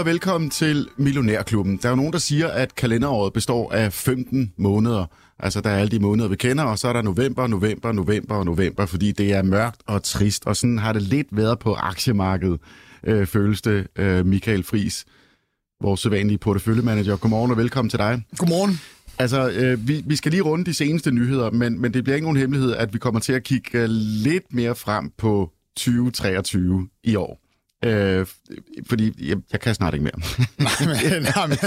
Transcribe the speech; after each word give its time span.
Og 0.00 0.06
velkommen 0.06 0.50
til 0.50 0.88
Millionærklubben. 0.96 1.76
Der 1.76 1.88
er 1.88 1.90
jo 1.90 1.96
nogen, 1.96 2.12
der 2.12 2.18
siger, 2.18 2.48
at 2.48 2.74
kalenderåret 2.74 3.32
består 3.32 3.72
af 3.72 3.92
15 3.92 4.52
måneder. 4.56 5.06
Altså, 5.38 5.60
der 5.60 5.70
er 5.70 5.78
alle 5.78 5.90
de 5.90 5.98
måneder, 5.98 6.28
vi 6.28 6.36
kender, 6.36 6.64
og 6.64 6.78
så 6.78 6.88
er 6.88 6.92
der 6.92 7.02
november, 7.02 7.46
november, 7.46 7.92
november 7.92 8.34
og 8.34 8.44
november, 8.44 8.86
fordi 8.86 9.12
det 9.12 9.32
er 9.32 9.42
mørkt 9.42 9.80
og 9.86 10.02
trist, 10.02 10.46
og 10.46 10.56
sådan 10.56 10.78
har 10.78 10.92
det 10.92 11.02
lidt 11.02 11.26
været 11.32 11.58
på 11.58 11.74
aktiemarkedet, 11.74 12.60
øh, 13.04 13.26
føles 13.26 13.62
det, 13.62 13.86
øh, 13.96 14.26
Michael 14.26 14.62
Fris, 14.62 15.04
vores 15.82 16.00
sædvanlige 16.00 16.38
porteføljemanager. 16.38 17.16
Godmorgen 17.16 17.50
og 17.50 17.56
velkommen 17.56 17.90
til 17.90 17.98
dig. 17.98 18.22
Godmorgen. 18.36 18.80
Altså, 19.18 19.50
øh, 19.50 19.88
vi, 19.88 20.02
vi 20.06 20.16
skal 20.16 20.32
lige 20.32 20.42
runde 20.42 20.64
de 20.64 20.74
seneste 20.74 21.10
nyheder, 21.10 21.50
men, 21.50 21.80
men 21.80 21.94
det 21.94 22.04
bliver 22.04 22.14
ikke 22.14 22.24
nogen 22.24 22.38
hemmelighed, 22.38 22.72
at 22.72 22.94
vi 22.94 22.98
kommer 22.98 23.20
til 23.20 23.32
at 23.32 23.42
kigge 23.42 23.78
øh, 23.78 23.88
lidt 24.24 24.54
mere 24.54 24.74
frem 24.74 25.10
på 25.18 25.50
2023 25.76 26.88
i 27.04 27.16
år. 27.16 27.49
Øh, 27.84 28.26
fordi 28.88 29.28
jeg, 29.28 29.36
jeg 29.52 29.60
kan 29.60 29.74
snart 29.74 29.94
ikke 29.94 30.04
mere. 30.04 30.18
nej, 30.58 30.72
men, 30.80 31.22
nej, 31.36 31.46
men 31.46 31.58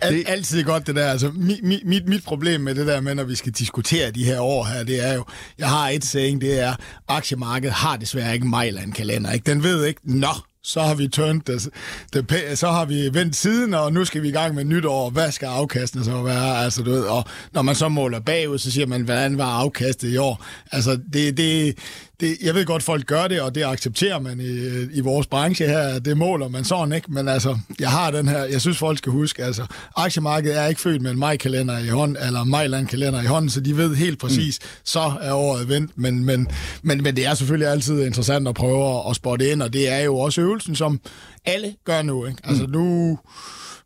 al, 0.00 0.14
det... 0.14 0.24
altid 0.26 0.64
godt 0.64 0.86
det 0.86 0.96
der. 0.96 1.10
Altså, 1.10 1.30
mit, 1.30 1.84
mit, 1.84 2.08
mit 2.08 2.24
problem 2.24 2.60
med 2.60 2.74
det 2.74 2.86
der 2.86 3.00
med, 3.00 3.14
når 3.14 3.24
vi 3.24 3.34
skal 3.34 3.52
diskutere 3.52 4.10
de 4.10 4.24
her 4.24 4.40
år 4.40 4.64
her, 4.64 4.84
det 4.84 5.08
er 5.08 5.14
jo, 5.14 5.24
jeg 5.58 5.68
har 5.68 5.88
et 5.88 6.04
saying, 6.04 6.40
det 6.40 6.60
er, 6.60 6.74
aktiemarkedet 7.08 7.74
har 7.74 7.96
desværre 7.96 8.34
ikke 8.34 8.44
en 8.44 8.50
Mejland-kalender. 8.50 9.32
Ikke? 9.32 9.50
Den 9.50 9.62
ved 9.62 9.84
ikke, 9.84 10.00
nå, 10.04 10.34
så 10.64 10.80
har 10.80 10.94
vi 10.94 11.08
tønt 11.08 11.46
det, 11.46 11.68
det, 12.12 12.58
så 12.58 12.68
har 12.68 12.84
vi 12.84 13.14
vendt 13.14 13.36
siden, 13.36 13.74
og 13.74 13.92
nu 13.92 14.04
skal 14.04 14.22
vi 14.22 14.28
i 14.28 14.32
gang 14.32 14.54
med 14.54 14.64
nyt 14.64 14.84
år. 14.84 15.10
Hvad 15.10 15.32
skal 15.32 15.46
afkastene 15.46 16.04
så 16.04 16.22
være? 16.22 16.64
Altså, 16.64 16.82
du 16.82 16.90
ved, 16.90 17.02
og 17.02 17.24
når 17.52 17.62
man 17.62 17.74
så 17.74 17.88
måler 17.88 18.20
bagud, 18.20 18.58
så 18.58 18.70
siger 18.70 18.86
man, 18.86 19.02
hvordan 19.02 19.38
var 19.38 19.44
afkastet 19.44 20.08
i 20.08 20.16
år? 20.16 20.44
Altså, 20.72 21.00
det, 21.12 21.36
det, 21.36 21.78
det, 22.22 22.36
jeg 22.42 22.54
ved 22.54 22.64
godt, 22.64 22.82
folk 22.82 23.06
gør 23.06 23.28
det, 23.28 23.40
og 23.40 23.54
det 23.54 23.64
accepterer 23.64 24.18
man 24.18 24.40
i, 24.40 24.82
i 24.96 25.00
vores 25.00 25.26
branche 25.26 25.66
her. 25.66 25.98
Det 25.98 26.16
måler 26.16 26.48
man 26.48 26.64
sådan, 26.64 26.92
ikke? 26.92 27.12
Men 27.12 27.28
altså, 27.28 27.58
jeg 27.80 27.90
har 27.90 28.10
den 28.10 28.28
her, 28.28 28.44
jeg 28.44 28.60
synes, 28.60 28.78
folk 28.78 28.98
skal 28.98 29.12
huske, 29.12 29.44
altså, 29.44 29.66
aktiemarkedet 29.96 30.58
er 30.58 30.66
ikke 30.66 30.80
født 30.80 31.02
med 31.02 31.10
en 31.10 31.18
majkalender 31.18 31.78
i 31.78 31.88
hånden, 31.88 32.16
eller 32.26 32.44
majlandkalender 32.44 33.22
i 33.22 33.26
hånden, 33.26 33.50
så 33.50 33.60
de 33.60 33.76
ved 33.76 33.94
helt 33.94 34.18
præcis, 34.18 34.58
mm. 34.62 34.68
så 34.84 35.12
er 35.20 35.32
året 35.32 35.68
vendt. 35.68 35.98
Men, 35.98 36.24
men, 36.24 36.48
men, 36.82 37.02
men 37.02 37.16
det 37.16 37.26
er 37.26 37.34
selvfølgelig 37.34 37.68
altid 37.68 38.04
interessant 38.06 38.48
at 38.48 38.54
prøve 38.54 39.10
at, 39.10 39.16
spotte 39.16 39.50
ind, 39.50 39.62
og 39.62 39.72
det 39.72 39.88
er 39.88 40.00
jo 40.00 40.18
også 40.18 40.40
øvelsen, 40.40 40.76
som 40.76 41.00
alle 41.44 41.74
gør 41.84 42.02
nu, 42.02 42.26
ikke? 42.26 42.38
Altså, 42.44 42.64
mm. 42.66 42.70
nu 42.72 43.18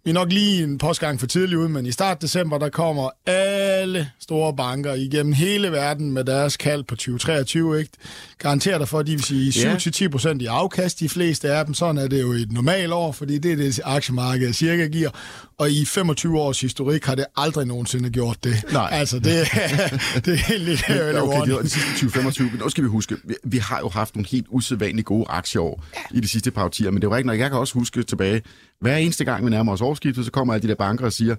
vi 0.07 0.11
er 0.11 0.15
nok 0.15 0.33
lige 0.33 0.63
en 0.63 0.79
postgang 0.79 1.21
for 1.21 1.27
tidlig 1.27 1.59
ud, 1.59 1.69
men 1.69 1.87
i 1.87 1.93
start 1.93 2.23
december, 2.23 2.59
der 2.59 2.69
kommer 2.69 3.11
alle 3.27 4.11
store 4.21 4.57
banker 4.57 4.95
igennem 4.95 5.33
hele 5.33 5.73
verden 5.73 6.13
med 6.13 6.25
deres 6.25 6.57
kald 6.57 6.85
på 6.85 6.97
2023, 6.97 7.79
ikke? 7.79 7.91
Garanterer 8.39 8.79
dig 8.79 8.89
for, 8.89 8.99
at 8.99 9.07
de 9.07 9.13
vil 9.13 9.23
sige 9.23 9.51
7-10% 9.51 10.39
i 10.41 10.47
afkast, 10.47 11.01
de 11.01 11.09
fleste 11.09 11.51
af 11.51 11.65
dem. 11.65 11.75
Sådan 11.75 11.99
er 11.99 12.09
det 12.09 12.21
jo 12.21 12.33
i 12.33 12.43
et 12.43 12.53
normalt 12.53 12.93
år, 12.93 13.13
fordi 13.13 13.39
det 13.39 13.53
er 13.53 13.57
det, 13.57 13.81
aktiemarkedet 13.85 14.57
cirka 14.57 14.87
giver. 14.87 15.11
Og 15.59 15.71
i 15.71 15.85
25 15.85 16.41
års 16.41 16.61
historik 16.61 17.05
har 17.05 17.15
det 17.15 17.25
aldrig 17.37 17.67
nogensinde 17.67 18.11
gjort 18.11 18.45
det. 18.45 18.65
Nej. 18.73 18.89
Altså, 18.93 19.19
det, 19.19 19.25
det 20.25 20.33
er 20.33 20.47
helt 20.49 20.65
lidt 20.65 20.85
ja, 20.89 21.23
okay, 21.23 21.53
det 21.53 21.63
de 21.63 21.69
sidste 21.69 22.19
20-25, 22.19 22.43
men 22.43 22.63
også 22.63 22.71
skal 22.71 22.85
vi 22.85 22.89
huske, 22.89 23.17
vi, 23.25 23.35
vi 23.45 23.59
har 23.59 23.79
jo 23.79 23.89
haft 23.89 24.17
nogle 24.17 24.29
helt 24.31 24.47
usædvanligt 24.49 25.07
gode 25.07 25.27
aktieår 25.29 25.85
ja. 25.95 26.17
i 26.19 26.21
de 26.21 26.29
sidste 26.29 26.51
par 26.51 26.65
årtier, 26.65 26.91
men 26.91 27.03
det 27.03 27.11
var 27.11 27.17
ikke 27.17 27.27
nok. 27.27 27.39
Jeg 27.39 27.51
kan 27.51 27.59
også 27.59 27.75
huske 27.75 28.03
tilbage, 28.03 28.43
hver 28.81 28.97
eneste 28.97 29.25
gang 29.25 29.45
vi 29.45 29.51
nærmer 29.51 29.73
os 29.73 29.81
årsskiftet, 29.81 30.25
så 30.25 30.31
kommer 30.31 30.55
alle 30.55 30.63
de 30.63 30.69
der 30.69 30.75
banker 30.75 31.05
og 31.05 31.13
siger, 31.13 31.37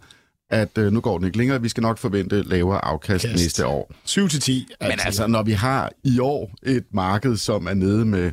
at 0.49 0.77
øh, 0.77 0.91
nu 0.91 1.01
går 1.01 1.17
den 1.17 1.25
ikke 1.25 1.37
længere, 1.37 1.61
vi 1.61 1.69
skal 1.69 1.81
nok 1.81 1.97
forvente 1.97 2.41
lavere 2.41 2.85
afkast 2.85 3.25
Kast. 3.25 3.43
næste 3.43 3.67
år. 3.67 3.93
7 4.05 4.29
til 4.29 4.39
10. 4.41 4.67
Men 4.81 4.91
altså, 5.05 5.27
når 5.27 5.43
vi 5.43 5.51
har 5.51 5.91
i 6.03 6.19
år 6.19 6.51
et 6.63 6.85
marked, 6.91 7.37
som 7.37 7.67
er 7.67 7.73
nede 7.73 8.05
med 8.05 8.31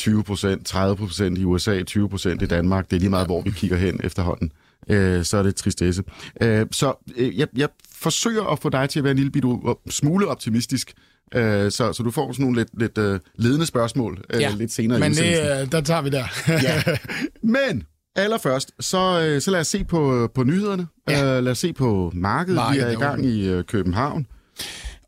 20% 0.00 1.34
30% 1.36 1.40
i 1.40 1.44
USA, 1.44 1.82
20% 1.90 2.28
i 2.28 2.46
Danmark, 2.46 2.90
det 2.90 2.96
er 2.96 3.00
lige 3.00 3.10
meget, 3.10 3.26
hvor 3.26 3.42
vi 3.42 3.50
kigger 3.50 3.76
hen 3.76 4.00
efterhånden, 4.04 4.52
øh, 4.88 5.24
så 5.24 5.36
er 5.36 5.42
det 5.42 5.56
tristesse. 5.56 6.02
Øh, 6.40 6.66
så 6.70 7.12
øh, 7.16 7.38
jeg, 7.38 7.48
jeg 7.56 7.68
forsøger 7.94 8.44
at 8.44 8.58
få 8.58 8.68
dig 8.68 8.88
til 8.88 9.00
at 9.00 9.04
være 9.04 9.10
en 9.10 9.16
lille 9.16 9.32
bitte 9.32 9.48
smule 9.90 10.28
optimistisk, 10.28 10.92
øh, 11.34 11.70
så, 11.70 11.92
så 11.92 12.02
du 12.02 12.10
får 12.10 12.32
sådan 12.32 12.42
nogle 12.42 12.60
lidt, 12.60 12.80
lidt 12.80 12.98
øh, 12.98 13.20
ledende 13.36 13.66
spørgsmål 13.66 14.24
øh, 14.30 14.40
ja. 14.40 14.54
lidt 14.58 14.72
senere 14.72 14.98
men 14.98 15.12
det, 15.12 15.60
øh, 15.62 15.72
der 15.72 15.80
tager 15.80 16.02
vi 16.02 16.10
der. 16.10 16.24
ja. 16.48 16.82
Men 17.42 17.86
Allerførst, 18.16 18.72
så, 18.80 19.20
øh, 19.20 19.40
så 19.40 19.50
lad 19.50 19.60
os 19.60 19.66
se 19.66 19.84
på, 19.84 20.30
på 20.34 20.44
nyhederne. 20.44 20.86
Ja. 21.08 21.38
Uh, 21.38 21.44
lad 21.44 21.52
os 21.52 21.58
se 21.58 21.72
på 21.72 22.12
markedet. 22.14 22.56
markedet 22.56 22.88
Vi 22.88 22.92
er 22.92 22.98
i 22.98 23.00
gang 23.00 23.26
i 23.26 23.54
uh, 23.54 23.62
København. 23.62 24.26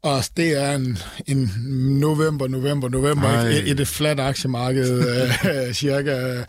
Og 0.03 0.25
det 0.37 0.63
er 0.63 0.75
en, 0.75 0.99
en 1.27 1.51
november, 2.01 2.49
november, 2.49 2.89
november, 2.89 3.29
et, 3.29 3.81
et 3.81 3.89
flat 3.89 4.21
aktiemarked, 4.21 4.99
uh, 4.99 5.73
cirka. 5.83 6.45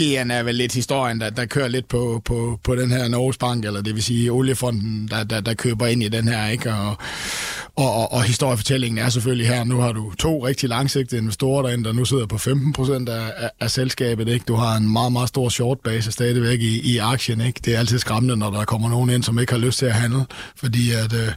GN 0.00 0.30
er 0.30 0.42
vel 0.42 0.54
lidt 0.54 0.74
historien, 0.74 1.20
der, 1.20 1.30
der 1.30 1.46
kører 1.46 1.68
lidt 1.68 1.88
på, 1.88 2.22
på, 2.24 2.60
på 2.64 2.76
den 2.76 2.90
her 2.90 3.08
Norges 3.08 3.38
Bank, 3.38 3.64
eller 3.64 3.82
det 3.82 3.94
vil 3.94 4.02
sige 4.02 4.32
oliefonden, 4.32 5.08
der, 5.10 5.24
der, 5.24 5.40
der 5.40 5.54
køber 5.54 5.86
ind 5.86 6.02
i 6.02 6.08
den 6.08 6.28
her, 6.28 6.48
ikke? 6.48 6.72
Og, 6.74 6.96
og, 7.76 7.94
og, 7.94 8.12
og 8.12 8.22
historiefortællingen 8.22 8.98
er 8.98 9.08
selvfølgelig 9.08 9.48
her, 9.48 9.64
nu 9.64 9.80
har 9.80 9.92
du 9.92 10.12
to 10.14 10.46
rigtig 10.46 10.68
langsigtede 10.68 11.20
investorer 11.20 11.62
derinde, 11.62 11.84
der 11.84 11.92
nu 11.92 12.04
sidder 12.04 12.26
på 12.26 12.38
15 12.38 12.72
procent 12.72 13.08
af, 13.08 13.32
af, 13.36 13.50
af 13.60 13.70
selskabet. 13.70 14.28
Ikke? 14.28 14.44
Du 14.48 14.54
har 14.54 14.76
en 14.76 14.92
meget, 14.92 15.12
meget 15.12 15.28
stor 15.28 15.48
short 15.48 15.80
base 15.80 16.12
stadigvæk 16.12 16.60
i, 16.60 16.94
i 16.94 16.98
aktien. 16.98 17.40
Ikke? 17.40 17.60
Det 17.64 17.74
er 17.74 17.78
altid 17.78 17.98
skræmmende, 17.98 18.36
når 18.36 18.50
der 18.50 18.64
kommer 18.64 18.88
nogen 18.88 19.10
ind, 19.10 19.22
som 19.22 19.38
ikke 19.38 19.52
har 19.52 19.60
lyst 19.60 19.78
til 19.78 19.86
at 19.86 19.94
handle, 19.94 20.26
fordi 20.56 20.92
at... 20.92 21.12
Øh, 21.12 21.32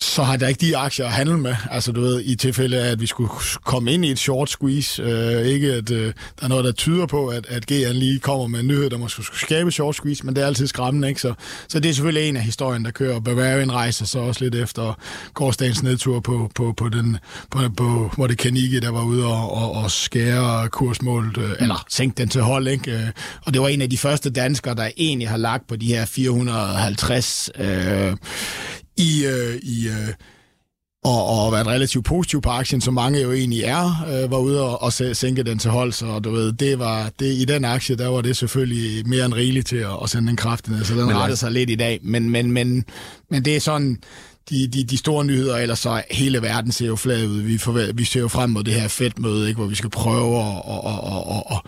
så 0.00 0.22
har 0.22 0.36
der 0.36 0.48
ikke 0.48 0.66
de 0.66 0.76
aktier 0.76 1.06
at 1.06 1.12
handle 1.12 1.38
med. 1.38 1.54
Altså 1.70 1.92
du 1.92 2.00
ved, 2.00 2.22
i 2.24 2.34
tilfælde 2.34 2.78
af, 2.82 2.90
at 2.90 3.00
vi 3.00 3.06
skulle 3.06 3.30
komme 3.64 3.92
ind 3.92 4.04
i 4.04 4.10
et 4.10 4.18
short 4.18 4.50
squeeze, 4.50 5.02
øh, 5.02 5.46
ikke 5.46 5.72
at 5.72 5.90
øh, 5.90 6.12
der 6.40 6.44
er 6.44 6.48
noget, 6.48 6.64
der 6.64 6.72
tyder 6.72 7.06
på, 7.06 7.28
at, 7.28 7.46
at 7.48 7.66
GN 7.66 7.92
lige 7.92 8.18
kommer 8.18 8.46
med 8.46 8.60
en 8.60 8.66
nyhed, 8.66 8.90
der 8.90 8.98
måske 8.98 9.22
skulle 9.22 9.40
skabe 9.40 9.72
short 9.72 9.94
squeeze, 9.94 10.26
men 10.26 10.36
det 10.36 10.42
er 10.42 10.46
altid 10.46 10.66
skræmmende, 10.66 11.08
ikke? 11.08 11.20
Så, 11.20 11.34
så 11.68 11.80
det 11.80 11.88
er 11.88 11.94
selvfølgelig 11.94 12.28
en 12.28 12.36
af 12.36 12.42
historien, 12.42 12.84
der 12.84 12.90
kører. 12.90 13.20
Bavarian 13.20 13.72
rejser 13.72 14.06
så 14.06 14.18
også 14.18 14.44
lidt 14.44 14.54
efter 14.54 14.98
gårdsdagens 15.34 15.82
nedtur 15.82 16.20
på, 16.20 16.50
på, 16.54 16.74
på, 16.76 16.88
den, 16.88 17.18
på, 17.50 17.58
på 17.76 18.10
hvor 18.16 18.26
det 18.26 18.38
Kanike, 18.38 18.80
der 18.80 18.90
var 18.90 19.02
ude 19.02 19.26
og, 19.26 19.54
og, 19.54 19.72
og 19.72 19.90
skære 19.90 20.68
kursmålet, 20.68 21.38
øh, 21.38 21.50
eller 21.60 21.84
sænke 21.88 22.14
den 22.18 22.28
til 22.28 22.40
hold, 22.40 22.68
ikke? 22.68 22.92
Øh, 22.92 23.06
og 23.46 23.54
det 23.54 23.62
var 23.62 23.68
en 23.68 23.82
af 23.82 23.90
de 23.90 23.98
første 23.98 24.30
danskere, 24.30 24.74
der 24.74 24.90
egentlig 24.96 25.28
har 25.28 25.36
lagt 25.36 25.68
på 25.68 25.76
de 25.76 25.86
her 25.86 26.04
450 26.04 27.50
øh, 27.58 28.16
i, 28.96 29.24
øh, 29.26 29.56
i 29.62 29.88
øh, 29.88 30.14
og, 31.04 31.26
og 31.26 31.52
været 31.52 31.66
relativt 31.66 32.04
positiv 32.04 32.42
på 32.42 32.50
aktien, 32.50 32.80
som 32.80 32.94
mange 32.94 33.20
jo 33.20 33.32
egentlig 33.32 33.62
er, 33.62 34.06
øh, 34.08 34.30
var 34.30 34.38
ude 34.38 34.62
og, 34.62 34.82
og 34.82 34.92
sænke 34.92 35.42
den 35.42 35.58
til 35.58 35.70
hold, 35.70 35.92
så 35.92 36.18
du 36.18 36.30
ved, 36.30 36.52
det 36.52 36.78
var, 36.78 37.10
det, 37.18 37.26
i 37.26 37.44
den 37.44 37.64
aktie, 37.64 37.96
der 37.96 38.08
var 38.08 38.20
det 38.20 38.36
selvfølgelig 38.36 39.08
mere 39.08 39.24
end 39.24 39.34
rigeligt 39.34 39.66
til 39.66 39.76
at, 39.76 39.98
at 40.02 40.10
sende 40.10 40.28
den 40.28 40.36
kraft 40.36 40.68
ned, 40.68 40.84
så 40.84 40.94
den 40.94 41.06
men 41.06 41.16
rettede 41.16 41.36
sig 41.36 41.52
lidt 41.52 41.70
i 41.70 41.74
dag, 41.74 42.00
men, 42.02 42.30
men, 42.30 42.52
men, 42.52 42.84
men 43.30 43.44
det 43.44 43.56
er 43.56 43.60
sådan, 43.60 43.98
de, 44.50 44.66
de, 44.66 44.84
de 44.84 44.96
store 44.96 45.24
nyheder, 45.24 45.56
ellers 45.56 45.78
så 45.78 46.02
hele 46.10 46.42
verden 46.42 46.72
ser 46.72 46.86
jo 46.86 46.96
flad 46.96 47.26
ud. 47.26 47.40
Vi, 47.40 47.58
forvær, 47.58 47.92
vi 47.92 48.04
ser 48.04 48.20
jo 48.20 48.28
frem 48.28 48.50
mod 48.50 48.64
det 48.64 48.74
her 48.74 48.88
fedt 48.88 49.18
møde, 49.18 49.48
ikke, 49.48 49.58
hvor 49.58 49.68
vi 49.68 49.74
skal 49.74 49.90
prøve 49.90 50.38
at, 50.38 50.62
at, 50.68 50.80
at, 50.86 51.00
at, 51.10 51.42
at, 51.50 51.60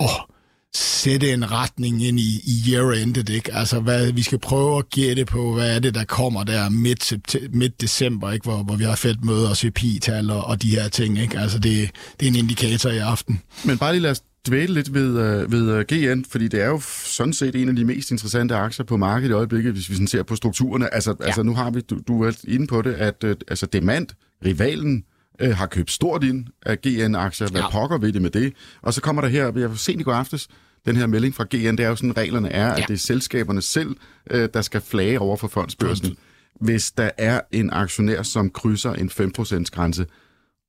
at 0.00 0.31
sætte 0.74 1.32
en 1.32 1.50
retning 1.50 2.04
ind 2.04 2.20
i, 2.20 2.40
i 2.44 2.72
year-endet, 2.72 3.28
ikke? 3.28 3.54
Altså, 3.54 3.80
hvad, 3.80 4.12
vi 4.12 4.22
skal 4.22 4.38
prøve 4.38 4.78
at 4.78 4.90
gætte 4.90 5.24
på, 5.24 5.54
hvad 5.54 5.76
er 5.76 5.78
det, 5.78 5.94
der 5.94 6.04
kommer 6.04 6.44
der 6.44 6.68
midt, 6.68 7.12
midt 7.50 7.80
december, 7.80 8.32
ikke? 8.32 8.44
Hvor, 8.44 8.62
hvor 8.62 8.76
vi 8.76 8.84
har 8.84 8.94
fedt 8.94 9.24
møde 9.24 9.50
og 9.50 9.56
CPI-tal 9.56 10.30
og, 10.30 10.44
og 10.44 10.62
de 10.62 10.70
her 10.70 10.88
ting, 10.88 11.18
ikke? 11.18 11.38
Altså, 11.38 11.58
det, 11.58 11.90
det 12.20 12.26
er 12.26 12.30
en 12.30 12.36
indikator 12.36 12.90
i 12.90 12.98
aften. 12.98 13.40
Men 13.64 13.78
bare 13.78 13.92
lige 13.92 14.02
lad 14.02 14.10
os 14.10 14.22
dvæle 14.48 14.74
lidt 14.74 14.94
ved, 14.94 15.08
uh, 15.08 15.52
ved 15.52 15.70
øh, 15.70 15.84
GN, 15.88 16.24
fordi 16.30 16.48
det 16.48 16.62
er 16.62 16.66
jo 16.66 16.80
sådan 17.04 17.32
set 17.32 17.56
en 17.56 17.68
af 17.68 17.76
de 17.76 17.84
mest 17.84 18.10
interessante 18.10 18.54
aktier 18.54 18.86
på 18.86 18.96
markedet 18.96 19.30
i 19.30 19.34
øjeblikket, 19.34 19.72
hvis 19.72 19.90
vi 19.90 19.94
sådan 19.94 20.06
ser 20.06 20.22
på 20.22 20.36
strukturerne. 20.36 20.94
Altså, 20.94 21.14
ja. 21.20 21.24
altså 21.24 21.42
nu 21.42 21.54
har 21.54 21.70
vi, 21.70 21.80
du, 21.80 22.00
du 22.08 22.22
er 22.22 22.32
inde 22.48 22.66
på 22.66 22.82
det, 22.82 22.92
at 22.92 23.24
uh, 23.24 23.30
altså 23.48 23.66
Demand, 23.66 24.06
rivalen, 24.44 25.04
øh, 25.40 25.56
har 25.56 25.66
købt 25.66 25.90
stort 25.90 26.24
ind 26.24 26.46
af 26.66 26.80
GN-aktier. 26.80 27.48
Hvad 27.48 27.60
ja. 27.60 27.70
pokker 27.70 27.98
ved 27.98 28.12
det 28.12 28.22
med 28.22 28.30
det? 28.30 28.52
Og 28.82 28.94
så 28.94 29.00
kommer 29.00 29.22
der 29.22 29.28
her, 29.28 29.52
jeg 29.56 29.68
har 29.68 29.76
set 29.76 30.00
i 30.00 30.02
går 30.02 30.12
aftes, 30.12 30.48
den 30.86 30.96
her 30.96 31.06
melding 31.06 31.34
fra 31.34 31.44
GN, 31.44 31.76
det 31.76 31.80
er 31.80 31.88
jo 31.88 31.96
sådan, 31.96 32.16
reglerne 32.16 32.48
er, 32.48 32.66
ja. 32.66 32.82
at 32.82 32.84
det 32.88 32.94
er 32.94 32.98
selskaberne 32.98 33.62
selv, 33.62 33.96
øh, 34.30 34.48
der 34.54 34.62
skal 34.62 34.80
flage 34.80 35.20
over 35.20 35.36
for 35.36 35.48
fondsbørsen, 35.48 36.16
hvis 36.60 36.90
der 36.92 37.10
er 37.18 37.40
en 37.50 37.70
aktionær, 37.72 38.22
som 38.22 38.50
krydser 38.50 38.92
en 38.92 39.10
5% 39.10 39.64
grænse. 39.72 40.06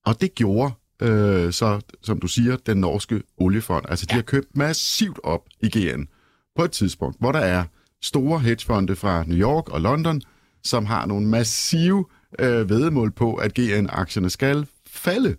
Og 0.05 0.21
det 0.21 0.35
gjorde 0.35 0.73
øh, 1.01 1.53
så, 1.53 1.81
som 2.01 2.19
du 2.19 2.27
siger, 2.27 2.55
den 2.55 2.77
norske 2.77 3.23
oliefond. 3.37 3.85
Altså, 3.89 4.05
de 4.05 4.13
ja. 4.13 4.15
har 4.15 4.21
købt 4.21 4.57
massivt 4.57 5.19
op 5.23 5.41
i 5.61 5.69
GN 5.69 6.07
på 6.55 6.63
et 6.63 6.71
tidspunkt, 6.71 7.19
hvor 7.19 7.31
der 7.31 7.39
er 7.39 7.63
store 8.01 8.39
hedgefonde 8.39 8.95
fra 8.95 9.23
New 9.27 9.37
York 9.37 9.69
og 9.69 9.81
London, 9.81 10.21
som 10.63 10.85
har 10.85 11.05
nogle 11.05 11.27
massive 11.27 12.05
øh, 12.39 12.69
vedmål 12.69 13.11
på, 13.11 13.35
at 13.35 13.53
GN-aktierne 13.53 14.29
skal 14.29 14.67
falde. 14.87 15.35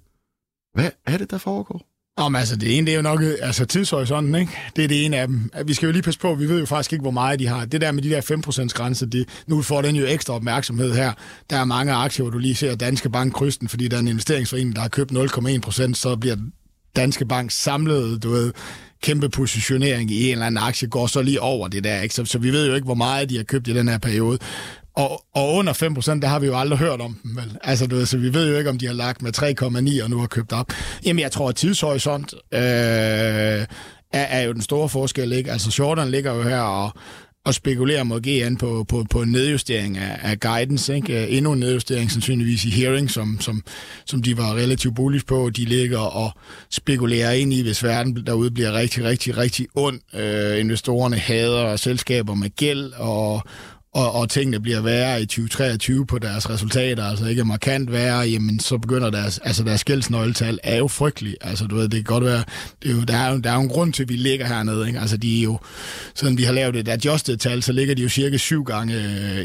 Hvad 0.75 0.91
er 1.06 1.19
det, 1.19 1.31
der 1.31 1.38
foregår? 1.38 1.94
Om, 2.17 2.37
altså, 2.37 2.57
det 2.57 2.79
ene 2.79 2.87
det 2.87 2.93
er 2.93 2.97
jo 2.97 3.03
nok 3.03 3.23
altså, 3.41 3.65
tidshorisonten, 3.65 4.35
ikke? 4.35 4.53
Det 4.77 4.85
er 4.85 4.89
det 4.89 5.05
ene 5.05 5.17
af 5.17 5.27
dem. 5.29 5.51
Vi 5.65 5.75
skal 5.75 5.87
jo 5.87 5.93
lige 5.93 6.03
passe 6.03 6.21
på, 6.21 6.35
vi 6.35 6.49
ved 6.49 6.61
jo 6.61 6.67
faktisk 6.67 6.93
ikke, 6.93 7.03
hvor 7.03 7.11
meget 7.11 7.39
de 7.39 7.47
har. 7.47 7.65
Det 7.65 7.81
der 7.81 7.93
med 7.93 8.03
de 8.03 8.11
der 8.11 8.21
5% 8.21 8.69
grænser, 8.69 9.07
det, 9.07 9.29
nu 9.47 9.63
får 9.63 9.83
den 9.83 9.97
jo 9.97 10.07
ekstra 10.07 10.35
opmærksomhed 10.35 10.95
her. 10.95 11.13
Der 11.51 11.57
er 11.57 11.65
mange 11.65 11.93
aktier, 11.93 12.25
hvor 12.25 12.31
du 12.31 12.39
lige 12.39 12.55
ser 12.55 12.75
Danske 12.75 13.11
Bank 13.11 13.33
krysten, 13.33 13.69
fordi 13.69 13.89
der 13.89 13.97
er 13.97 14.01
en 14.01 14.09
investeringsforening, 14.09 14.77
der 14.77 14.83
har 14.83 14.89
købt 14.89 15.13
0,1%, 15.13 15.95
så 15.95 16.17
bliver 16.17 16.37
Danske 16.97 17.27
Bank 17.27 17.51
samlet, 17.51 18.23
du 18.23 18.31
ved, 18.31 18.53
kæmpe 19.03 19.29
positionering 19.29 20.11
i 20.11 20.27
en 20.27 20.33
eller 20.33 20.47
anden 20.47 20.65
aktie, 20.65 20.89
går 20.89 21.07
så 21.07 21.23
lige 21.23 21.41
over 21.41 21.69
det 21.69 21.85
der. 21.85 22.01
Ikke? 22.01 22.15
Så, 22.15 22.25
så 22.25 22.39
vi 22.39 22.53
ved 22.53 22.67
jo 22.69 22.75
ikke, 22.75 22.85
hvor 22.85 22.95
meget 22.95 23.31
de 23.31 23.37
har 23.37 23.45
købt 23.45 23.69
i 23.69 23.75
den 23.75 23.89
her 23.89 23.99
periode. 23.99 24.39
Og, 24.96 25.25
og 25.35 25.55
under 25.55 25.73
5%, 25.73 26.20
der 26.20 26.29
har 26.29 26.38
vi 26.38 26.46
jo 26.46 26.58
aldrig 26.58 26.79
hørt 26.79 27.00
om 27.00 27.19
dem, 27.23 27.37
vel? 27.37 27.58
Altså, 27.62 27.87
du 27.87 27.96
ved, 27.96 28.06
så 28.06 28.19
vi 28.19 28.35
ved 28.35 28.50
jo 28.50 28.58
ikke, 28.58 28.70
om 28.70 28.79
de 28.79 28.87
har 28.87 28.93
lagt 28.93 29.23
med 29.23 29.38
3,9 29.99 30.05
og 30.05 30.11
nu 30.11 30.19
har 30.19 30.26
købt 30.26 30.52
op. 30.52 30.73
Jamen, 31.05 31.20
jeg 31.20 31.32
tror, 31.32 31.49
at 31.49 31.56
tidshorisont 31.56 32.35
øh, 32.35 32.61
er, 32.61 33.67
er 34.12 34.43
jo 34.43 34.52
den 34.52 34.62
store 34.62 34.88
forskel, 34.88 35.32
ikke? 35.32 35.52
Altså, 35.52 35.70
shorteren 35.70 36.11
ligger 36.11 36.35
jo 36.35 36.43
her 36.43 36.61
og, 36.61 36.91
og 37.44 37.55
spekulerer 37.55 38.02
mod 38.02 38.20
GN 38.20 38.56
på, 38.56 38.85
på, 38.88 39.05
på 39.11 39.23
en 39.23 39.32
nedjustering 39.32 39.99
af, 39.99 40.19
af 40.23 40.41
guidance. 40.41 40.94
Ikke? 40.94 41.23
Øh, 41.23 41.37
endnu 41.37 41.52
en 41.52 41.61
nedjustering 41.61 42.11
sandsynligvis 42.11 42.64
i 42.64 42.70
hearing, 42.70 43.11
som, 43.11 43.41
som, 43.41 43.62
som 44.06 44.23
de 44.23 44.37
var 44.37 44.55
relativt 44.55 44.94
bullish 44.96 45.26
på. 45.26 45.50
De 45.50 45.64
ligger 45.64 45.99
og 45.99 46.31
spekulerer 46.70 47.32
ind 47.32 47.52
i, 47.52 47.62
hvis 47.62 47.85
verden 47.85 48.26
derude 48.26 48.50
bliver 48.50 48.73
rigtig, 48.73 49.05
rigtig, 49.05 49.37
rigtig 49.37 49.67
ond. 49.75 50.00
Øh, 50.14 50.61
investorerne 50.61 51.17
hader 51.17 51.76
selskaber 51.76 52.35
med 52.35 52.50
gæld 52.56 52.93
og 52.93 53.43
og, 53.94 54.14
og 54.14 54.29
tingene 54.31 54.61
bliver 54.61 54.81
værre 54.81 55.23
i 55.23 55.26
2023 55.26 56.06
på 56.06 56.19
deres 56.19 56.50
resultater, 56.50 57.05
altså 57.05 57.26
ikke 57.26 57.44
markant 57.44 57.93
værre, 57.93 58.19
jamen 58.19 58.61
så 58.61 58.79
begynder 58.79 59.11
deres, 59.11 59.38
altså 59.38 59.62
deres 59.62 59.85
gældsnøgletal 59.85 60.58
er 60.62 60.76
jo 60.76 60.88
frygtelige. 60.88 61.37
Altså 61.41 61.67
du 61.67 61.76
ved, 61.76 61.82
det 61.85 61.93
kan 61.93 62.05
godt 62.05 62.25
være, 62.25 62.44
det 62.82 62.91
er 62.91 62.94
jo, 62.94 63.02
der, 63.02 63.17
er 63.17 63.32
jo, 63.32 63.38
der 63.38 63.50
er 63.50 63.55
jo 63.55 63.61
en 63.61 63.69
grund 63.69 63.93
til, 63.93 64.02
at 64.02 64.08
vi 64.08 64.17
ligger 64.17 64.46
hernede, 64.46 64.87
ikke? 64.87 65.00
Altså 65.00 65.17
de 65.17 65.38
er 65.38 65.43
jo, 65.43 65.58
sådan 66.14 66.38
vi 66.38 66.43
har 66.43 66.52
lavet 66.52 66.76
et 66.76 66.88
adjusted 66.88 67.37
tal, 67.37 67.62
så 67.62 67.73
ligger 67.73 67.94
de 67.94 68.02
jo 68.02 68.08
cirka 68.08 68.37
syv 68.37 68.64
gange 68.64 68.94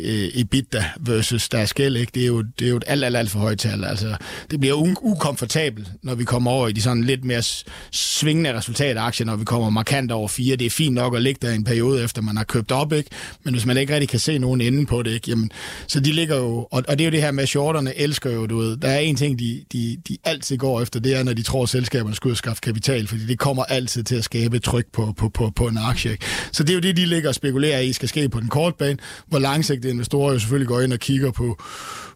øh, 0.04 0.32
i 0.34 0.64
versus 1.00 1.50
deres 1.50 1.74
gæld, 1.74 1.98
ikke? 1.98 2.12
Det 2.16 2.24
er 2.24 2.28
jo, 2.28 2.42
det 2.42 2.66
er 2.66 2.70
jo 2.70 2.78
et 2.78 2.84
alt, 2.88 3.04
alt, 3.04 3.18
alt 3.18 3.32
for 3.32 3.40
højt 3.40 3.60
tal. 3.60 3.84
Altså 3.84 4.16
det 4.52 4.60
bliver 4.60 4.76
un- 4.76 5.00
ukomfortabelt, 5.02 5.88
når 6.04 6.16
vi 6.16 6.24
kommer 6.24 6.52
over 6.52 6.68
i 6.68 6.72
de 6.72 6.82
sådan 6.82 7.04
lidt 7.04 7.26
mere 7.26 7.44
svingende 7.92 8.58
resultataktier, 8.58 9.26
når 9.26 9.36
vi 9.36 9.46
kommer 9.46 9.70
markant 9.70 10.12
over 10.12 10.28
fire. 10.28 10.56
Det 10.56 10.66
er 10.66 10.70
fint 10.70 10.96
nok 10.96 11.16
at 11.16 11.22
ligge 11.22 11.48
der 11.48 11.54
en 11.54 11.64
periode, 11.64 12.04
efter 12.04 12.22
man 12.22 12.38
har 12.38 12.44
købt 12.44 12.72
op, 12.72 12.94
ikke? 12.94 13.10
Men 13.44 13.54
hvis 13.54 13.66
man 13.66 13.78
ikke 13.78 13.94
rigtig 13.94 14.10
kan 14.10 14.20
se 14.20 14.39
nogen 14.40 14.62
ende 14.62 14.86
på 14.86 15.04
det, 15.04 15.12
ikke? 15.12 15.30
Jamen, 15.30 15.52
så 15.88 16.00
de 16.00 16.12
ligger 16.12 16.38
jo, 16.38 16.58
og, 16.72 16.84
og 16.88 17.00
det 17.00 17.02
er 17.02 17.06
jo 17.06 17.12
det 17.12 17.22
her 17.22 17.32
med, 17.32 17.44
at 17.44 17.50
shorterne 17.50 17.98
elsker 17.98 18.32
jo, 18.32 18.46
du 18.46 18.58
ved, 18.58 18.78
der 18.78 18.88
er 18.88 19.00
en 19.00 19.16
ting, 19.16 19.40
de, 19.40 19.64
de, 19.74 19.98
de 20.08 20.18
altid 20.24 20.58
går 20.58 20.82
efter, 20.82 21.00
det 21.00 21.16
er, 21.16 21.24
når 21.24 21.34
de 21.34 21.44
tror, 21.44 21.64
at 21.64 21.70
selskaberne 21.70 22.16
skal 22.16 22.28
ud 22.28 22.32
og 22.32 22.38
skaffe 22.38 22.62
kapital, 22.62 23.08
fordi 23.08 23.26
det 23.26 23.40
kommer 23.40 23.64
altid 23.64 24.04
til 24.04 24.16
at 24.16 24.24
skabe 24.24 24.60
tryk 24.60 24.86
på, 24.94 25.14
på, 25.18 25.30
på, 25.30 25.52
på 25.56 25.68
en 25.68 25.78
aktie. 25.78 26.12
Ikke? 26.12 26.26
Så 26.52 26.64
det 26.64 26.70
er 26.70 26.76
jo 26.76 26.82
det, 26.82 26.98
de 26.98 27.06
ligger 27.06 27.30
og 27.30 27.36
spekulerer 27.36 27.80
i, 27.80 27.94
skal 27.94 28.10
ske 28.10 28.30
på 28.30 28.40
den 28.40 28.48
korte 28.48 28.76
bane, 28.80 28.98
hvor 29.28 29.40
langsigtede 29.40 29.94
investorer 29.94 30.34
jo 30.34 30.40
selvfølgelig 30.40 30.68
går 30.68 30.82
ind 30.82 30.94
og 30.94 31.00
kigger 31.00 31.32
på, 31.32 31.64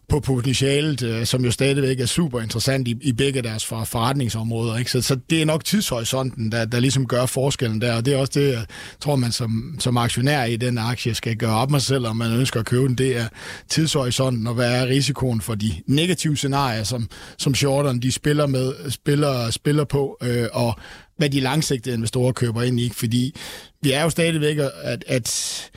på 0.08 0.20
potentialet, 0.20 1.02
øh, 1.02 1.26
som 1.26 1.44
jo 1.44 1.50
stadigvæk 1.50 2.00
er 2.00 2.06
super 2.06 2.40
interessant 2.40 2.88
i, 2.88 2.96
i 3.00 3.12
begge 3.12 3.42
deres 3.42 3.64
for, 3.64 3.84
forretningsområder. 3.84 4.76
Ikke? 4.76 4.90
Så, 4.90 5.02
så 5.02 5.16
det 5.30 5.42
er 5.42 5.46
nok 5.46 5.64
tidshorisonten, 5.64 6.52
der, 6.52 6.64
der 6.64 6.80
ligesom 6.80 7.06
gør 7.06 7.26
forskellen 7.26 7.80
der, 7.80 7.96
og 7.96 8.06
det 8.06 8.14
er 8.14 8.18
også 8.18 8.40
det, 8.40 8.52
jeg 8.52 8.64
tror, 9.00 9.16
man 9.16 9.32
som, 9.32 9.76
som 9.78 9.96
aktionær 9.96 10.44
i 10.44 10.56
den 10.56 10.78
aktie 10.78 11.14
skal 11.14 11.36
gøre 11.36 11.54
op 11.54 11.70
med 11.70 11.80
sig 11.80 11.88
selv, 11.88 12.06
om 12.06 12.16
man 12.16 12.32
ønsker 12.32 12.60
at 12.60 12.66
købe 12.66 12.88
den. 12.88 12.94
Det 12.98 13.16
er 13.16 13.28
tidshorisonten, 13.68 14.46
og 14.46 14.54
hvad 14.54 14.82
er 14.82 14.86
risikoen 14.86 15.40
for 15.40 15.54
de 15.54 15.72
negative 15.86 16.36
scenarier, 16.36 16.84
som, 16.84 17.08
som 17.38 17.54
shorterne 17.54 18.00
de 18.00 18.12
spiller, 18.12 18.46
med, 18.46 18.90
spiller, 18.90 19.50
spiller 19.50 19.84
på, 19.84 20.18
øh, 20.22 20.46
og 20.52 20.74
hvad 21.16 21.30
de 21.30 21.40
langsigtede 21.40 21.94
investorer 21.94 22.32
køber 22.32 22.62
ind 22.62 22.80
i. 22.80 22.92
Fordi 22.94 23.36
vi 23.82 23.92
er 23.92 24.02
jo 24.02 24.10
stadigvæk, 24.10 24.58
at, 24.82 25.04
at 25.06 25.70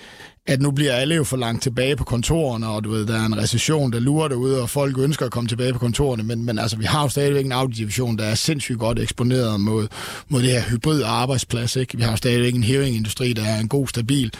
at 0.48 0.62
nu 0.62 0.72
bliver 0.72 0.94
alle 0.94 1.16
jo 1.16 1.24
for 1.24 1.38
langt 1.38 1.64
tilbage 1.64 1.96
på 1.96 2.04
kontorerne, 2.04 2.68
og 2.68 2.84
du 2.84 2.90
ved, 2.90 3.06
der 3.06 3.22
er 3.22 3.26
en 3.26 3.38
recession, 3.38 3.92
der 3.92 4.00
lurer 4.00 4.28
derude, 4.28 4.62
og 4.62 4.70
folk 4.70 4.98
ønsker 4.98 5.26
at 5.26 5.32
komme 5.32 5.48
tilbage 5.48 5.74
på 5.74 5.80
kontorerne, 5.80 6.24
men, 6.24 6.46
men 6.46 6.60
altså, 6.60 6.78
vi 6.78 6.86
har 6.86 7.02
jo 7.02 7.10
stadigvæk 7.10 7.46
en 7.46 7.52
Audi-division, 7.52 8.18
der 8.18 8.26
er 8.26 8.36
sindssygt 8.36 8.80
godt 8.80 9.00
eksponeret 9.00 9.60
mod, 9.60 9.88
mod 10.28 10.42
det 10.42 10.52
her 10.52 10.62
hybrid 10.62 11.04
arbejdsplads, 11.04 11.76
ikke? 11.76 11.98
Vi 11.98 12.04
har 12.04 12.12
jo 12.12 12.18
stadigvæk 12.18 12.56
en 12.56 12.64
hearing-industri, 12.64 13.34
der 13.34 13.44
er 13.44 13.60
en 13.60 13.68
god, 13.68 13.88
stabil, 13.88 14.34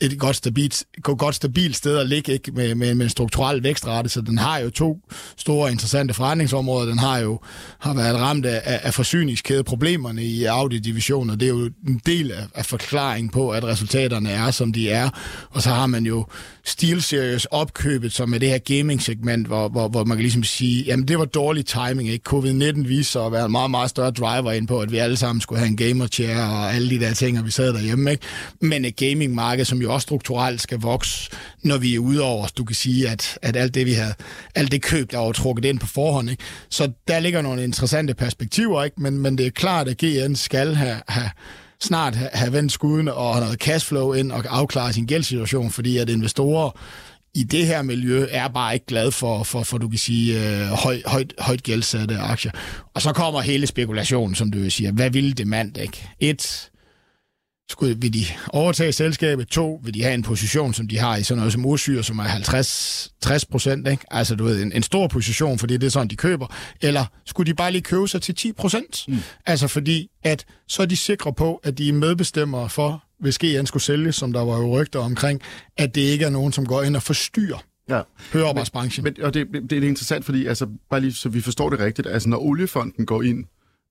et 0.00 0.18
godt 0.18 0.36
stabilt, 0.36 0.84
godt 1.02 1.34
stabilt 1.34 1.76
sted 1.76 1.98
at 1.98 2.08
ligge, 2.08 2.32
ikke? 2.32 2.52
Med, 2.52 2.74
med, 2.74 2.94
med 2.94 3.04
en 3.06 3.10
strukturel 3.10 3.62
vækstrate, 3.62 4.08
så 4.08 4.20
den 4.20 4.38
har 4.38 4.58
jo 4.58 4.70
to 4.70 4.98
store 5.36 5.70
interessante 5.70 6.14
forretningsområder. 6.14 6.88
Den 6.88 6.98
har 6.98 7.18
jo 7.18 7.40
har 7.78 7.94
været 7.94 8.16
ramt 8.16 8.46
af, 8.46 8.80
af 8.82 8.94
forsyningskædeproblemerne 8.94 10.24
i 10.24 10.44
Audi-divisionen, 10.44 11.30
og 11.30 11.40
det 11.40 11.46
er 11.46 11.50
jo 11.50 11.70
en 11.88 12.00
del 12.06 12.32
af, 12.32 12.46
af 12.54 12.66
forklaringen 12.66 13.30
på, 13.30 13.50
at 13.50 13.64
resultaterne 13.64 14.30
er, 14.30 14.50
som 14.50 14.72
de 14.72 14.90
er. 14.90 15.10
Og 15.50 15.62
så 15.62 15.70
har 15.70 15.86
man 15.86 16.06
jo 16.06 16.26
SteelSeries 16.64 17.44
opkøbet, 17.44 18.12
som 18.12 18.34
er 18.34 18.38
det 18.38 18.48
her 18.48 18.58
gaming-segment, 18.58 19.46
hvor, 19.46 19.68
hvor, 19.68 19.88
hvor 19.88 20.04
man 20.04 20.16
kan 20.16 20.22
ligesom 20.22 20.44
sige, 20.44 20.84
jamen 20.84 21.08
det 21.08 21.18
var 21.18 21.24
dårlig 21.24 21.66
timing, 21.66 22.08
ikke? 22.08 22.34
Covid-19 22.34 22.88
viste 22.88 23.12
sig 23.12 23.26
at 23.26 23.32
være 23.32 23.46
en 23.46 23.52
meget, 23.52 23.70
meget 23.70 23.90
større 23.90 24.10
driver 24.10 24.52
ind 24.52 24.68
på, 24.68 24.80
at 24.80 24.92
vi 24.92 24.98
alle 24.98 25.16
sammen 25.16 25.40
skulle 25.40 25.58
have 25.58 25.68
en 25.68 25.76
gamer-chair 25.76 26.42
og 26.42 26.74
alle 26.74 26.90
de 26.90 27.00
der 27.00 27.14
ting, 27.14 27.38
og 27.38 27.46
vi 27.46 27.50
sad 27.50 27.72
derhjemme, 27.72 28.10
ikke? 28.10 28.22
Men 28.60 28.84
et 28.84 28.96
gaming-marked, 28.96 29.64
som 29.64 29.82
jo 29.82 29.89
også 29.90 30.04
strukturelt 30.04 30.60
skal 30.60 30.78
vokse, 30.78 31.30
når 31.62 31.78
vi 31.78 31.94
er 31.94 31.98
ude 31.98 32.22
over, 32.22 32.46
du 32.56 32.64
kan 32.64 32.76
sige, 32.76 33.08
at, 33.08 33.38
at 33.42 33.56
alt 33.56 33.74
det, 33.74 33.86
vi 33.86 33.92
havde, 33.92 34.14
alt 34.54 34.72
det 34.72 34.82
køb, 34.82 35.10
der 35.10 35.18
var 35.18 35.32
trukket 35.32 35.64
ind 35.64 35.78
på 35.78 35.86
forhånd, 35.86 36.30
ikke? 36.30 36.42
Så 36.70 36.92
der 37.08 37.20
ligger 37.20 37.42
nogle 37.42 37.64
interessante 37.64 38.14
perspektiver, 38.14 38.84
ikke? 38.84 39.02
Men, 39.02 39.18
men 39.18 39.38
det 39.38 39.46
er 39.46 39.50
klart, 39.50 39.88
at 39.88 39.96
GN 39.98 40.34
skal 40.34 40.74
have, 40.74 40.96
have 41.08 41.30
snart 41.80 42.14
have 42.14 42.52
vendt 42.52 42.72
skuden 42.72 43.08
og 43.08 43.34
have 43.34 43.44
noget 43.44 43.58
cashflow 43.58 44.12
ind 44.12 44.32
og 44.32 44.44
afklare 44.48 44.92
sin 44.92 45.06
gældssituation, 45.06 45.70
fordi 45.70 45.96
at 45.96 46.08
investorer 46.08 46.70
i 47.34 47.42
det 47.42 47.66
her 47.66 47.82
miljø 47.82 48.26
er 48.30 48.48
bare 48.48 48.74
ikke 48.74 48.86
glad 48.86 49.10
for, 49.10 49.42
for, 49.42 49.62
for 49.62 49.78
du 49.78 49.88
kan 49.88 49.98
sige, 49.98 50.40
øh, 50.40 50.66
høj, 50.66 51.02
højt, 51.06 51.34
højt 51.38 51.62
gældsatte 51.62 52.18
aktier. 52.18 52.52
Og 52.94 53.02
så 53.02 53.12
kommer 53.12 53.40
hele 53.40 53.66
spekulationen, 53.66 54.34
som 54.34 54.50
du 54.50 54.70
siger. 54.70 54.92
Hvad 54.92 55.10
vil 55.10 55.38
demand 55.38 55.78
ikke? 55.78 56.08
Et, 56.20 56.70
skulle, 57.70 57.96
vil 57.98 58.14
de 58.14 58.24
overtage 58.48 58.92
selskabet? 58.92 59.48
To, 59.48 59.80
vil 59.84 59.94
de 59.94 60.02
have 60.02 60.14
en 60.14 60.22
position, 60.22 60.74
som 60.74 60.88
de 60.88 60.98
har 60.98 61.16
i 61.16 61.22
sådan 61.22 61.38
noget 61.38 61.52
som 61.52 61.66
ursyre, 61.66 62.02
som 62.02 62.18
er 62.18 62.22
50 62.22 63.12
60 63.20 63.44
procent, 63.44 63.88
ikke? 63.88 64.04
Altså, 64.10 64.34
du 64.34 64.44
ved, 64.44 64.62
en, 64.62 64.72
en 64.72 64.82
stor 64.82 65.08
position, 65.08 65.58
fordi 65.58 65.76
det 65.76 65.86
er 65.86 65.90
sådan, 65.90 66.08
de 66.08 66.16
køber. 66.16 66.46
Eller 66.80 67.04
skulle 67.26 67.50
de 67.50 67.54
bare 67.54 67.72
lige 67.72 67.82
købe 67.82 68.08
sig 68.08 68.22
til 68.22 68.34
10 68.34 68.52
procent? 68.52 69.04
Mm. 69.08 69.16
Altså, 69.46 69.68
fordi 69.68 70.08
at 70.24 70.44
så 70.68 70.82
er 70.82 70.86
de 70.86 70.96
sikre 70.96 71.32
på, 71.32 71.60
at 71.64 71.78
de 71.78 71.88
er 71.88 71.92
medbestemmer 71.92 72.68
for, 72.68 73.04
hvis 73.20 73.38
GN 73.38 73.66
skulle 73.66 73.82
sælge, 73.82 74.12
som 74.12 74.32
der 74.32 74.40
var 74.40 74.58
jo 74.58 74.80
rygter 74.80 75.00
omkring, 75.00 75.40
at 75.76 75.94
det 75.94 76.00
ikke 76.00 76.24
er 76.24 76.30
nogen, 76.30 76.52
som 76.52 76.66
går 76.66 76.82
ind 76.82 76.96
og 76.96 77.02
forstyrrer 77.02 77.58
ja. 77.90 78.00
hørearbejdsbranchen. 78.32 79.04
Men, 79.04 79.14
men, 79.16 79.26
og 79.26 79.34
det, 79.34 79.46
det, 79.52 79.70
det 79.70 79.84
er 79.84 79.88
interessant, 79.88 80.24
fordi 80.24 80.46
altså, 80.46 80.66
bare 80.90 81.00
lige 81.00 81.12
så 81.12 81.28
vi 81.28 81.40
forstår 81.40 81.70
det 81.70 81.78
rigtigt, 81.78 82.08
altså 82.08 82.28
når 82.28 82.38
oliefonden 82.38 83.06
går 83.06 83.22
ind 83.22 83.44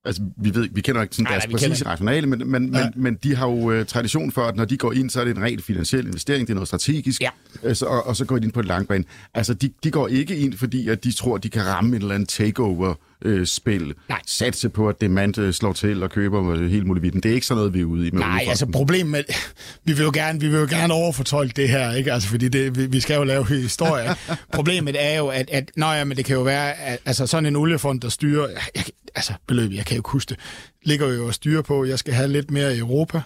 Altså, 0.05 0.21
vi, 0.37 0.55
ved, 0.55 0.69
vi 0.71 0.81
kender 0.81 1.01
ikke 1.01 1.15
sådan 1.15 1.31
deres 1.31 1.47
nej, 1.47 1.51
præcise 1.51 1.85
rationale, 1.85 2.27
men, 2.27 2.51
men, 2.51 2.71
men, 2.71 2.93
men 2.95 3.15
de 3.23 3.35
har 3.35 3.47
jo 3.47 3.79
uh, 3.79 3.85
tradition 3.85 4.31
for, 4.31 4.41
at 4.41 4.55
når 4.55 4.65
de 4.65 4.77
går 4.77 4.93
ind, 4.93 5.09
så 5.09 5.21
er 5.21 5.25
det 5.25 5.37
en 5.37 5.43
rent 5.43 5.63
finansiel 5.63 6.07
investering, 6.07 6.47
det 6.47 6.53
er 6.53 6.55
noget 6.55 6.67
strategisk, 6.67 7.21
ja. 7.21 7.29
uh, 7.63 7.73
så, 7.73 7.85
og, 7.85 8.07
og 8.07 8.15
så 8.15 8.25
går 8.25 8.37
de 8.37 8.43
ind 8.43 8.53
på 8.53 8.59
et 8.59 8.65
langbane. 8.65 9.03
Altså, 9.33 9.53
de, 9.53 9.69
de 9.83 9.91
går 9.91 10.07
ikke 10.07 10.37
ind, 10.37 10.53
fordi 10.53 10.89
at 10.89 11.03
de 11.03 11.11
tror, 11.11 11.35
at 11.35 11.43
de 11.43 11.49
kan 11.49 11.65
ramme 11.65 11.95
en 11.95 12.01
eller 12.01 12.15
anden 12.15 12.27
takeover 12.27 12.93
øh, 13.25 13.45
spil. 13.45 13.93
Nej. 14.09 14.19
Satse 14.25 14.69
på, 14.69 14.89
at 14.89 15.01
demand 15.01 15.37
øh, 15.37 15.53
slår 15.53 15.73
til 15.73 16.03
og 16.03 16.09
køber 16.09 16.49
øh, 16.49 16.69
helt 16.69 16.87
muligt 16.87 17.13
Det 17.13 17.25
er 17.25 17.33
ikke 17.33 17.47
sådan 17.47 17.57
noget, 17.57 17.73
vi 17.73 17.79
er 17.79 17.85
ude 17.85 18.07
i. 18.07 18.11
Med 18.11 18.19
Nej, 18.19 18.45
altså 18.47 18.65
problemet 18.65 19.11
med, 19.11 19.23
vi 19.85 19.93
vil 19.93 20.03
jo 20.03 20.11
gerne, 20.13 20.39
vi 20.39 20.47
vil 20.47 20.59
jo 20.59 20.67
gerne 20.69 20.93
overfortolke 20.93 21.53
det 21.55 21.69
her, 21.69 21.93
ikke? 21.93 22.13
Altså, 22.13 22.29
fordi 22.29 22.47
det, 22.47 22.77
vi, 22.77 22.85
vi 22.85 22.99
skal 22.99 23.15
jo 23.15 23.23
lave 23.23 23.47
historie. 23.47 24.15
problemet 24.53 24.95
er 24.99 25.17
jo, 25.17 25.27
at, 25.27 25.49
at 25.49 25.71
nå 25.75 25.85
ja, 25.85 26.03
men 26.03 26.17
det 26.17 26.25
kan 26.25 26.35
jo 26.35 26.41
være, 26.41 26.73
at 26.73 26.99
altså, 27.05 27.27
sådan 27.27 27.45
en 27.45 27.55
oliefond, 27.55 28.01
der 28.01 28.09
styrer, 28.09 28.47
jeg, 28.75 28.83
altså 29.15 29.33
beløb, 29.47 29.71
jeg 29.71 29.85
kan 29.85 29.97
jo 29.97 30.03
huske 30.05 30.29
det, 30.29 30.39
ligger 30.83 31.13
jo 31.13 31.27
og 31.27 31.33
styre 31.33 31.63
på, 31.63 31.85
jeg 31.85 31.99
skal 31.99 32.13
have 32.13 32.27
lidt 32.27 32.51
mere 32.51 32.75
i 32.75 32.79
Europa, 32.79 33.21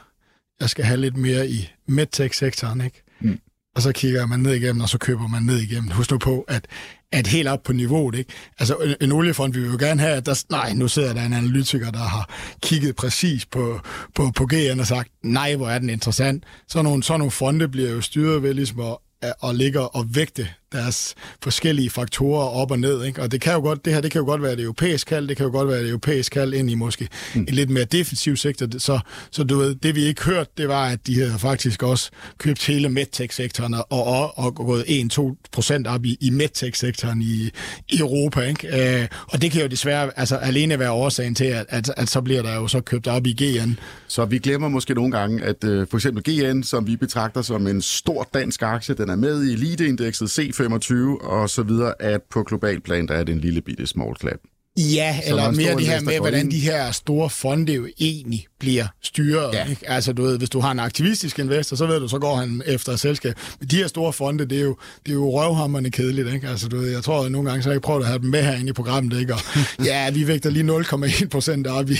jeg 0.59 0.69
skal 0.69 0.85
have 0.85 1.00
lidt 1.00 1.17
mere 1.17 1.50
i 1.50 1.69
medtech-sektoren, 1.88 2.81
ikke? 2.81 3.03
Mm. 3.21 3.39
Og 3.75 3.82
så 3.82 3.92
kigger 3.92 4.25
man 4.25 4.39
ned 4.39 4.53
igennem, 4.53 4.82
og 4.82 4.89
så 4.89 4.98
køber 4.98 5.27
man 5.27 5.44
ned 5.44 5.60
igennem. 5.60 5.92
Husk 5.92 6.12
nu 6.12 6.18
på, 6.18 6.46
at 6.48 6.68
at 7.13 7.27
helt 7.27 7.48
op 7.48 7.63
på 7.63 7.74
niveauet. 7.74 8.15
Ikke? 8.15 8.34
Altså 8.60 8.75
en, 8.75 8.96
en 9.01 9.12
oliefond 9.12 9.53
vi 9.53 9.60
vil 9.60 9.72
jo 9.72 9.77
gerne 9.80 10.01
have, 10.01 10.13
at 10.13 10.25
der, 10.25 10.44
nej, 10.50 10.74
nu 10.74 10.88
sidder 10.88 11.13
der 11.13 11.25
en 11.25 11.34
analytiker, 11.34 11.92
der 11.92 12.00
har 12.00 12.30
kigget 12.62 12.96
præcis 12.96 13.46
på, 13.46 13.80
på, 14.15 14.32
på 14.36 14.46
GN 14.46 14.80
og 14.80 14.88
sagt, 14.88 15.10
nej, 15.24 15.56
hvor 15.56 15.70
er 15.70 15.80
den 15.80 15.89
interessant. 15.89 16.44
Så 16.68 16.82
nogle, 16.82 17.03
sådan 17.03 17.20
nogle 17.20 17.32
fonde 17.32 17.68
bliver 17.68 17.89
jo 17.89 18.01
styret 18.01 18.44
ved 18.44 18.53
ligesom 18.53 18.80
at, 18.80 19.34
at 19.44 19.56
ligge 19.56 19.82
og 19.82 20.06
vægte 20.15 20.48
deres 20.74 21.15
forskellige 21.44 21.89
faktorer 21.89 22.48
op 22.48 22.72
og 22.72 22.80
ned. 22.80 23.03
Ikke? 23.03 23.22
Og 23.22 23.32
det 23.32 23.42
kan 23.42 23.53
jo 23.53 23.60
godt, 23.60 23.86
det 23.86 23.94
her 23.94 24.01
det 24.01 24.12
kan 24.12 24.20
jo 24.20 24.25
godt 24.25 24.42
være 24.42 24.56
det 24.56 24.63
europæiske 24.63 25.10
kald, 25.10 25.27
det 25.27 25.38
kan 25.38 25.46
jo 25.46 25.51
godt 25.51 25.68
være 25.68 25.80
det 25.80 25.89
europæiske 25.89 26.34
kald 26.34 26.53
ind 26.53 26.72
i 26.72 26.75
måske 26.75 27.08
mm. 27.36 27.42
en 27.42 27.53
lidt 27.56 27.70
mere 27.70 27.86
defensiv 27.86 28.38
sektor. 28.38 28.68
Så, 28.77 29.00
så 29.32 29.44
du 29.44 29.58
ved, 29.58 29.75
det 29.75 29.96
vi 29.96 30.03
ikke 30.03 30.24
hørte, 30.24 30.51
det 30.58 30.68
var, 30.68 30.86
at 30.86 31.08
de 31.08 31.20
havde 31.20 31.39
faktisk 31.39 31.84
også 31.84 32.10
købt 32.38 32.65
hele 32.65 32.89
medtech-sektoren 32.89 33.74
og, 33.74 33.88
og, 33.89 34.38
og 34.38 34.56
gået 34.56 34.84
1-2 34.84 35.36
procent 35.51 35.88
op 35.88 36.06
i, 36.06 36.18
i 36.22 36.30
medtech-sektoren 36.30 37.22
i, 37.22 37.50
i 37.89 38.00
Europa. 38.00 38.42
Ikke? 38.42 39.01
Øh, 39.01 39.08
og 39.27 39.42
det 39.42 39.51
kan 39.51 39.62
jo 39.62 39.68
desværre 39.68 40.20
altså, 40.20 40.36
alene 40.36 40.80
være 40.80 40.92
årsagen 40.92 41.36
til, 41.36 41.46
at, 41.46 41.65
at, 41.70 41.94
at 41.98 42.10
så 42.10 42.22
bliver 42.22 42.42
der 42.42 42.56
jo 42.56 42.68
så 42.68 42.82
købt 42.82 43.08
op 43.08 43.27
i 43.27 43.34
GN. 43.34 43.72
Så 44.08 44.25
vi 44.25 44.38
glemmer 44.38 44.68
måske 44.68 44.94
nogle 44.94 45.12
gange, 45.12 45.44
at 45.44 45.63
uh, 45.63 45.88
for 45.89 45.98
eksempel 45.98 46.24
GN, 46.24 46.63
som 46.63 46.88
vi 46.88 46.96
betragter 46.96 47.42
som 47.42 47.68
en 47.68 47.82
stor 47.82 48.30
dansk 48.34 48.62
aktie, 48.62 48.96
den 48.96 49.10
er 49.10 49.15
med 49.15 49.44
i 49.44 49.53
eliteindekset 49.53 50.32
C25 50.65 51.27
og 51.27 51.50
så 51.50 51.63
videre, 51.63 51.93
at 52.00 52.22
på 52.32 52.43
global 52.43 52.82
plan, 52.82 53.08
der 53.08 53.13
er 53.13 53.24
det 53.24 53.34
en 53.34 53.39
lille 53.39 53.62
bitte 53.62 53.88
small 53.88 54.15
cap. 54.15 54.39
Ja, 54.77 55.20
så 55.24 55.29
eller 55.29 55.51
mere 55.51 55.75
det 55.75 55.88
her 55.88 56.01
med, 56.01 56.20
hvordan 56.20 56.51
de 56.51 56.60
her 56.60 56.91
store 56.91 57.29
fonde 57.29 57.74
jo 57.74 57.88
egentlig 58.00 58.46
bliver 58.63 58.88
styret. 59.01 59.53
Ja. 59.53 59.65
Ikke? 59.65 59.89
Altså, 59.89 60.13
du 60.13 60.24
ved, 60.24 60.38
hvis 60.38 60.50
du 60.50 60.60
har 60.60 60.72
en 60.72 60.79
aktivistisk 60.79 61.39
investor, 61.39 61.75
så 61.77 61.86
ved 61.86 62.00
du, 62.00 62.08
så 62.08 62.20
går 62.20 62.36
han 62.36 62.62
efter 62.65 62.91
et 62.91 63.00
selskab. 63.00 63.36
Men 63.60 63.70
de 63.70 63.75
her 63.75 63.88
store 63.88 64.13
fonde, 64.13 64.46
det 64.46 64.58
er 64.58 64.62
jo, 64.62 64.77
det 65.05 65.12
er 65.12 65.13
jo 65.13 65.29
røvhammerne 65.29 65.91
kedeligt. 65.91 66.34
Ikke? 66.34 66.48
Altså, 66.48 66.67
du 66.67 66.77
ved, 66.77 66.91
jeg 66.91 67.03
tror, 67.03 67.25
at 67.25 67.32
nogle 67.32 67.50
gange 67.50 67.63
så 67.63 67.70
har 67.70 67.74
jeg 67.74 67.82
prøvet 67.82 68.01
at 68.01 68.08
have 68.08 68.20
dem 68.20 68.29
med 68.29 68.43
herinde 68.43 68.70
i 68.70 68.74
programmet. 68.74 69.20
Ikke? 69.20 69.34
Og, 69.34 69.39
ja, 69.86 70.10
vi 70.10 70.27
vægter 70.27 70.50
lige 70.50 70.77
0,1 70.77 71.27
procent 71.27 71.67
op 71.67 71.89
i, 71.89 71.98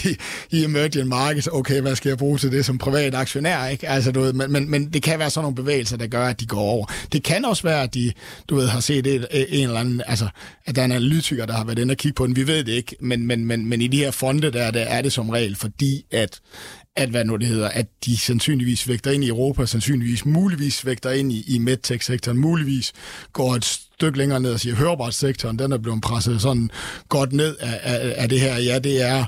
i 0.52 0.64
emerging 0.64 1.08
markets. 1.08 1.50
Okay, 1.52 1.82
hvad 1.82 1.96
skal 1.96 2.10
jeg 2.10 2.18
bruge 2.18 2.38
til 2.38 2.52
det 2.52 2.66
som 2.66 2.78
privat 2.78 3.16
aktionær? 3.16 3.68
Ikke? 3.68 3.90
Altså, 3.90 4.12
du 4.12 4.22
ved, 4.22 4.34
men, 4.34 4.52
men, 4.52 4.72
men 4.72 4.90
det 4.90 5.04
kan 5.04 5.20
være 5.20 5.30
sådan 5.30 5.44
nogle 5.44 5.56
bevægelser, 5.56 5.98
der 5.98 6.08
gør, 6.08 6.26
at 6.26 6.40
de 6.40 6.46
går 6.46 6.62
over. 6.62 6.86
Det 7.12 7.24
kan 7.24 7.46
også 7.46 7.64
være, 7.64 7.84
at 7.84 7.94
de 7.94 8.12
du 8.50 8.56
ved, 8.56 8.68
har 8.68 8.80
set 8.80 9.08
et, 9.08 9.28
en 9.32 9.68
eller 9.68 9.80
anden, 9.80 10.02
altså, 10.08 10.28
at 10.66 10.76
der 10.76 10.82
er 10.82 10.86
en 10.86 10.92
analytiker, 10.92 11.46
der 11.46 11.54
har 11.54 11.64
været 11.64 11.80
inde 11.80 11.92
og 11.92 11.98
kigge 11.98 12.16
på 12.16 12.28
den. 12.28 12.36
Vi 12.36 12.48
ved 12.48 12.64
det 12.64 12.72
ikke, 12.72 12.96
men, 13.00 13.28
men, 13.28 13.46
men, 13.46 13.70
men 13.70 13.82
i 13.82 13.88
de 13.88 13.98
her 13.98 14.12
fonde, 14.12 14.52
der, 14.52 14.72
der 14.72 14.82
er 14.82 15.02
det 15.02 15.14
som 15.14 15.30
regel, 15.30 15.56
fordi 15.56 16.06
at 16.12 16.40
at, 16.96 17.10
hvad 17.10 17.26
nu 17.26 17.36
det 17.36 17.48
hedder, 17.48 17.70
at 17.70 17.88
de 18.06 18.18
sandsynligvis 18.18 18.88
vægter 18.88 19.12
ind 19.12 19.24
i 19.24 19.28
Europa, 19.28 19.66
sandsynligvis 19.66 20.26
muligvis 20.26 20.86
vægter 20.86 21.12
ind 21.12 21.32
i, 21.32 21.44
i 21.48 21.58
medtech-sektoren, 21.58 22.38
muligvis 22.38 22.94
går 23.34 23.56
et 23.56 23.66
stykke 23.66 24.18
længere 24.18 24.40
ned 24.40 24.54
og 24.54 24.60
siger, 24.60 24.76
hørebretssektoren, 24.76 25.60
den 25.60 25.72
er 25.72 25.78
blevet 25.78 26.02
presset 26.02 26.42
sådan 26.42 26.70
godt 27.10 27.34
ned 27.34 27.56
af, 27.60 27.80
af, 27.84 28.14
af 28.18 28.30
det 28.30 28.40
her. 28.40 28.58
Ja, 28.58 28.80
det 28.80 29.02
er 29.02 29.26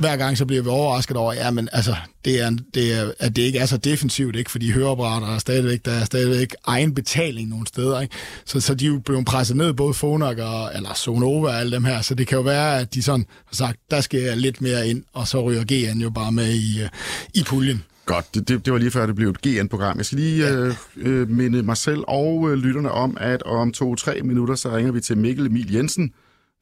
hver 0.00 0.16
gang 0.16 0.38
så 0.38 0.46
bliver 0.46 0.62
vi 0.62 0.68
overrasket 0.68 1.16
over, 1.16 1.32
ja, 1.34 1.50
men 1.50 1.68
altså, 1.72 1.96
det 2.24 2.40
er, 2.40 2.50
det 2.74 2.92
er, 2.92 3.10
at 3.18 3.36
det 3.36 3.42
ikke 3.42 3.58
er 3.58 3.66
så 3.66 3.76
defensivt, 3.76 4.36
ikke? 4.36 4.50
fordi 4.50 4.70
høreapparater 4.70 5.34
er 5.34 5.38
stadigvæk, 5.38 5.84
der 5.84 5.92
er 5.92 6.04
stadigvæk 6.04 6.54
egen 6.64 6.94
betaling 6.94 7.48
nogle 7.48 7.66
steder. 7.66 8.00
Ikke? 8.00 8.14
Så, 8.44 8.60
så 8.60 8.74
de 8.74 8.84
er 8.84 8.88
jo 8.88 8.98
blevet 8.98 9.26
presset 9.26 9.56
ned, 9.56 9.72
både 9.72 9.94
Fonak 9.94 10.38
og 10.38 10.70
eller 10.74 10.94
Sonova 10.94 11.48
og 11.48 11.60
alle 11.60 11.72
dem 11.72 11.84
her, 11.84 12.02
så 12.02 12.14
det 12.14 12.26
kan 12.26 12.36
jo 12.36 12.42
være, 12.42 12.80
at 12.80 12.94
de 12.94 13.02
sådan 13.02 13.26
har 13.46 13.54
sagt, 13.54 13.80
der 13.90 14.00
skal 14.00 14.20
jeg 14.20 14.36
lidt 14.36 14.60
mere 14.60 14.88
ind, 14.88 15.02
og 15.12 15.28
så 15.28 15.42
ryger 15.42 15.64
GN 15.64 16.00
jo 16.00 16.10
bare 16.10 16.32
med 16.32 16.52
i, 16.54 16.82
øh, 16.82 16.88
i 17.34 17.42
puljen. 17.46 17.82
Godt, 18.06 18.34
det, 18.34 18.48
det, 18.48 18.64
det 18.64 18.72
var 18.72 18.78
lige 18.78 18.90
før, 18.90 19.06
det 19.06 19.14
blev 19.14 19.28
et 19.30 19.42
GN-program. 19.42 19.96
Jeg 19.96 20.06
skal 20.06 20.18
lige 20.18 20.46
ja. 20.46 20.54
øh, 20.54 20.74
øh, 20.96 21.30
minde 21.30 21.62
mig 21.62 21.76
selv 21.76 22.04
og 22.08 22.50
øh, 22.50 22.56
lytterne 22.56 22.90
om, 22.90 23.16
at 23.20 23.42
om 23.42 23.72
to-tre 23.72 24.20
minutter, 24.22 24.54
så 24.54 24.76
ringer 24.76 24.92
vi 24.92 25.00
til 25.00 25.18
Mikkel 25.18 25.46
Emil 25.46 25.72
Jensen, 25.72 26.12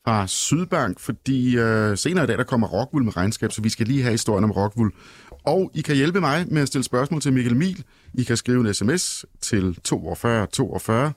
fra 0.04 0.26
Sydbank, 0.26 1.00
fordi 1.00 1.58
øh, 1.58 1.98
senere 1.98 2.24
i 2.24 2.26
dag, 2.26 2.38
der 2.38 2.44
kommer 2.44 2.68
Rockwool 2.68 3.04
med 3.04 3.16
regnskab, 3.16 3.52
så 3.52 3.62
vi 3.62 3.68
skal 3.68 3.86
lige 3.86 4.02
have 4.02 4.12
historien 4.12 4.44
om 4.44 4.50
Rockwool. 4.50 4.92
Og 5.44 5.70
I 5.74 5.80
kan 5.80 5.96
hjælpe 5.96 6.20
mig 6.20 6.46
med 6.48 6.62
at 6.62 6.68
stille 6.68 6.84
spørgsmål 6.84 7.20
til 7.20 7.32
Mikkel 7.32 7.56
Mil. 7.56 7.84
I 8.14 8.22
kan 8.22 8.36
skrive 8.36 8.68
en 8.68 8.74
sms 8.74 9.24
til 9.40 9.78
42 9.84 10.46
42 10.46 11.12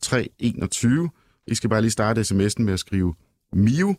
03 0.00 0.28
21. 0.38 1.10
I 1.46 1.54
skal 1.54 1.70
bare 1.70 1.80
lige 1.80 1.90
starte 1.90 2.20
sms'en 2.20 2.62
med 2.62 2.72
at 2.72 2.80
skrive 2.80 3.14
MIO, 3.52 3.94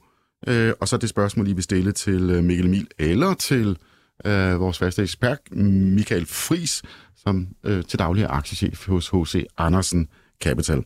øh, 0.47 0.73
og 0.79 0.87
så 0.87 0.97
det 0.97 1.09
spørgsmål, 1.09 1.47
I 1.47 1.53
vil 1.53 1.63
stille 1.63 1.91
til 1.91 2.29
øh, 2.29 2.43
Mikkel 2.43 2.69
Mil 2.69 2.87
eller 2.99 3.33
til 3.33 3.77
øh, 4.25 4.59
vores 4.59 4.77
faste 4.77 5.01
ekspert, 5.01 5.39
Michael 5.51 6.25
Fris, 6.25 6.81
som 7.15 7.47
øh, 7.63 7.83
til 7.83 7.99
daglig 7.99 8.23
er 8.23 8.27
aktiechef 8.27 8.87
hos 8.87 9.09
H.C. 9.09 9.45
Andersen 9.57 10.07
Capital. 10.43 10.83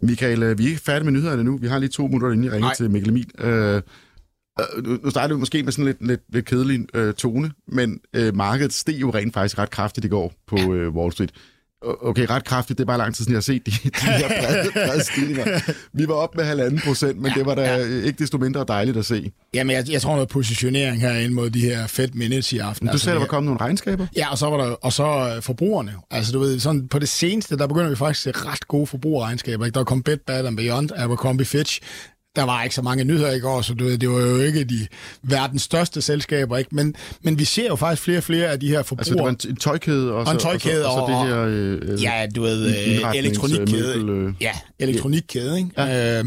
Michael, 0.00 0.42
øh, 0.42 0.58
vi 0.58 0.64
er 0.64 0.68
ikke 0.68 0.80
færdige 0.80 1.04
med 1.04 1.12
nyhederne 1.12 1.44
nu. 1.44 1.56
Vi 1.56 1.66
har 1.66 1.78
lige 1.78 1.90
to 1.90 2.06
minutter, 2.06 2.30
inden 2.30 2.44
jeg 2.44 2.52
ringer 2.52 2.68
Nej. 2.68 2.74
til 2.74 2.90
Mikkel 2.90 3.10
Emil. 3.10 3.30
Øh, 3.38 3.76
øh 3.76 3.82
nu 5.04 5.10
starter 5.10 5.34
vi 5.34 5.38
måske 5.38 5.62
med 5.62 5.72
sådan 5.72 5.84
lidt, 5.84 6.06
lidt, 6.06 6.20
lidt 6.28 6.46
kedelig 6.46 6.86
øh, 6.94 7.14
tone, 7.14 7.50
men 7.68 8.00
øh, 8.16 8.36
markedet 8.36 8.72
steg 8.72 9.00
jo 9.00 9.10
rent 9.10 9.34
faktisk 9.34 9.58
ret 9.58 9.70
kraftigt 9.70 10.04
i 10.04 10.08
går 10.08 10.32
på 10.46 10.56
øh, 10.74 10.94
Wall 10.94 11.12
Street 11.12 11.32
okay, 11.84 12.26
ret 12.30 12.44
kraftigt, 12.44 12.78
det 12.78 12.84
er 12.84 12.86
bare 12.86 12.98
lang 12.98 13.14
tid 13.14 13.24
siden, 13.24 13.32
jeg 13.32 13.36
har 13.36 13.42
set 13.42 13.66
de, 13.66 13.70
de 13.70 13.90
her 14.06 14.28
brede, 14.28 14.70
brede 14.72 15.04
stigninger. 15.04 15.72
Vi 15.92 16.08
var 16.08 16.14
op 16.14 16.36
med 16.36 16.44
halvanden 16.44 16.80
procent, 16.86 17.20
men 17.20 17.32
det 17.32 17.46
var 17.46 17.54
da 17.54 17.74
ja. 17.74 18.02
ikke 18.04 18.18
desto 18.18 18.38
mindre 18.38 18.64
dejligt 18.68 18.96
at 18.96 19.04
se. 19.04 19.32
Jamen, 19.54 19.76
jeg, 19.76 19.90
jeg 19.90 20.02
tror 20.02 20.14
noget 20.14 20.28
positionering 20.28 21.00
her 21.00 21.12
ind 21.12 21.32
mod 21.32 21.50
de 21.50 21.60
her 21.60 21.86
Fed 21.86 22.08
minutes 22.14 22.52
i 22.52 22.58
aften. 22.58 22.86
du 22.86 22.92
altså, 22.92 23.04
sagde, 23.04 23.14
der 23.14 23.20
var 23.20 23.26
kommet 23.26 23.46
nogle 23.46 23.60
regnskaber? 23.60 24.06
Ja, 24.16 24.30
og 24.30 24.38
så 24.38 24.50
var 24.50 24.56
der 24.56 24.64
og 24.64 24.92
så 24.92 25.34
uh, 25.36 25.42
forbrugerne. 25.42 25.94
Altså, 26.10 26.32
du 26.32 26.38
ved, 26.38 26.60
sådan 26.60 26.88
på 26.88 26.98
det 26.98 27.08
seneste, 27.08 27.58
der 27.58 27.66
begynder 27.66 27.90
vi 27.90 27.96
faktisk 27.96 28.26
at 28.26 28.36
se 28.36 28.46
ret 28.46 28.68
gode 28.68 28.86
forbrugerregnskaber. 28.86 29.64
Ikke? 29.64 29.78
Der 29.78 29.84
kom 29.84 30.02
Bed 30.02 30.16
Bad 30.26 30.46
and 30.46 30.56
Beyond, 30.56 30.90
Abercrombie 30.96 31.46
Fitch, 31.46 31.80
der 32.36 32.42
var 32.42 32.62
ikke 32.62 32.74
så 32.74 32.82
mange 32.82 33.04
nyheder 33.04 33.32
i 33.32 33.38
går, 33.38 33.62
så 33.62 33.74
det, 33.74 34.00
det 34.00 34.10
var 34.10 34.20
jo 34.20 34.40
ikke 34.40 34.64
de 34.64 34.86
verdens 35.22 35.62
største 35.62 36.02
selskaber, 36.02 36.56
ikke? 36.56 36.74
Men, 36.74 36.94
men 37.22 37.38
vi 37.38 37.44
ser 37.44 37.66
jo 37.66 37.76
faktisk 37.76 38.02
flere 38.02 38.18
og 38.18 38.24
flere 38.24 38.46
af 38.46 38.60
de 38.60 38.68
her 38.68 38.82
forbrugere. 38.82 39.00
Altså, 39.00 39.14
det 39.14 39.22
var 39.22 39.28
en, 39.28 39.50
en 39.50 39.56
tøjkæde 39.56 40.12
også? 40.12 40.30
Og 40.30 40.34
en 40.34 40.40
tøjkæde, 40.40 40.86
og, 40.86 40.94
og, 40.94 41.02
og, 41.02 41.18
og 41.18 41.26
det 41.26 41.34
her... 41.36 41.44
Øh, 41.94 42.02
ja, 42.02 42.26
du 42.36 42.42
ved, 42.42 42.66
øh, 42.66 43.16
elektronikkæde. 43.16 43.98
Øh, 43.98 44.34
ja, 44.40 44.52
elektronikkæde, 44.78 45.58
ikke? 45.58 45.70
Ja. 45.78 46.18
Øh, 46.18 46.24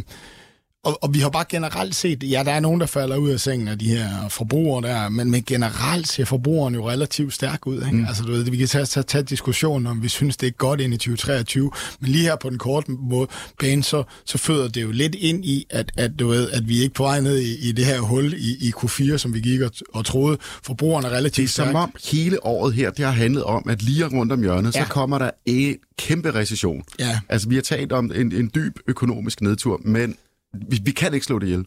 og, 0.88 1.03
og 1.03 1.13
vi 1.13 1.20
har 1.20 1.29
bare 1.29 1.46
generelt 1.50 1.96
set, 1.96 2.24
ja, 2.24 2.44
der 2.46 2.51
er 2.51 2.60
nogen, 2.60 2.82
der 2.82 2.88
falder 2.88 3.17
ud 3.17 3.29
af 3.29 3.39
sengen 3.39 3.67
af 3.67 3.79
de 3.79 3.88
her 3.88 4.10
forbrugere 4.29 4.88
der, 4.88 5.10
men, 5.10 5.32
men 5.32 5.44
generelt 5.44 6.08
ser 6.08 6.25
forbrugeren 6.25 6.75
jo 6.75 6.89
relativt 6.89 7.34
stærk 7.34 7.67
ud. 7.67 7.75
Ikke? 7.75 7.98
Mm. 7.98 8.06
Altså, 8.06 8.24
du 8.24 8.32
ved, 8.32 8.44
vi 8.44 8.58
kan 8.58 8.67
tage, 8.67 8.86
tage, 8.86 9.03
tage 9.03 9.24
diskussionen 9.24 9.88
om, 9.88 10.03
vi 10.03 10.08
synes, 10.08 10.38
det 10.38 10.48
er 10.48 10.51
godt 10.51 10.82
ind 10.82 10.94
i 10.94 10.98
2023, 10.98 11.72
men 12.00 12.12
lige 12.12 12.24
her 12.24 12.36
på 12.36 12.50
den 12.50 12.58
korte 12.58 12.91
måde, 12.91 13.27
bane, 13.60 13.84
så, 13.84 14.03
så 14.25 14.38
føder 14.38 14.67
det 14.67 14.82
jo 14.82 14.91
lidt 14.91 15.15
ind 15.15 15.46
i, 15.46 15.65
at, 15.70 15.91
at, 15.98 16.12
du 16.20 16.27
ved, 16.27 16.51
at 16.51 16.70
vi 16.70 16.82
ikke 16.82 16.94
på 16.94 17.03
vej 17.03 17.22
ned 17.22 17.38
i, 17.38 17.70
i 17.70 17.72
det 17.72 17.86
her 17.86 18.00
hul 18.00 18.34
i, 18.34 18.67
i 18.67 18.74
Q4, 18.77 19.17
som 19.17 19.34
vi 19.34 19.39
gik 19.39 19.62
og, 19.62 19.72
og 19.94 20.06
troede. 20.06 20.38
Forbrugerne 20.63 21.08
er 21.08 21.12
relativt 21.12 21.50
stærk. 21.50 21.67
Det 21.67 21.70
er 21.70 21.74
som 21.74 21.84
om 21.84 21.94
hele 22.12 22.46
året 22.46 22.74
her, 22.74 22.91
det 22.91 23.06
har 23.06 23.12
handlet 23.12 23.44
om, 23.44 23.70
at 23.70 23.82
lige 23.82 24.06
rundt 24.06 24.32
om 24.32 24.41
hjørnet, 24.41 24.75
ja. 24.75 24.84
så 24.84 24.89
kommer 24.89 25.17
der 25.17 25.29
en 25.46 25.75
kæmpe 25.98 26.32
recession. 26.36 26.84
Ja. 27.00 27.20
Altså, 27.29 27.50
vi 27.50 27.56
har 27.56 27.62
talt 27.62 27.91
om 27.91 28.12
en, 28.15 28.32
en 28.32 28.51
dyb 28.56 28.79
økonomisk 28.88 29.41
nedtur, 29.41 29.82
men 29.86 30.15
vi, 30.70 30.80
vi 30.84 30.92
kan 30.92 31.14
ikke 31.14 31.26
slå 31.26 31.40
det 31.40 31.48
ihjel. 31.48 31.66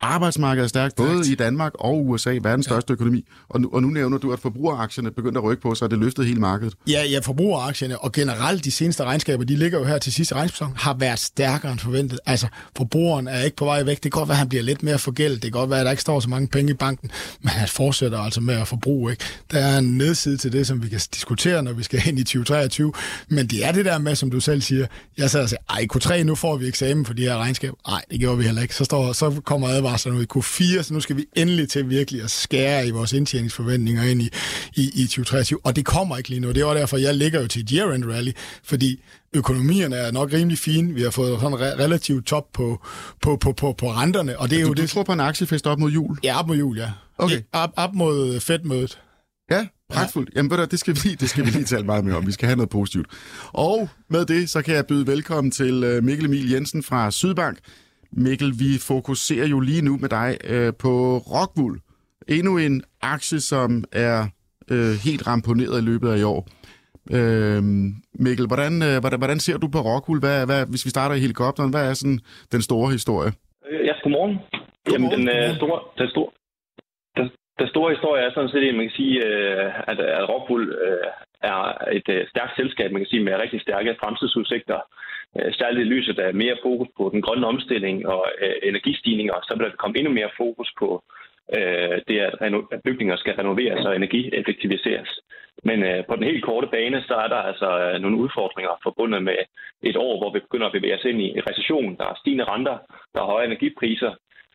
Arbejdsmarkedet 0.00 0.64
er 0.64 0.68
stærkt, 0.68 0.96
både 0.96 1.32
i 1.32 1.34
Danmark 1.34 1.72
og 1.74 2.06
USA, 2.06 2.38
verdens 2.42 2.66
største 2.66 2.90
ja. 2.90 2.92
økonomi. 2.92 3.24
Og 3.48 3.60
nu, 3.60 3.70
og 3.72 3.82
nu 3.82 3.88
nævner 3.88 4.18
du, 4.18 4.32
at 4.32 4.38
forbrugeraktierne 4.38 5.10
begynder 5.10 5.40
at 5.40 5.44
rykke 5.44 5.62
på, 5.62 5.74
så 5.74 5.84
er 5.84 5.88
det 5.88 5.98
løftet 5.98 6.26
hele 6.26 6.40
markedet. 6.40 6.74
Ja, 6.88 7.04
ja, 7.04 7.18
forbrugeraktierne 7.18 7.98
og 7.98 8.12
generelt 8.12 8.64
de 8.64 8.70
seneste 8.70 9.04
regnskaber, 9.04 9.44
de 9.44 9.56
ligger 9.56 9.78
jo 9.78 9.84
her 9.84 9.98
til 9.98 10.12
sidste 10.12 10.34
regnsæson, 10.34 10.72
har 10.76 10.94
været 10.94 11.18
stærkere 11.18 11.72
end 11.72 11.80
forventet. 11.80 12.20
Altså, 12.26 12.46
forbrugeren 12.76 13.28
er 13.28 13.42
ikke 13.42 13.56
på 13.56 13.64
vej 13.64 13.82
væk. 13.82 13.96
Det 13.96 14.12
kan 14.12 14.18
godt 14.18 14.28
være, 14.28 14.34
at 14.34 14.38
han 14.38 14.48
bliver 14.48 14.62
lidt 14.62 14.82
mere 14.82 14.98
forgældet. 14.98 15.42
Det 15.42 15.52
kan 15.52 15.60
godt 15.60 15.70
være, 15.70 15.80
at 15.80 15.84
der 15.84 15.90
ikke 15.90 16.02
står 16.02 16.20
så 16.20 16.28
mange 16.28 16.48
penge 16.48 16.70
i 16.70 16.74
banken, 16.74 17.10
men 17.40 17.48
han 17.48 17.68
fortsætter 17.68 18.18
altså 18.18 18.40
med 18.40 18.54
at 18.54 18.68
forbruge. 18.68 19.12
Ikke? 19.12 19.24
Der 19.50 19.58
er 19.58 19.78
en 19.78 19.98
nedside 19.98 20.36
til 20.36 20.52
det, 20.52 20.66
som 20.66 20.82
vi 20.82 20.88
kan 20.88 21.00
diskutere, 21.14 21.62
når 21.62 21.72
vi 21.72 21.82
skal 21.82 22.02
ind 22.08 22.18
i 22.18 22.24
2023. 22.24 22.92
Men 23.28 23.46
det 23.46 23.64
er 23.64 23.72
det 23.72 23.84
der 23.84 23.98
med, 23.98 24.14
som 24.14 24.30
du 24.30 24.40
selv 24.40 24.62
siger, 24.62 24.86
jeg 25.18 25.30
sad 25.30 25.42
og 25.42 25.48
sagde, 25.48 25.64
ej, 25.70 25.86
Q3, 25.94 26.22
nu 26.22 26.34
får 26.34 26.56
vi 26.56 26.68
eksamen 26.68 27.06
for 27.06 27.14
de 27.14 27.22
her 27.22 27.36
regnskaber. 27.36 27.76
Nej, 27.88 28.02
det 28.10 28.20
gjorde 28.20 28.38
vi 28.38 28.44
heller 28.44 28.62
ikke. 28.62 28.74
Så, 28.74 28.84
står, 28.84 29.12
så 29.12 29.40
kommer 29.44 29.68
advarslerne 29.86 30.18
ud 30.18 30.22
i 30.22 30.26
Q4, 30.34 30.82
så 30.82 30.94
nu 30.94 31.00
skal 31.00 31.16
vi 31.16 31.26
endelig 31.36 31.68
til 31.68 31.90
virkelig 31.90 32.22
at 32.22 32.30
skære 32.30 32.86
i 32.86 32.90
vores 32.90 33.12
indtjeningsforventninger 33.12 34.02
ind 34.02 34.22
i, 34.22 34.30
i, 34.74 34.90
i 34.94 35.06
2023, 35.06 35.58
og 35.64 35.76
det 35.76 35.84
kommer 35.84 36.16
ikke 36.16 36.28
lige 36.28 36.40
nu. 36.40 36.48
Det 36.48 36.62
er 36.62 36.74
derfor, 36.74 36.96
jeg 36.96 37.14
ligger 37.14 37.40
jo 37.40 37.46
til 37.46 37.68
year-end 37.74 38.04
rally, 38.04 38.32
fordi 38.64 39.02
økonomierne 39.34 39.96
er 39.96 40.10
nok 40.10 40.32
rimelig 40.32 40.58
fine. 40.58 40.94
Vi 40.94 41.02
har 41.02 41.10
fået 41.10 41.40
sådan 41.40 41.58
re- 41.58 41.82
relativt 41.82 42.26
top 42.26 42.44
på, 42.52 42.82
på, 43.22 43.36
på, 43.36 43.52
på, 43.52 43.72
på 43.72 43.92
renterne. 43.92 44.38
Og 44.38 44.50
det 44.50 44.56
er 44.56 44.62
du, 44.62 44.68
jo 44.68 44.74
du 44.74 44.82
det... 44.82 44.90
tror 44.90 45.02
på 45.02 45.12
en 45.12 45.20
aktiefest 45.20 45.66
op 45.66 45.78
mod 45.78 45.90
jul? 45.90 46.18
Ja, 46.24 46.38
op 46.38 46.46
mod 46.48 46.56
jul, 46.56 46.76
ja. 46.76 46.90
Okay. 47.18 47.40
Op, 47.52 47.70
op 47.76 47.94
mod 47.94 48.40
Fed-mødet. 48.40 48.98
Ja, 49.50 49.66
pragtfuldt. 49.92 50.30
Ja. 50.34 50.38
Jamen, 50.38 50.50
ved 50.50 50.58
du, 50.58 50.64
det 50.70 50.78
skal, 50.78 50.96
vi, 51.04 51.14
det 51.14 51.30
skal 51.30 51.46
vi 51.46 51.50
lige 51.50 51.64
tale 51.64 51.84
meget 51.84 52.04
mere 52.04 52.16
om. 52.16 52.26
Vi 52.26 52.32
skal 52.32 52.46
have 52.46 52.56
noget 52.56 52.70
positivt. 52.70 53.06
Og 53.52 53.88
med 54.10 54.26
det, 54.26 54.50
så 54.50 54.62
kan 54.62 54.74
jeg 54.74 54.86
byde 54.86 55.06
velkommen 55.06 55.50
til 55.50 55.84
øh, 55.84 56.04
Mikkel 56.04 56.26
Emil 56.26 56.50
Jensen 56.50 56.82
fra 56.82 57.10
Sydbank. 57.10 57.58
Mikkel, 58.12 58.52
vi 58.58 58.70
fokuserer 58.88 59.46
jo 59.46 59.60
lige 59.60 59.84
nu 59.84 59.98
med 60.00 60.08
dig 60.08 60.36
øh, 60.52 60.72
på 60.82 60.92
Rockwool. 61.34 61.76
Endnu 62.28 62.58
en 62.58 62.82
aktie, 63.02 63.40
som 63.40 63.84
er 63.92 64.18
øh, 64.70 64.92
helt 65.06 65.26
ramponeret 65.26 65.82
i 65.82 65.84
løbet 65.90 66.08
af 66.12 66.18
i 66.18 66.22
år. 66.22 66.40
Øh, 67.18 67.62
Mikkel, 68.24 68.46
hvordan, 68.46 68.72
øh, 68.88 68.96
hvordan, 69.02 69.18
hvordan 69.22 69.40
ser 69.46 69.58
du 69.58 69.68
på 69.68 69.80
Rockwool? 69.88 70.20
Hvad, 70.24 70.46
hvad, 70.46 70.60
hvis 70.70 70.84
vi 70.86 70.90
starter 70.90 71.14
i 71.16 71.24
helikopteren, 71.24 71.70
hvad 71.70 71.90
er 71.90 71.94
sådan 71.94 72.20
den 72.52 72.62
store 72.68 72.88
historie? 72.96 73.30
Ja, 73.88 73.94
godmorgen. 74.02 74.34
godmorgen. 74.88 74.92
Jamen, 74.92 75.10
den, 75.16 75.50
øh, 75.50 75.56
store, 75.60 75.80
den, 76.00 76.08
store, 76.14 76.30
den, 77.16 77.26
Den 77.60 77.68
store 77.68 77.90
historie 77.94 78.22
er 78.22 78.30
sådan 78.34 78.52
set, 78.52 78.68
at 78.68 78.74
man 78.80 78.86
kan 78.88 78.98
sige, 79.00 79.16
øh, 79.26 79.66
at, 79.90 79.98
at 80.18 80.28
Rockwool 80.30 80.64
øh, 80.86 81.06
er 81.52 81.60
et 81.98 82.08
øh, 82.14 82.20
stærkt 82.32 82.54
selskab, 82.56 82.88
man 82.92 83.00
kan 83.00 83.10
sige, 83.12 83.24
med 83.24 83.42
rigtig 83.42 83.60
stærke 83.60 83.96
fremtidsudsigter. 84.00 84.80
Øh, 85.38 85.54
særligt 85.54 85.86
i 85.86 85.92
lyset 85.94 86.18
af 86.18 86.34
mere 86.34 86.56
fokus 86.62 86.88
på 86.96 87.10
den 87.12 87.22
grønne 87.22 87.46
omstilling 87.46 88.08
og 88.08 88.26
øh, 88.42 88.54
energistigninger, 88.62 89.34
så 89.42 89.54
vil 89.56 89.66
der 89.66 89.76
komme 89.82 89.98
endnu 89.98 90.12
mere 90.12 90.30
fokus 90.36 90.70
på 90.78 91.02
øh, 91.56 91.96
det, 92.08 92.18
at 92.20 92.80
bygninger 92.84 93.16
skal 93.16 93.34
renoveres 93.34 93.86
og 93.86 93.96
energieffektiviseres. 93.96 95.20
Men 95.64 96.04
på 96.08 96.16
den 96.16 96.24
helt 96.24 96.44
korte 96.44 96.66
bane, 96.66 97.02
så 97.08 97.14
er 97.14 97.28
der 97.28 97.36
altså 97.36 97.98
nogle 98.00 98.16
udfordringer 98.16 98.80
forbundet 98.82 99.22
med 99.22 99.38
et 99.82 99.96
år, 99.96 100.18
hvor 100.18 100.32
vi 100.32 100.40
begynder 100.40 100.66
at 100.66 100.72
bevæge 100.72 100.94
os 100.94 101.04
ind 101.04 101.20
i 101.22 101.40
recession. 101.48 101.96
Der 101.96 102.04
er 102.04 102.18
stigende 102.20 102.44
renter, 102.44 102.78
der 103.14 103.20
er 103.20 103.32
høje 103.32 103.46
energipriser, 103.46 104.12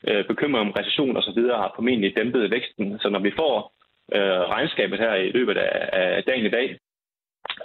øh, 0.07 0.25
bekymring 0.27 0.67
om 0.67 0.71
recession 0.79 1.17
osv. 1.17 1.39
har 1.61 1.71
formentlig 1.75 2.15
dæmpet 2.17 2.51
væksten. 2.51 2.99
Så 2.99 3.09
når 3.09 3.19
vi 3.19 3.31
får 3.41 3.73
øh, 4.15 4.41
regnskabet 4.53 4.99
her 4.99 5.13
i 5.15 5.31
løbet 5.31 5.57
af, 5.57 5.89
af 5.93 6.23
dagen 6.23 6.45
i 6.45 6.49
dag, 6.49 6.77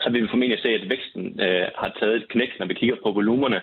så 0.03 0.11
vil 0.11 0.23
vi 0.23 0.29
formentlig 0.29 0.61
se, 0.63 0.69
at 0.69 0.89
væksten 0.91 1.41
øh, 1.41 1.67
har 1.81 1.97
taget 2.01 2.17
et 2.17 2.29
knæk, 2.29 2.53
når 2.59 2.67
vi 2.67 2.75
kigger 2.75 2.97
på 3.03 3.11
volumerne. 3.11 3.61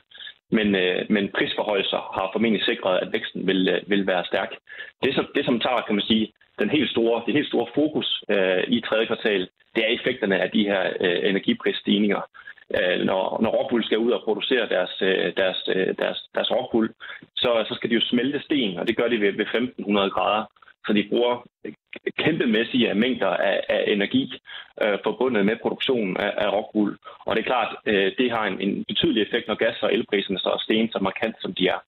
Men, 0.51 0.75
øh, 0.75 1.05
men 1.09 1.29
prisforhøjelser 1.37 2.01
har 2.17 2.29
formentlig 2.33 2.63
sikret, 2.63 2.99
at 2.99 3.13
væksten 3.13 3.47
vil, 3.47 3.67
øh, 3.67 3.89
vil 3.89 4.07
være 4.07 4.25
stærk. 4.25 4.51
Det 5.03 5.15
som, 5.15 5.27
det, 5.35 5.45
som 5.45 5.59
tager, 5.59 5.81
kan 5.81 5.95
man 5.95 6.05
sige, 6.11 6.33
den 6.59 6.69
helt 6.69 6.91
store, 6.91 7.23
det 7.25 7.33
helt 7.33 7.47
store 7.47 7.67
fokus 7.75 8.23
øh, 8.29 8.63
i 8.67 8.81
tredje 8.81 9.05
kvartal, 9.05 9.49
det 9.75 9.83
er 9.83 9.95
effekterne 9.97 10.41
af 10.41 10.51
de 10.51 10.63
her 10.63 10.83
øh, 11.01 11.29
energiprisstigninger 11.29 12.21
øh, 12.77 12.99
når, 13.09 13.41
når 13.41 13.51
Rockwool 13.57 13.83
skal 13.83 13.97
ud 13.97 14.11
og 14.11 14.23
producere 14.23 14.69
deres, 14.69 15.01
øh, 15.01 15.33
deres, 15.37 15.59
øh, 15.75 15.95
deres, 16.01 16.19
deres 16.35 16.51
Rockwool, 16.51 16.89
så, 17.35 17.65
så 17.67 17.73
skal 17.75 17.89
de 17.89 17.95
jo 17.95 18.01
smelte 18.01 18.39
sten, 18.39 18.77
og 18.77 18.87
det 18.87 18.97
gør 18.97 19.07
de 19.07 19.21
ved, 19.21 19.31
ved 19.31 19.45
1500 19.45 20.09
grader. 20.09 20.45
Så 20.85 20.93
de 20.93 21.07
bruger 21.09 21.45
kæmpemæssige 22.17 22.93
mængder 22.93 23.27
af, 23.27 23.63
af 23.69 23.83
energi 23.87 24.33
øh, 24.83 24.97
forbundet 25.03 25.45
med 25.45 25.55
produktionen 25.61 26.17
af, 26.17 26.33
af 26.37 26.53
rockwool. 26.53 26.97
Og 27.25 27.35
det 27.35 27.41
er 27.41 27.51
klart, 27.53 27.75
øh, 27.85 28.11
det 28.17 28.31
har 28.31 28.45
en, 28.45 28.61
en 28.61 28.85
betydelig 28.87 29.21
effekt, 29.23 29.47
når 29.47 29.55
gas- 29.55 29.83
og 29.83 29.93
elpriserne 29.93 30.39
så 30.39 30.49
er 30.49 30.57
sten 30.57 30.91
så 30.91 30.99
markant, 31.01 31.35
som 31.41 31.53
de 31.53 31.67
er. 31.67 31.79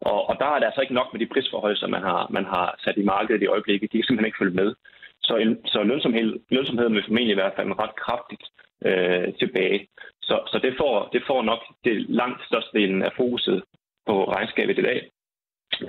Og, 0.00 0.28
og 0.28 0.36
der 0.40 0.46
er 0.46 0.58
det 0.58 0.66
altså 0.66 0.80
ikke 0.80 0.94
nok 0.94 1.12
med 1.12 1.20
de 1.20 1.32
prisforhold, 1.32 1.76
som 1.76 1.90
man 1.90 2.02
har, 2.02 2.26
man 2.30 2.44
har 2.44 2.74
sat 2.84 2.96
i 2.96 3.02
markedet 3.02 3.42
i 3.42 3.46
øjeblikket. 3.46 3.92
De 3.92 3.98
kan 3.98 4.04
simpelthen 4.04 4.26
ikke 4.26 4.42
følge 4.42 4.60
med. 4.62 4.74
Så, 5.22 5.56
så 5.66 5.82
lønsomhed, 5.82 6.40
lønsomheden 6.50 6.94
vil 6.94 7.04
formentlig 7.06 7.32
i 7.32 7.40
hvert 7.40 7.56
fald 7.56 7.78
ret 7.78 7.96
kraftigt 7.96 8.44
øh, 8.86 9.34
tilbage. 9.40 9.88
Så, 10.22 10.36
så 10.52 10.58
det, 10.58 10.74
får, 10.80 11.08
det 11.12 11.22
får 11.26 11.42
nok 11.42 11.62
det 11.84 11.96
langt 12.08 12.40
størstedelen 12.46 13.02
af 13.02 13.12
fokuset 13.16 13.62
på 14.06 14.24
regnskabet 14.24 14.78
i 14.78 14.82
dag. 14.82 15.10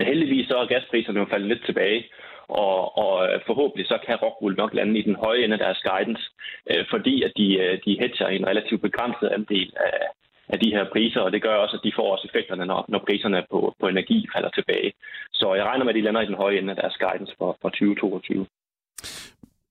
Heldigvis 0.01 0.47
så 0.47 0.57
er 0.57 0.65
gaspriserne 0.65 1.19
jo 1.19 1.25
faldet 1.25 1.47
lidt 1.47 1.65
tilbage, 1.65 2.09
og, 2.49 2.97
og 3.03 3.13
øh, 3.27 3.39
forhåbentlig 3.47 3.87
så 3.87 3.97
kan 4.05 4.21
Rockwool 4.23 4.55
nok 4.57 4.73
lande 4.73 4.99
i 4.99 5.07
den 5.09 5.15
høje 5.23 5.43
ende 5.43 5.57
af 5.57 5.63
deres 5.65 5.81
guidance, 5.89 6.23
øh, 6.71 6.85
fordi 6.93 7.23
at 7.27 7.31
de, 7.39 7.47
øh, 7.63 7.73
de 7.85 7.99
hedger 8.01 8.27
en 8.27 8.47
relativt 8.51 8.81
begrænset 8.81 9.27
andel 9.37 9.73
af, 9.89 9.99
af 10.53 10.59
de 10.59 10.69
her 10.75 10.85
priser, 10.93 11.21
og 11.21 11.31
det 11.31 11.41
gør 11.41 11.55
også, 11.55 11.75
at 11.77 11.85
de 11.87 11.97
får 11.97 12.11
også 12.13 12.27
effekterne, 12.29 12.65
når, 12.65 12.85
når 12.87 13.01
priserne 13.07 13.43
på, 13.51 13.59
på 13.79 13.85
energi 13.87 14.27
falder 14.33 14.49
tilbage. 14.49 14.91
Så 15.33 15.53
jeg 15.53 15.65
regner 15.65 15.83
med, 15.85 15.93
at 15.93 15.99
de 15.99 16.05
lander 16.05 16.21
i 16.21 16.31
den 16.31 16.41
høje 16.43 16.57
ende 16.57 16.73
af 16.73 16.79
deres 16.81 16.97
guidance 17.03 17.33
for, 17.39 17.57
for 17.61 17.69
2022. 17.69 18.45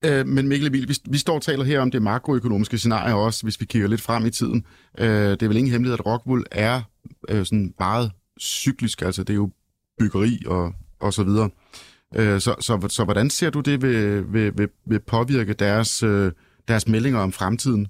Øh, 0.05 0.25
men 0.35 0.47
Mikkel 0.47 0.67
Emil, 0.67 0.87
vi, 0.87 0.95
vi 1.11 1.17
står 1.17 1.35
og 1.35 1.41
taler 1.41 1.63
her 1.63 1.79
om 1.81 1.91
det 1.91 2.01
makroøkonomiske 2.01 2.77
scenarie 2.77 3.15
også, 3.15 3.39
hvis 3.45 3.61
vi 3.61 3.65
kigger 3.65 3.87
lidt 3.87 4.01
frem 4.01 4.25
i 4.25 4.29
tiden. 4.29 4.65
Øh, 4.99 5.31
det 5.37 5.43
er 5.43 5.47
vel 5.47 5.57
ingen 5.57 5.71
hemmelighed, 5.71 5.99
at 5.99 6.05
Rockwool 6.05 6.43
er 6.51 6.81
øh, 7.29 7.45
sådan 7.45 7.73
meget 7.79 8.11
cyklisk, 8.41 9.01
altså 9.01 9.23
det 9.23 9.29
er 9.29 9.41
jo 9.43 9.49
byggeri 9.99 10.33
og, 10.47 10.73
og 10.99 11.13
så 11.13 11.23
videre. 11.23 11.49
Øh, 12.19 12.37
så, 12.45 12.51
så, 12.67 12.73
så 12.97 13.01
hvordan 13.05 13.29
ser 13.29 13.49
du 13.55 13.61
det 13.69 13.77
vil, 13.85 13.99
vil, 14.33 14.47
vil, 14.57 14.69
vil 14.91 15.01
påvirke 15.13 15.53
deres, 15.53 16.03
øh, 16.03 16.31
deres 16.67 16.87
meldinger 16.93 17.19
om 17.27 17.31
fremtiden 17.31 17.87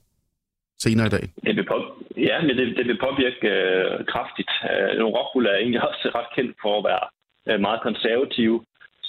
senere 0.84 1.08
i 1.08 1.14
dag? 1.18 1.26
Det 1.46 1.56
vil 1.56 1.68
på, 1.74 1.78
ja, 2.18 2.38
det, 2.48 2.78
det 2.78 2.86
vil 2.88 3.00
påvirke 3.08 3.48
øh, 3.58 4.06
kraftigt. 4.12 4.52
Øh, 4.72 5.06
Rockwool 5.16 5.46
er 5.46 5.58
egentlig 5.62 5.82
også 5.90 6.12
ret 6.18 6.30
kendt 6.36 6.56
for 6.64 6.74
at 6.78 6.86
være 6.92 7.06
øh, 7.50 7.60
meget 7.62 7.82
konservative 7.88 8.60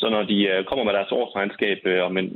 så 0.00 0.06
når 0.08 0.22
de 0.22 0.38
øh, 0.52 0.64
kommer 0.64 0.84
med 0.84 0.92
deres 0.92 1.12
årsregnskab 1.12 1.78
øh, 1.84 2.02
om 2.08 2.16
en, 2.16 2.28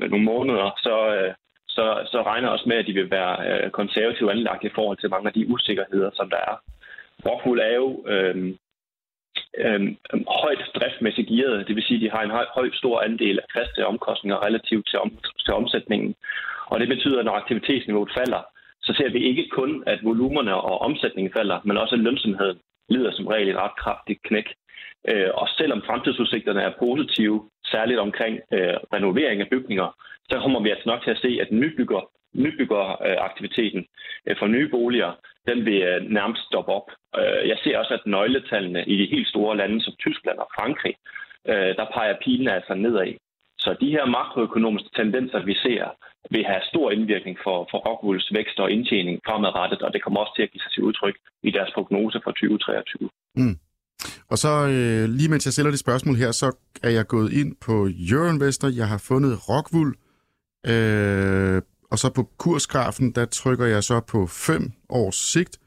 med 0.00 0.08
nogle 0.08 0.24
måneder, 0.24 0.66
så, 0.86 0.96
øh, 1.16 1.34
så, 1.68 1.84
så 2.12 2.18
regner 2.22 2.48
også 2.48 2.64
med, 2.68 2.76
at 2.76 2.86
de 2.86 2.92
vil 2.92 3.10
være 3.10 3.34
øh, 3.48 3.70
konservativt 3.70 4.30
anlagt 4.30 4.64
i 4.64 4.74
forhold 4.74 4.98
til 4.98 5.10
mange 5.10 5.28
af 5.28 5.32
de 5.32 5.48
usikkerheder, 5.54 6.10
som 6.14 6.30
der 6.30 6.36
er. 6.36 6.56
Rockwool 7.26 7.58
er 7.58 7.74
jo 7.74 7.88
øh, 8.12 8.36
øh, 9.58 9.80
højt 10.42 10.62
driftmæssigt 10.74 11.28
gearet, 11.28 11.68
det 11.68 11.76
vil 11.76 11.84
sige, 11.84 11.96
at 11.96 12.02
de 12.02 12.16
har 12.16 12.22
en 12.22 12.30
høj, 12.30 12.46
høj 12.54 12.70
stor 12.72 13.00
andel 13.00 13.38
af 13.38 13.46
faste 13.56 13.86
omkostninger 13.86 14.46
relativt 14.46 14.88
til, 14.90 14.98
om, 14.98 15.10
til 15.44 15.54
omsætningen. 15.54 16.14
Og 16.66 16.80
det 16.80 16.88
betyder, 16.88 17.18
at 17.18 17.24
når 17.24 17.32
aktivitetsniveauet 17.32 18.12
falder, 18.18 18.42
så 18.82 18.94
ser 18.98 19.10
vi 19.10 19.18
ikke 19.18 19.48
kun, 19.48 19.82
at 19.86 19.98
volumerne 20.04 20.54
og 20.54 20.80
omsætningen 20.80 21.32
falder, 21.32 21.60
men 21.64 21.76
også 21.76 21.94
at 21.94 22.00
lønsomheden 22.00 22.58
lider 22.88 23.12
som 23.12 23.26
regel 23.26 23.48
et 23.48 23.56
ret 23.56 23.76
kraftigt 23.76 24.22
knæk. 24.22 24.48
Øh, 25.08 25.30
og 25.34 25.48
selvom 25.48 25.82
fremtidsudsigterne 25.86 26.62
er 26.62 26.78
positive, 26.78 27.50
særligt 27.64 27.98
omkring 27.98 28.34
øh, 28.52 28.76
renovering 28.94 29.40
af 29.40 29.48
bygninger, 29.50 29.88
så 30.30 30.38
kommer 30.42 30.60
vi 30.60 30.70
altså 30.70 30.88
nok 30.88 31.02
til 31.02 31.10
at 31.10 31.22
se, 31.24 31.38
at 31.40 31.52
nybygger, 31.52 32.10
nybyggeraktiviteten 32.34 33.86
øh, 34.26 34.36
for 34.38 34.46
nye 34.46 34.68
boliger, 34.68 35.12
den 35.46 35.64
vil 35.64 35.82
øh, 35.82 36.10
nærmest 36.10 36.42
stoppe 36.46 36.72
op. 36.72 36.88
Øh, 37.20 37.48
jeg 37.48 37.58
ser 37.62 37.78
også, 37.78 37.94
at 37.94 38.06
nøgletallene 38.06 38.84
i 38.86 38.94
de 39.00 39.06
helt 39.14 39.28
store 39.28 39.56
lande 39.56 39.80
som 39.84 39.94
Tyskland 40.00 40.38
og 40.38 40.48
Frankrig, 40.56 40.94
der 41.78 41.86
peger 41.94 42.16
pilen 42.24 42.48
altså 42.48 42.74
nedad. 42.74 43.12
Så 43.58 43.76
de 43.80 43.90
her 43.90 44.06
makroøkonomiske 44.06 44.90
tendenser, 44.96 45.44
vi 45.44 45.54
ser, 45.54 45.84
vil 46.30 46.44
have 46.44 46.62
stor 46.72 46.90
indvirkning 46.90 47.36
for, 47.44 47.56
for 47.70 47.78
Rockwools 47.86 48.28
vækst 48.38 48.58
og 48.60 48.70
indtjening 48.70 49.20
fremadrettet, 49.26 49.82
og 49.82 49.92
det 49.92 50.02
kommer 50.02 50.20
også 50.20 50.34
til 50.36 50.42
at 50.42 50.50
give 50.52 50.62
sig 50.62 50.72
til 50.72 50.82
udtryk 50.82 51.16
i 51.42 51.50
deres 51.50 51.70
prognose 51.74 52.20
for 52.24 52.30
2023. 52.30 53.08
Mm. 53.36 53.56
Og 54.30 54.38
så 54.38 54.52
øh, 54.74 55.04
lige 55.18 55.30
mens 55.30 55.46
jeg 55.46 55.52
stiller 55.52 55.70
det 55.70 55.80
spørgsmål 55.80 56.16
her, 56.16 56.30
så 56.32 56.48
er 56.82 56.90
jeg 56.90 57.06
gået 57.06 57.32
ind 57.32 57.50
på 57.66 57.74
Euroinvestor. 58.10 58.68
Jeg 58.80 58.88
har 58.88 59.00
fundet 59.08 59.32
Rockwool. 59.48 59.90
Øh, 60.72 61.62
og 61.90 61.98
så 61.98 62.10
på 62.10 62.30
kursgrafen, 62.38 63.10
der 63.10 63.24
trykker 63.24 63.66
jeg 63.66 63.84
så 63.84 64.00
på 64.00 64.26
5 64.26 64.72
års 64.88 65.16
sigt. 65.16 65.58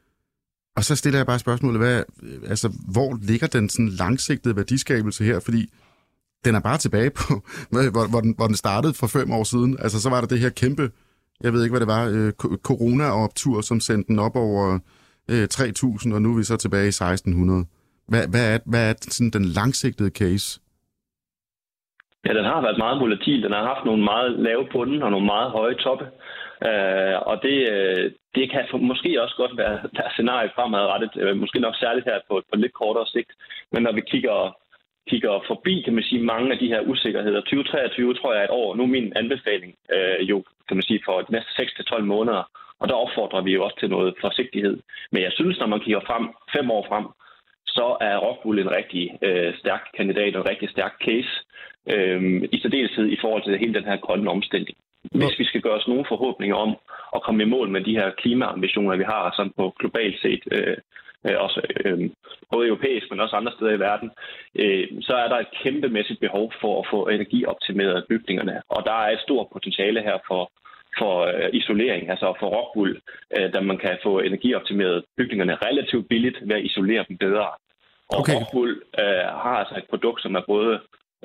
Og 0.76 0.84
så 0.86 0.96
stiller 0.96 1.20
jeg 1.20 1.26
bare 1.26 1.40
spørgsmålet, 1.40 1.80
hvad, 1.80 2.04
altså, 2.48 2.74
hvor 2.88 3.20
ligger 3.22 3.48
den 3.48 3.70
sådan 3.70 3.90
langsigtede 3.90 4.56
værdiskabelse 4.56 5.24
her? 5.24 5.40
Fordi 5.40 5.70
den 6.46 6.56
er 6.56 6.60
bare 6.60 6.78
tilbage 6.78 7.10
på, 7.10 7.44
hvor, 7.70 8.08
hvor, 8.08 8.22
den, 8.22 8.34
hvor 8.38 8.48
den 8.48 8.56
startede 8.56 8.94
for 8.94 9.08
fem 9.08 9.32
år 9.32 9.44
siden. 9.44 9.78
Altså, 9.80 10.02
så 10.02 10.10
var 10.10 10.22
der 10.22 10.28
det 10.28 10.40
her 10.40 10.50
kæmpe, 10.50 10.92
jeg 11.42 11.54
ved 11.54 11.64
ikke, 11.64 11.72
hvad 11.72 11.80
det 11.80 11.88
var, 11.88 12.06
øh, 12.06 12.34
corona-optur, 12.58 13.62
som 13.62 13.80
sendte 13.80 14.08
den 14.08 14.20
op 14.20 14.36
over 14.36 14.80
øh, 15.28 15.48
3.000, 15.54 16.14
og 16.14 16.22
nu 16.22 16.34
er 16.34 16.38
vi 16.38 16.44
så 16.44 16.58
tilbage 16.58 16.88
i 16.88 16.92
1.600. 16.92 18.06
Hvad, 18.08 18.28
hvad, 18.28 18.54
er, 18.54 18.60
hvad 18.66 18.90
er 18.90 18.94
sådan 19.02 19.30
den 19.30 19.46
langsigtede 19.46 20.10
case? 20.10 20.60
Ja, 22.26 22.34
den 22.34 22.46
har 22.46 22.62
været 22.62 22.78
meget 22.78 23.00
volatil. 23.00 23.44
Den 23.44 23.52
har 23.52 23.64
haft 23.64 23.86
nogle 23.86 24.04
meget 24.04 24.40
lave 24.40 24.68
bunden 24.72 25.04
og 25.04 25.12
nogle 25.12 25.26
meget 25.26 25.52
høje 25.52 25.76
toppe. 25.76 26.06
Øh, 26.68 27.18
og 27.30 27.36
det, 27.44 27.58
øh, 27.74 28.12
det 28.36 28.52
kan 28.52 28.64
måske 28.74 29.22
også 29.22 29.36
godt 29.36 29.58
være 29.58 29.80
der 29.98 30.10
scenarie 30.10 30.52
fremadrettet. 30.56 31.12
Øh, 31.16 31.38
måske 31.38 31.60
nok 31.60 31.76
særligt 31.76 32.06
her 32.06 32.20
på, 32.30 32.42
på 32.50 32.56
lidt 32.58 32.74
kortere 32.74 33.08
sigt. 33.08 33.32
Men 33.72 33.84
når 33.84 33.92
vi 33.92 34.02
kigger, 34.02 34.58
kigger 35.10 35.44
forbi, 35.48 35.82
kan 35.86 35.94
man 35.94 36.04
sige, 36.04 36.24
mange 36.24 36.52
af 36.52 36.58
de 36.58 36.68
her 36.68 36.82
usikkerheder. 36.82 37.42
2023 37.42 38.14
tror 38.14 38.34
jeg 38.34 38.42
er 38.42 38.46
et 38.46 38.58
år. 38.62 38.76
Nu 38.76 38.84
er 38.84 38.88
min 38.98 39.14
anbefaling 39.16 39.76
øh, 39.96 40.30
jo, 40.30 40.44
kan 40.68 40.78
man 40.78 40.84
sige, 40.84 41.02
for 41.06 41.22
de 41.22 41.32
næste 41.32 41.52
6-12 41.62 42.02
måneder. 42.02 42.44
Og 42.80 42.88
der 42.90 42.96
opfordrer 42.96 43.42
vi 43.42 43.52
jo 43.54 43.64
også 43.64 43.78
til 43.80 43.90
noget 43.90 44.14
forsigtighed. 44.22 44.78
Men 45.12 45.24
jeg 45.24 45.32
synes, 45.32 45.60
når 45.60 45.68
man 45.68 45.80
kigger 45.80 46.02
frem, 46.08 46.24
fem 46.56 46.72
år 46.72 46.86
frem, 46.90 47.06
så 47.78 47.98
er 48.02 48.18
Rockwool 48.18 48.60
en 48.60 48.72
rigtig 48.72 49.04
øh, 49.22 49.54
stærk 49.60 49.84
kandidat 49.98 50.36
og 50.36 50.42
en 50.42 50.50
rigtig 50.50 50.70
stærk 50.70 50.94
case, 51.06 51.34
øh, 51.94 52.44
i 52.52 52.60
særdeleshed 52.60 53.08
i 53.10 53.18
forhold 53.22 53.44
til 53.44 53.60
hele 53.60 53.74
den 53.74 53.84
her 53.84 53.98
grønne 53.98 54.30
omstilling. 54.30 54.78
Hvis 55.12 55.40
vi 55.40 55.46
skal 55.46 55.62
gøre 55.62 55.80
os 55.80 55.88
nogle 55.88 56.06
forhåbninger 56.08 56.56
om 56.56 56.76
at 57.16 57.22
komme 57.22 57.44
i 57.44 57.52
mål 57.56 57.70
med 57.70 57.82
de 57.82 57.98
her 58.00 58.12
klimaambitioner, 58.12 58.96
vi 58.96 59.04
har 59.04 59.34
sådan 59.36 59.54
på 59.58 59.74
globalt 59.80 60.22
set, 60.22 60.44
øh, 60.52 60.78
øh 61.28 61.36
også, 61.46 61.62
øh, 61.86 62.10
både 62.52 62.68
europæisk, 62.68 63.06
men 63.10 63.20
også 63.20 63.36
andre 63.36 63.52
steder 63.56 63.72
i 63.72 63.80
verden, 63.80 64.10
øh, 64.56 64.88
så 65.02 65.14
er 65.14 65.28
der 65.28 65.38
et 65.40 65.52
kæmpemæssigt 65.64 66.20
behov 66.20 66.54
for 66.62 66.80
at 66.80 66.88
få 66.92 67.08
energioptimeret 67.08 68.06
bygningerne. 68.10 68.62
Og 68.70 68.84
der 68.86 68.94
er 69.04 69.10
et 69.12 69.26
stort 69.26 69.48
potentiale 69.54 70.02
her 70.02 70.18
for, 70.28 70.52
for 71.00 71.16
øh, 71.22 71.50
isolering, 71.54 72.10
altså 72.10 72.28
for 72.40 72.48
rockwool, 72.58 73.02
øh, 73.38 73.54
da 73.54 73.60
man 73.60 73.78
kan 73.78 73.98
få 74.04 74.20
energioptimeret 74.20 75.04
bygningerne 75.18 75.56
relativt 75.68 76.08
billigt 76.10 76.38
ved 76.48 76.56
at 76.56 76.66
isolere 76.70 77.06
dem 77.10 77.18
bedre. 77.18 77.50
Og 78.14 78.20
okay. 78.20 78.34
rockwool 78.36 78.72
øh, 79.02 79.26
har 79.44 79.56
altså 79.62 79.76
et 79.78 79.88
produkt, 79.90 80.22
som 80.22 80.36
er 80.36 80.44
både 80.48 80.80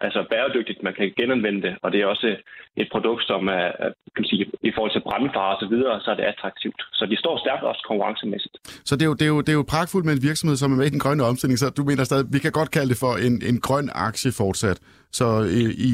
altså 0.07 0.21
bæredygtigt, 0.31 0.83
man 0.83 0.95
kan 0.99 1.13
genanvende 1.21 1.63
det, 1.67 1.75
og 1.83 1.93
det 1.93 1.99
er 2.01 2.07
også 2.07 2.29
et 2.77 2.89
produkt, 2.93 3.23
som 3.27 3.49
er, 3.49 3.67
kan 4.15 4.21
man 4.23 4.31
sige, 4.33 4.45
i 4.69 4.73
forhold 4.75 4.93
til 4.93 5.03
brandfare 5.09 5.55
og 5.55 5.61
så 5.63 5.69
videre, 5.75 6.01
så 6.01 6.11
er 6.11 6.17
det 6.19 6.27
attraktivt. 6.33 6.81
Så 6.93 7.07
de 7.11 7.17
står 7.23 7.35
stærkt 7.45 7.63
også 7.71 7.83
konkurrencemæssigt. 7.89 8.57
Så 8.89 8.93
det 8.97 9.03
er 9.03 9.11
jo, 9.13 9.15
det 9.21 9.27
er 9.29 9.33
jo, 9.35 9.41
det 9.41 9.49
er 9.49 9.59
jo 9.61 9.65
pragtfuldt 9.75 10.07
med 10.07 10.15
en 10.15 10.23
virksomhed, 10.23 10.57
som 10.57 10.73
er 10.73 10.77
med 10.77 10.87
i 10.87 10.95
den 10.97 11.03
grønne 11.05 11.25
omstilling, 11.31 11.59
så 11.59 11.71
du 11.71 11.85
mener 11.85 12.05
stadig, 12.05 12.27
vi 12.33 12.39
kan 12.39 12.53
godt 12.53 12.71
kalde 12.71 12.89
det 12.93 12.99
for 13.05 13.13
en, 13.27 13.35
en 13.51 13.59
grøn 13.67 13.89
aktie 13.95 14.33
fortsat. 14.41 14.79
Så 15.19 15.27
i, 15.61 15.63
i 15.89 15.91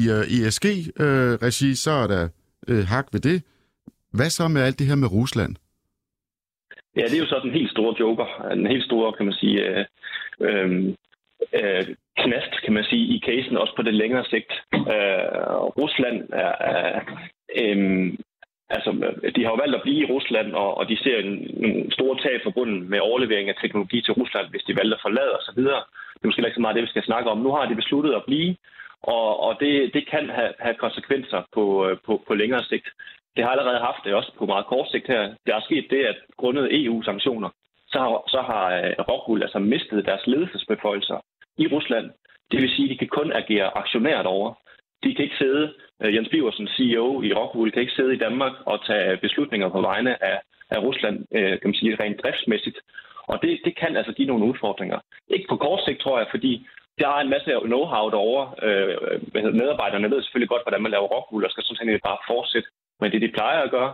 ESG-regi, 0.47 1.69
øh, 1.69 1.75
så 1.85 1.91
er 2.03 2.07
der 2.13 2.23
øh, 2.67 2.83
hak 2.93 3.07
ved 3.13 3.21
det. 3.29 3.37
Hvad 4.17 4.29
så 4.29 4.47
med 4.47 4.61
alt 4.61 4.79
det 4.79 4.87
her 4.87 4.95
med 4.95 5.11
Rusland? 5.11 5.55
Ja, 6.95 7.01
det 7.01 7.15
er 7.15 7.23
jo 7.25 7.33
så 7.33 7.39
den 7.43 7.51
helt 7.51 7.71
store 7.71 7.95
joker. 7.99 8.49
Den 8.55 8.67
helt 8.67 8.85
store, 8.85 9.13
kan 9.13 9.25
man 9.25 9.35
sige, 9.41 9.57
øh, 9.67 9.85
øh, 10.39 10.69
øh, 11.53 11.85
knast, 12.17 12.53
kan 12.63 12.73
man 12.73 12.83
sige, 12.83 13.05
i 13.15 13.21
casen, 13.25 13.57
også 13.57 13.73
på 13.75 13.81
det 13.81 13.93
længere 13.93 14.25
sigt. 14.25 14.51
Øh, 14.73 15.23
Rusland 15.81 16.17
er, 16.33 16.53
er 16.73 17.01
øh, 17.61 18.13
altså, 18.69 18.91
de 19.35 19.43
har 19.43 19.51
jo 19.51 19.61
valgt 19.63 19.75
at 19.75 19.85
blive 19.85 20.01
i 20.03 20.11
Rusland, 20.13 20.53
og, 20.53 20.77
og 20.77 20.89
de 20.89 20.97
ser 21.03 21.17
en, 21.17 21.31
store 21.91 21.91
stor 21.91 22.13
tab 22.23 22.39
forbundet 22.43 22.89
med 22.89 22.99
overlevering 22.99 23.49
af 23.49 23.55
teknologi 23.61 24.01
til 24.01 24.13
Rusland, 24.13 24.47
hvis 24.49 24.63
de 24.67 24.77
valgte 24.79 24.95
at 24.95 25.05
forlade 25.05 25.33
osv. 25.39 25.63
Det 26.13 26.23
er 26.23 26.27
måske 26.27 26.45
ikke 26.45 26.59
så 26.59 26.61
meget 26.61 26.75
det, 26.75 26.83
vi 26.83 26.93
skal 26.95 27.03
snakke 27.09 27.29
om. 27.29 27.37
Nu 27.37 27.51
har 27.51 27.65
de 27.65 27.75
besluttet 27.75 28.13
at 28.13 28.25
blive, 28.27 28.55
og, 29.01 29.39
og 29.45 29.51
det, 29.59 29.93
det 29.93 30.03
kan 30.09 30.29
have, 30.29 30.53
have 30.59 30.75
konsekvenser 30.85 31.41
på, 31.53 31.63
øh, 31.87 31.97
på, 32.05 32.23
på 32.27 32.33
længere 32.33 32.63
sigt. 32.63 32.87
Det 33.35 33.43
har 33.43 33.51
allerede 33.51 33.79
haft 33.79 34.01
det 34.05 34.13
også 34.13 34.31
på 34.37 34.45
meget 34.45 34.65
kort 34.65 34.87
sigt 34.91 35.07
her. 35.07 35.35
Der 35.47 35.55
er 35.55 35.61
sket 35.61 35.85
det, 35.89 36.03
at 36.05 36.17
grundet 36.37 36.83
EU-sanktioner, 36.85 37.49
så 37.87 37.99
har, 37.99 38.23
så 38.27 38.41
har 38.41 38.63
øh, 38.77 38.93
Rockwool 39.09 39.43
altså 39.43 39.59
mistet 39.59 40.05
deres 40.05 40.27
ledelsesbeføjelser 40.27 41.17
i 41.57 41.67
Rusland. 41.67 42.11
Det 42.51 42.61
vil 42.61 42.69
sige, 42.75 42.85
at 42.85 42.91
de 42.91 42.97
kan 42.97 43.07
kun 43.07 43.31
agere 43.31 43.77
aktionært 43.77 44.25
over. 44.25 44.53
De 45.03 45.15
kan 45.15 45.23
ikke 45.25 45.37
sidde, 45.37 45.73
øh, 46.01 46.15
Jens 46.15 46.29
Biversen, 46.29 46.67
CEO 46.67 47.21
i 47.21 47.33
Rockwool, 47.33 47.71
kan 47.71 47.81
ikke 47.81 47.97
sidde 47.99 48.13
i 48.15 48.23
Danmark 48.25 48.53
og 48.65 48.85
tage 48.85 49.17
beslutninger 49.17 49.69
på 49.69 49.81
vegne 49.81 50.23
af, 50.23 50.41
af 50.69 50.79
Rusland, 50.87 51.25
øh, 51.31 51.59
kan 51.59 51.69
man 51.69 51.79
sige, 51.81 51.97
rent 52.03 52.21
driftsmæssigt. 52.23 52.77
Og 53.27 53.41
det, 53.41 53.59
det 53.65 53.75
kan 53.75 53.97
altså 53.97 54.13
give 54.13 54.27
nogle 54.27 54.45
udfordringer. 54.45 54.99
Ikke 55.27 55.47
på 55.49 55.57
kort 55.57 55.81
sigt, 55.85 55.99
tror 55.99 56.17
jeg, 56.17 56.27
fordi 56.31 56.67
der 56.99 57.07
er 57.07 57.19
en 57.21 57.29
masse 57.29 57.51
know-how 57.51 58.05
derovre. 58.15 58.45
Øh, 58.67 59.53
medarbejderne 59.61 60.11
ved 60.11 60.21
selvfølgelig 60.21 60.49
godt, 60.49 60.63
hvordan 60.63 60.81
man 60.81 60.91
laver 60.91 61.07
rockwool, 61.15 61.45
og 61.45 61.51
skal 61.51 61.63
sådan 61.63 61.87
set 61.87 62.07
bare 62.09 62.25
fortsætte 62.27 62.69
med 63.01 63.09
det, 63.09 63.21
de 63.21 63.31
plejer 63.37 63.61
at 63.61 63.71
gøre. 63.71 63.93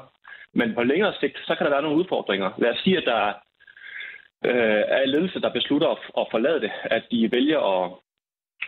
Men 0.54 0.76
på 0.76 0.84
længere 0.84 1.14
sigt, 1.20 1.38
så 1.48 1.56
kan 1.56 1.66
der 1.66 1.72
være 1.72 1.82
nogle 1.82 1.98
udfordringer. 1.98 2.50
Lad 2.58 2.70
os 2.70 2.80
sige, 2.84 2.98
at 2.98 3.06
der 3.06 3.34
øh, 4.46 4.84
er 4.88 5.06
ledelse, 5.06 5.42
der 5.42 5.50
beslutter 5.50 5.88
at, 5.88 5.98
at 6.18 6.28
forlade 6.32 6.62
det, 6.62 6.72
at 6.84 7.04
de 7.12 7.32
vælger 7.32 7.60
at, 7.76 7.92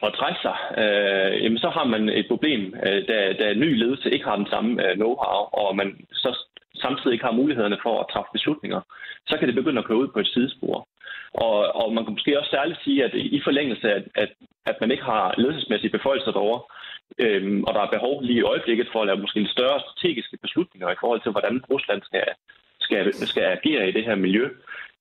at 0.04 0.13
trække 0.13 0.39
sig, 0.41 0.58
øh, 0.82 1.44
jamen 1.44 1.58
så 1.58 1.70
har 1.70 1.84
man 1.84 2.10
et 2.10 2.28
problem, 2.28 2.76
øh, 2.86 3.08
da, 3.08 3.34
da 3.34 3.54
ny 3.54 3.78
ledelse 3.78 4.12
ikke 4.12 4.26
har 4.26 4.36
den 4.36 4.48
samme 4.54 4.72
øh, 4.86 4.94
know-how, 4.98 5.39
og 5.62 5.76
man 5.76 6.06
så 6.13 6.38
samtidig 6.76 7.13
ikke 7.13 7.26
har 7.26 7.39
mulighederne 7.41 7.78
for 7.84 8.00
at 8.00 8.10
træffe 8.13 8.30
beslutninger, 8.34 8.82
så 9.28 9.38
kan 9.38 9.48
det 9.48 9.56
begynde 9.56 9.80
at 9.80 9.86
køre 9.86 9.98
ud 9.98 10.08
på 10.08 10.20
et 10.20 10.28
sidespor. 10.28 10.88
Og, 11.34 11.58
og 11.76 11.94
man 11.94 12.04
kan 12.04 12.13
måske 12.13 12.39
også 12.39 12.52
særligt 12.52 12.84
sige, 12.84 13.04
at 13.06 13.13
i 13.13 13.41
forlængelse 13.44 13.94
af, 13.94 14.04
at, 14.15 14.30
at 14.65 14.78
man 14.82 14.91
ikke 14.91 15.04
har 15.04 15.34
ledelsesmæssige 15.38 15.91
beføjelser 15.91 16.32
derovre, 16.32 16.62
øhm, 17.17 17.63
og 17.63 17.74
der 17.74 17.82
er 17.82 17.95
behov 17.95 18.24
lige 18.24 18.39
i 18.39 18.50
øjeblikket 18.54 18.88
for 18.91 19.02
at 19.02 19.08
lave 19.08 19.24
måske 19.24 19.39
en 19.39 19.56
større 19.56 19.80
strategiske 19.80 20.38
beslutninger 20.38 20.89
i 20.91 21.00
forhold 21.00 21.21
til, 21.21 21.32
hvordan 21.32 21.63
Rusland 21.71 22.02
skal, 22.02 22.26
skal, 22.80 23.13
skal 23.13 23.43
agere 23.43 23.89
i 23.89 23.91
det 23.91 24.04
her 24.04 24.15
miljø, 24.15 24.50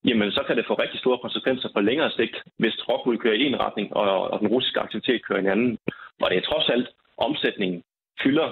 jamen 0.05 0.33
så 0.33 0.43
kan 0.47 0.57
det 0.57 0.67
få 0.67 0.75
rigtig 0.75 1.01
store 1.01 1.19
konsekvenser 1.19 1.69
på 1.75 1.81
længere 1.81 2.11
sigt, 2.11 2.37
hvis 2.59 2.89
Rockwool 2.89 3.19
kører 3.19 3.35
i 3.35 3.47
en 3.47 3.61
retning, 3.61 3.97
og, 3.97 4.31
og 4.31 4.41
den 4.41 4.49
russiske 4.49 4.81
aktivitet 4.81 5.25
kører 5.25 5.39
i 5.39 5.43
en 5.43 5.55
anden. 5.55 5.79
Og 6.23 6.31
det 6.31 6.39
er 6.39 6.49
trods 6.51 6.69
alt 6.69 6.89
omsætningen 7.19 7.83
fylder 8.23 8.49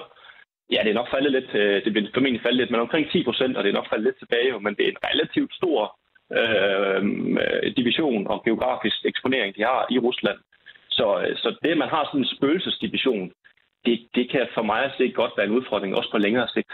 Ja, 0.71 0.79
det 0.83 0.89
er 0.89 0.99
nok 1.01 1.11
faldet 1.11 1.31
lidt. 1.31 1.49
Øh, 1.53 1.83
det 1.83 1.91
bliver 1.93 2.09
formentlig 2.13 2.41
faldet 2.41 2.59
lidt, 2.59 2.71
men 2.71 2.79
omkring 2.79 3.11
10 3.11 3.23
procent, 3.23 3.57
og 3.57 3.63
det 3.63 3.69
er 3.69 3.79
nok 3.79 3.89
faldet 3.89 4.05
lidt 4.05 4.19
tilbage. 4.19 4.59
Men 4.59 4.75
det 4.75 4.83
er 4.85 4.91
en 4.91 5.05
relativt 5.09 5.53
stor 5.59 5.79
øh, 6.39 7.01
division 7.79 8.27
og 8.27 8.43
geografisk 8.43 9.05
eksponering, 9.05 9.55
de 9.55 9.63
har 9.63 9.87
i 9.89 9.97
Rusland. 9.99 10.39
Så, 10.89 11.07
øh, 11.21 11.37
så 11.37 11.47
det, 11.63 11.71
at 11.71 11.77
man 11.77 11.89
har 11.89 12.03
sådan 12.05 12.21
en 12.21 12.33
spøgelsesdivision, 12.35 13.31
det, 13.85 13.95
det 14.15 14.25
kan 14.31 14.45
for 14.55 14.63
mig 14.71 14.81
at 14.85 14.93
se 14.97 15.05
godt 15.21 15.33
være 15.37 15.47
en 15.47 15.57
udfordring, 15.57 15.95
også 15.95 16.11
på 16.11 16.17
længere 16.17 16.47
sigt. 16.55 16.71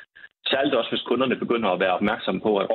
Særligt 0.52 0.76
også, 0.76 0.92
hvis 0.92 1.08
kunderne 1.10 1.36
begynder 1.44 1.70
at 1.70 1.80
være 1.80 1.98
opmærksomme 2.00 2.42
på, 2.42 2.52
at 2.62 2.68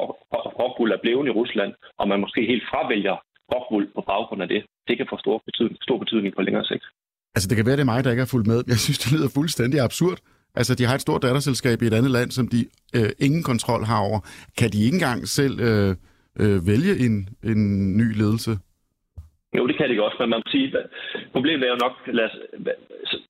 rockwool 0.60 0.92
er 0.92 1.02
blevet 1.02 1.26
i 1.26 1.36
Rusland, 1.40 1.72
og 1.98 2.08
man 2.08 2.20
måske 2.20 2.40
helt 2.52 2.64
fravælger 2.70 3.16
rockwool 3.52 3.86
på 3.96 4.00
baggrund 4.12 4.42
af 4.42 4.48
det. 4.48 4.60
Det 4.88 4.96
kan 4.96 5.06
få 5.10 5.16
stor 5.18 5.42
betydning, 5.46 5.78
stor 5.82 5.98
betydning 5.98 6.34
på 6.34 6.42
længere 6.42 6.64
sigt. 6.64 6.84
Altså, 7.34 7.48
det 7.48 7.56
kan 7.56 7.66
være, 7.66 7.76
det 7.76 7.86
er 7.88 7.92
mig, 7.92 8.04
der 8.04 8.10
ikke 8.10 8.26
har 8.26 8.34
fulgt 8.34 8.46
med. 8.46 8.64
Jeg 8.66 8.78
synes, 8.78 8.98
det 8.98 9.12
lyder 9.12 9.28
fuldstændig 9.34 9.80
absurd. 9.80 10.18
Altså, 10.54 10.74
de 10.74 10.84
har 10.84 10.94
et 10.94 11.00
stort 11.00 11.22
datterselskab 11.22 11.82
i 11.82 11.86
et 11.86 11.94
andet 11.94 12.10
land, 12.10 12.30
som 12.30 12.48
de 12.48 12.60
øh, 12.96 13.10
ingen 13.18 13.42
kontrol 13.42 13.84
har 13.84 14.00
over. 14.08 14.20
Kan 14.58 14.70
de 14.70 14.84
ikke 14.84 14.94
engang 14.94 15.28
selv 15.28 15.60
øh, 15.60 15.96
øh, 16.42 16.66
vælge 16.66 16.92
en, 17.06 17.28
en 17.44 17.60
ny 17.96 18.16
ledelse? 18.20 18.58
Jo, 19.56 19.66
det 19.66 19.76
kan 19.76 19.90
de 19.90 19.96
godt, 19.96 20.14
men 20.18 20.30
man 20.30 20.42
må 20.44 20.50
sige, 20.50 20.74
problemet 21.32 21.64
er 21.64 21.72
jo 21.72 21.84
nok, 21.86 21.94
lad 22.06 22.24
os, 22.24 22.36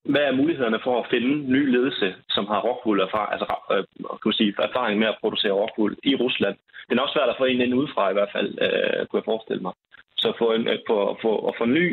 hvad 0.05 0.23
er 0.23 0.39
mulighederne 0.41 0.81
for 0.85 1.01
at 1.01 1.11
finde 1.11 1.53
ny 1.53 1.63
ledelse, 1.75 2.15
som 2.31 2.47
har 2.47 2.61
rockwool 2.61 3.01
erfaring, 3.01 3.33
altså, 3.33 3.47
øh, 3.73 3.85
kan 4.21 4.29
man 4.31 4.41
sige, 4.41 4.55
erfaring 4.59 4.99
med 4.99 5.09
at 5.09 5.21
producere 5.21 5.53
rockwool 5.53 5.97
i 6.03 6.15
Rusland? 6.15 6.57
Det 6.87 6.93
er 6.93 7.03
nok 7.03 7.13
svært 7.13 7.29
at 7.29 7.39
få 7.39 7.45
en 7.45 7.61
ind 7.61 7.75
udefra 7.75 8.11
i 8.11 8.13
hvert 8.13 8.33
fald, 8.33 8.51
øh, 8.67 9.07
kunne 9.07 9.21
jeg 9.21 9.31
forestille 9.33 9.63
mig. 9.63 9.73
Så 10.17 10.33
få 10.39 10.53
en, 10.53 10.69
øh, 10.69 10.79
for, 10.87 11.19
for, 11.23 11.49
at 11.49 11.55
få 11.59 11.65
ny 11.65 11.87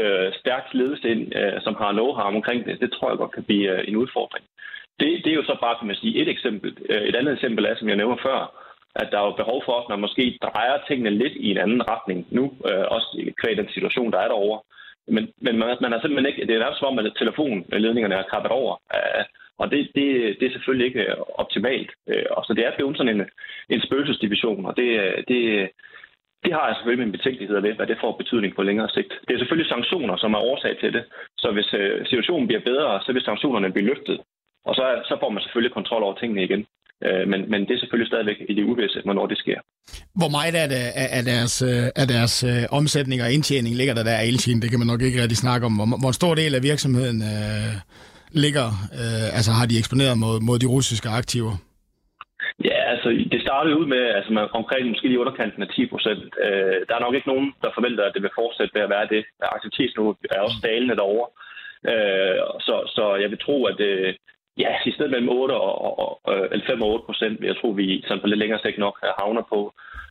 øh, 0.00 0.32
stærk 0.40 0.64
ledelse 0.72 1.08
ind, 1.12 1.36
øh, 1.40 1.60
som 1.64 1.74
har 1.80 1.92
know-how 1.92 2.28
omkring 2.36 2.66
det, 2.66 2.80
det 2.80 2.92
tror 2.92 3.08
jeg 3.08 3.18
godt 3.18 3.32
kan 3.32 3.44
blive 3.44 3.66
øh, 3.74 3.84
en 3.88 3.96
udfordring. 3.96 4.44
Det, 5.00 5.08
det 5.24 5.30
er 5.30 5.38
jo 5.40 5.44
så 5.50 5.56
bare, 5.60 5.76
kan 5.78 5.86
man 5.86 5.96
sige, 5.96 6.22
et 6.22 6.28
eksempel. 6.28 6.76
Øh, 6.90 7.02
et 7.02 7.16
andet 7.16 7.32
eksempel 7.32 7.64
er, 7.64 7.74
som 7.76 7.88
jeg 7.88 7.96
nævner 7.96 8.16
før, 8.22 8.40
at 8.94 9.08
der 9.12 9.18
er 9.20 9.40
behov 9.42 9.62
for, 9.64 9.76
at 9.80 9.88
man 9.88 10.00
måske 10.00 10.38
drejer 10.42 10.78
tingene 10.88 11.10
lidt 11.10 11.32
i 11.32 11.50
en 11.50 11.58
anden 11.58 11.90
retning 11.90 12.26
nu, 12.30 12.44
øh, 12.68 12.84
også 12.96 13.32
kvæg 13.40 13.56
den 13.56 13.68
situation, 13.68 14.12
der 14.12 14.18
er 14.18 14.28
derovre. 14.28 14.60
Men, 15.08 15.32
men 15.40 15.58
man, 15.58 15.76
man 15.80 15.92
er 15.92 16.00
simpelthen 16.00 16.30
ikke, 16.30 16.46
det 16.46 16.54
er 16.54 16.58
nærmest 16.58 16.78
som 16.78 16.88
om, 16.88 16.98
at 16.98 17.12
telefonledningerne 17.18 18.14
er 18.14 18.30
kappet 18.32 18.50
over. 18.50 18.74
Øh, 18.94 19.24
og 19.58 19.70
det, 19.70 19.90
det, 19.94 20.06
det 20.38 20.46
er 20.46 20.52
selvfølgelig 20.52 20.86
ikke 20.86 21.02
øh, 21.06 21.16
optimalt. 21.42 21.90
Øh, 22.08 22.26
og 22.30 22.44
så 22.44 22.54
det 22.54 22.66
er 22.66 22.76
blevet 22.76 22.96
sådan 22.96 23.14
en, 23.16 23.22
en 23.68 23.80
spøgelsesdivision, 23.86 24.66
og 24.66 24.76
det, 24.76 24.88
øh, 25.02 25.16
det, 25.28 25.70
det 26.44 26.52
har 26.52 26.66
jeg 26.66 26.76
selvfølgelig 26.76 27.06
min 27.06 27.16
betænkeligheder 27.18 27.60
ved, 27.60 27.72
hvad 27.74 27.86
det 27.86 27.98
får 28.00 28.20
betydning 28.20 28.54
på 28.54 28.62
længere 28.62 28.88
sigt. 28.88 29.12
Det 29.28 29.34
er 29.34 29.38
selvfølgelig 29.38 29.70
sanktioner, 29.70 30.16
som 30.16 30.34
er 30.34 30.38
årsag 30.50 30.78
til 30.78 30.92
det. 30.92 31.04
Så 31.38 31.52
hvis 31.52 31.74
øh, 31.74 32.06
situationen 32.06 32.46
bliver 32.46 32.64
bedre, 32.70 33.00
så 33.04 33.12
vil 33.12 33.22
sanktionerne 33.22 33.72
blive 33.72 33.88
løftet. 33.92 34.20
Og 34.64 34.74
så, 34.74 34.84
så 35.08 35.16
får 35.20 35.30
man 35.30 35.42
selvfølgelig 35.42 35.74
kontrol 35.74 36.02
over 36.02 36.14
tingene 36.14 36.44
igen. 36.44 36.66
Øh, 37.06 37.28
men, 37.32 37.40
men 37.50 37.60
det 37.66 37.72
er 37.74 37.80
selvfølgelig 37.82 38.10
stadigvæk 38.12 38.38
i 38.48 38.54
det 38.54 38.64
uvisse, 38.64 39.00
hvornår 39.04 39.26
det 39.26 39.38
sker. 39.38 39.58
Hvor 40.20 40.30
meget 40.36 40.54
af, 40.64 40.68
det, 40.74 40.82
af 41.18 41.22
deres, 41.30 41.54
af 42.02 42.06
deres 42.14 42.34
øh, 42.50 42.62
omsætning 42.78 43.22
og 43.22 43.32
indtjening 43.32 43.74
ligger 43.76 43.94
der 43.94 44.04
der 44.08 44.16
af 44.20 44.26
Elchin? 44.30 44.62
Det 44.62 44.70
kan 44.70 44.78
man 44.78 44.90
nok 44.92 45.02
ikke 45.02 45.22
rigtig 45.22 45.36
snakke 45.44 45.66
om. 45.66 45.74
Hvor, 45.78 45.86
hvor 46.02 46.12
stor 46.20 46.34
del 46.34 46.52
af 46.54 46.62
virksomheden 46.62 47.18
øh, 47.32 47.72
ligger, 48.44 48.66
øh, 49.00 49.28
altså 49.38 49.50
har 49.58 49.66
de 49.66 49.78
eksponeret 49.82 50.16
mod, 50.24 50.36
mod 50.48 50.58
de 50.58 50.72
russiske 50.76 51.08
aktiver? 51.20 51.54
Ja, 52.68 52.78
altså 52.92 53.08
det 53.32 53.40
startede 53.46 53.78
ud 53.80 53.86
med 53.94 54.02
altså, 54.18 54.32
man, 54.32 54.46
omkring 54.60 54.88
måske 54.88 55.08
lige 55.08 55.22
underkanten 55.24 55.62
af 55.62 55.68
10 55.68 55.86
procent. 55.92 56.22
Øh, 56.44 56.78
der 56.88 56.94
er 56.94 57.04
nok 57.04 57.14
ikke 57.14 57.32
nogen, 57.32 57.48
der 57.62 57.70
forventer, 57.74 58.04
at 58.04 58.14
det 58.14 58.22
vil 58.22 58.38
fortsætte 58.40 58.74
ved 58.74 58.82
at 58.86 58.94
være 58.96 59.06
det. 59.14 59.22
Aktivitetsniveau 59.56 60.10
er 60.30 60.40
også 60.46 60.58
dalende 60.68 60.96
derovre. 61.00 61.28
Øh, 61.90 62.38
så, 62.66 62.74
så 62.96 63.04
jeg 63.22 63.30
vil 63.30 63.44
tro, 63.46 63.56
at 63.70 63.80
øh, 63.80 64.14
Ja, 64.64 64.72
i 64.86 64.92
stedet 64.92 65.10
mellem 65.10 65.28
8 65.28 65.52
og, 65.52 65.98
og, 65.98 66.20
og, 66.24 66.34
5 66.66 66.82
og 66.82 66.88
8 66.88 67.04
procent, 67.06 67.40
jeg 67.50 67.56
tror, 67.56 67.72
vi 67.72 68.02
sådan 68.06 68.20
på 68.20 68.26
lidt 68.26 68.38
længere 68.38 68.60
sigt 68.64 68.78
nok 68.78 68.96
havner 69.20 69.44
på. 69.54 69.60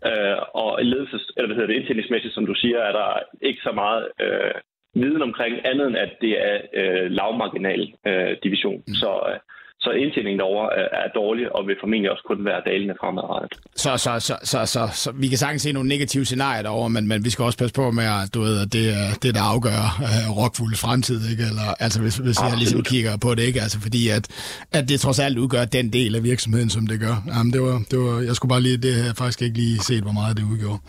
Øh, 0.09 0.37
og 0.53 0.69
ledelses, 0.91 1.31
eller 1.35 1.47
hvad 1.47 1.55
hedder 1.55 1.71
det, 1.71 1.79
indtjeningsmæssigt, 1.79 2.33
som 2.33 2.45
du 2.45 2.53
siger, 2.53 2.79
er 2.79 2.91
der 2.91 3.09
ikke 3.41 3.61
så 3.63 3.71
meget 3.71 4.07
øh, 4.21 4.55
viden 4.93 5.21
omkring 5.21 5.53
andet 5.65 5.87
end, 5.87 5.97
at 5.97 6.11
det 6.21 6.33
er 6.49 6.57
øh, 6.79 7.11
lavmarginal 7.11 7.93
øh, 8.07 8.37
division. 8.43 8.83
Mm. 8.87 8.93
Så, 9.01 9.11
øh, 9.29 9.39
så 9.81 9.89
indtjeningen 10.03 10.39
derovre 10.39 10.69
er 11.03 11.09
dårlig, 11.15 11.55
og 11.55 11.67
vil 11.67 11.75
formentlig 11.83 12.11
også 12.11 12.23
kun 12.27 12.45
være 12.45 12.61
dalende 12.65 12.95
fremadrettet. 13.01 13.59
Så, 13.75 13.97
så, 13.97 14.19
så, 14.19 14.35
så, 14.43 14.65
så, 14.65 14.89
så 14.93 15.11
vi 15.11 15.27
kan 15.27 15.37
sagtens 15.37 15.61
se 15.61 15.71
nogle 15.71 15.89
negative 15.89 16.25
scenarier 16.25 16.61
derovre, 16.61 16.89
men, 16.89 17.07
men 17.07 17.25
vi 17.25 17.29
skal 17.29 17.45
også 17.45 17.57
passe 17.57 17.75
på 17.75 17.91
med, 17.91 18.03
at, 18.03 18.33
du 18.33 18.39
ved, 18.41 18.61
at 18.61 18.73
det 18.73 18.85
er 18.89 19.09
det, 19.23 19.35
der 19.35 19.43
afgør 19.53 19.81
uh, 20.07 20.37
rockfulde 20.37 20.77
fremtid, 20.77 21.31
ikke? 21.31 21.43
Eller, 21.43 21.73
altså 21.79 22.01
hvis, 22.01 22.17
hvis 22.17 22.39
jeg 22.41 22.57
ligesom 22.57 22.83
kigger 22.83 23.17
på 23.17 23.35
det, 23.35 23.43
ikke? 23.43 23.61
Altså 23.61 23.79
fordi, 23.81 24.09
at, 24.09 24.25
at 24.71 24.89
det 24.89 24.99
trods 24.99 25.19
alt 25.19 25.37
udgør 25.37 25.65
den 25.65 25.93
del 25.93 26.15
af 26.15 26.23
virksomheden, 26.23 26.69
som 26.69 26.87
det 26.87 26.99
gør. 26.99 27.15
Jamen, 27.27 27.53
det 27.53 27.61
var, 27.61 27.81
det 27.91 27.99
var, 27.99 28.21
jeg 28.21 28.35
skulle 28.35 28.49
bare 28.49 28.61
lige, 28.61 28.77
det 28.77 28.93
har 28.95 29.13
faktisk 29.13 29.41
ikke 29.41 29.57
lige 29.57 29.79
set, 29.79 30.03
hvor 30.03 30.11
meget 30.11 30.37
det 30.37 30.43
udgjorde. 30.51 30.79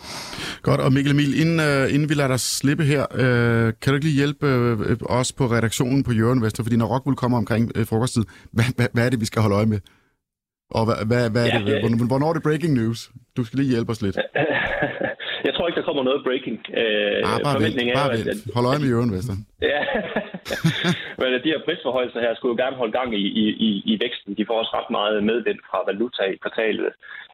Godt, 0.61 0.79
og 0.81 0.93
Mikkel 0.93 1.11
Emil, 1.11 1.41
inden, 1.41 1.59
uh, 1.59 1.93
inden 1.93 2.09
vi 2.09 2.13
lader 2.13 2.27
dig 2.27 2.39
slippe 2.39 2.83
her, 2.83 3.03
uh, 3.13 3.73
kan 3.81 3.87
du 3.87 3.93
ikke 3.93 4.05
lige 4.05 4.17
hjælpe 4.17 4.47
uh, 4.71 5.17
os 5.19 5.33
på 5.33 5.45
redaktionen 5.45 6.03
på 6.03 6.11
Jørgen 6.11 6.41
Vester, 6.41 6.63
fordi 6.63 6.75
når 6.75 6.85
Rockwool 6.85 7.15
kommer 7.15 7.37
omkring 7.37 7.71
uh, 7.79 7.87
frokosttid, 7.87 8.23
hvad, 8.51 8.65
hvad, 8.81 8.89
hvad 8.93 9.05
er 9.05 9.11
det, 9.13 9.19
vi 9.23 9.29
skal 9.31 9.41
holde 9.41 9.57
øje 9.61 9.71
med? 9.73 9.79
Og 10.77 10.83
hvad, 10.87 10.97
hvad, 11.09 11.23
hvad 11.33 11.43
er 11.45 11.51
ja, 11.53 11.59
det? 11.69 12.07
Hvornår 12.11 12.29
er 12.29 12.35
det 12.37 12.43
breaking 12.47 12.73
news? 12.81 12.99
Du 13.37 13.41
skal 13.45 13.57
lige 13.59 13.73
hjælpe 13.73 13.91
os 13.93 14.01
lidt. 14.05 14.17
jeg 15.47 15.53
tror 15.53 15.65
ikke, 15.67 15.79
der 15.79 15.87
kommer 15.89 16.03
noget 16.09 16.21
breaking. 16.27 16.57
Øh, 16.81 17.29
ah, 17.29 17.37
bare 17.47 17.57
vent, 17.63 17.75
bare 18.01 18.11
vent. 18.15 18.27
At, 18.33 18.37
Hold 18.55 18.65
øje 18.71 18.81
med 18.83 18.89
Jørgen 18.93 19.11
Vester. 19.15 19.35
ja, 19.73 19.81
men 21.19 21.27
de 21.45 21.51
her 21.53 21.61
prisforholdelser 21.65 22.19
her 22.25 22.33
skulle 22.35 22.53
jo 22.53 22.59
gerne 22.63 22.79
holde 22.81 22.95
gang 22.99 23.09
i, 23.23 23.25
i, 23.43 23.45
i, 23.67 23.69
i 23.91 23.93
væksten. 24.03 24.31
De 24.37 24.45
får 24.47 24.57
også 24.61 24.73
ret 24.77 24.89
meget 24.97 25.17
medvind 25.31 25.59
fra 25.69 25.79
valuta 25.89 26.23
i 26.33 26.41
kvartalet. 26.43 26.89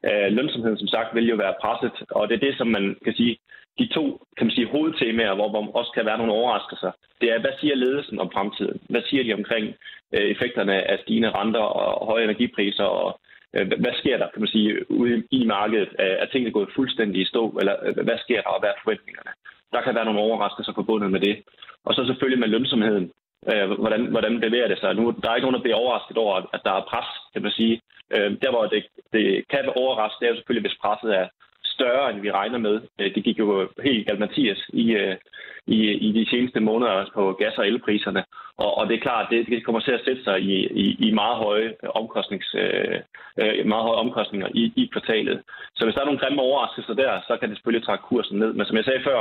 Øh, 0.08 0.28
lønsomheden, 0.36 0.78
som 0.82 0.90
sagt, 0.94 1.14
vil 1.16 1.26
jo 1.32 1.36
være 1.44 1.58
presset, 1.62 1.96
og 2.16 2.22
det 2.28 2.34
er 2.34 2.46
det, 2.46 2.54
som 2.58 2.68
man 2.76 2.84
kan 3.06 3.14
sige, 3.20 3.32
de 3.78 3.86
to 3.86 4.04
kan 4.36 4.46
man 4.46 4.54
sige, 4.54 4.72
hovedtemaer, 4.74 5.34
hvor 5.34 5.48
hvor 5.48 5.62
også 5.80 5.92
kan 5.94 6.06
være 6.06 6.18
nogle 6.18 6.32
overraskelser. 6.32 6.92
Det 7.20 7.32
er, 7.32 7.38
hvad 7.38 7.54
siger 7.60 7.74
ledelsen 7.74 8.20
om 8.20 8.30
fremtiden? 8.32 8.80
Hvad 8.88 9.02
siger 9.08 9.24
de 9.24 9.34
omkring 9.34 9.66
øh, 10.14 10.26
effekterne 10.34 10.90
af 10.90 10.98
stigende 11.02 11.30
renter 11.30 11.60
og 11.60 12.06
høje 12.06 12.24
energipriser 12.24 12.84
og 12.84 13.20
Øh, 13.54 13.66
hvad 13.66 13.94
sker 14.00 14.16
der, 14.18 14.28
kan 14.32 14.42
man 14.42 14.54
sige, 14.56 14.90
ude 14.90 15.22
i 15.30 15.44
markedet? 15.44 15.88
Er 15.98 16.26
tingene 16.26 16.52
gået 16.52 16.74
fuldstændig 16.76 17.22
i 17.22 17.24
stå, 17.24 17.42
eller 17.60 17.74
øh, 17.86 18.04
hvad 18.06 18.18
sker 18.18 18.40
der, 18.42 18.48
og 18.48 18.60
hvad 18.60 18.70
er 18.70 18.82
forventningerne? 18.82 19.32
Der 19.72 19.80
kan 19.82 19.94
være 19.94 20.04
nogle 20.04 20.20
overraskelser 20.20 20.72
forbundet 20.74 21.10
med 21.10 21.20
det. 21.20 21.34
Og 21.84 21.94
så 21.94 22.06
selvfølgelig 22.06 22.40
med 22.40 22.48
lønsomheden. 22.48 23.12
Øh, 23.52 23.70
hvordan, 23.70 24.02
hvordan 24.06 24.40
bevæger 24.40 24.68
det 24.68 24.78
sig? 24.78 24.94
Nu, 24.94 25.14
der 25.22 25.30
er 25.30 25.34
ikke 25.34 25.46
nogen, 25.46 25.58
der 25.58 25.66
bliver 25.66 25.82
overrasket 25.82 26.16
over, 26.16 26.34
at 26.56 26.60
der 26.64 26.72
er 26.72 26.88
pres, 26.90 27.08
kan 27.32 27.42
man 27.42 27.52
sige. 27.52 27.80
Øh, 28.14 28.30
der, 28.42 28.50
hvor 28.50 28.66
det, 28.66 28.86
det 29.12 29.24
kan 29.50 29.64
være 29.64 29.80
overrasket, 29.82 30.20
det 30.20 30.26
er 30.26 30.30
jo 30.30 30.36
selvfølgelig, 30.36 30.68
hvis 30.68 30.80
presset 30.82 31.10
er 31.20 31.26
større, 31.78 32.10
end 32.10 32.20
vi 32.20 32.30
regner 32.40 32.58
med. 32.58 32.76
Øh, 32.98 33.14
det 33.14 33.24
gik 33.24 33.38
jo 33.38 33.68
helt 33.88 34.06
galt 34.06 34.20
Mathias 34.20 34.60
i, 34.82 34.84
øh, 35.00 35.16
i, 35.66 35.78
i 36.06 36.08
de 36.18 36.30
seneste 36.30 36.60
måneder 36.60 37.10
på 37.14 37.32
gas- 37.40 37.58
og 37.58 37.66
elpriserne. 37.66 38.22
Og, 38.62 38.70
og 38.78 38.82
det 38.88 38.94
er 38.94 39.06
klart, 39.08 39.26
det, 39.30 39.46
det 39.46 39.64
kommer 39.64 39.80
til 39.80 39.92
at 39.98 40.04
sætte 40.04 40.24
sig 40.24 40.36
i, 40.40 40.54
i, 40.84 40.86
i 41.06 41.08
meget 41.20 41.36
høje 41.36 41.74
omkostnings, 42.00 42.48
øh, 42.54 42.98
øh, 43.40 43.66
meget 43.72 43.84
høje 43.88 44.02
omkostninger 44.04 44.48
i, 44.54 44.64
i 44.76 44.84
kvartalet. 44.92 45.42
Så 45.76 45.84
hvis 45.84 45.94
der 45.94 46.00
er 46.02 46.10
nogle 46.10 46.22
grimme 46.22 46.42
overraskelser 46.42 46.94
der, 46.94 47.12
så 47.28 47.36
kan 47.36 47.48
det 47.48 47.56
selvfølgelig 47.56 47.86
trække 47.86 48.04
kursen 48.10 48.38
ned. 48.38 48.52
Men 48.52 48.66
som 48.66 48.76
jeg 48.76 48.84
sagde 48.84 49.06
før, 49.08 49.20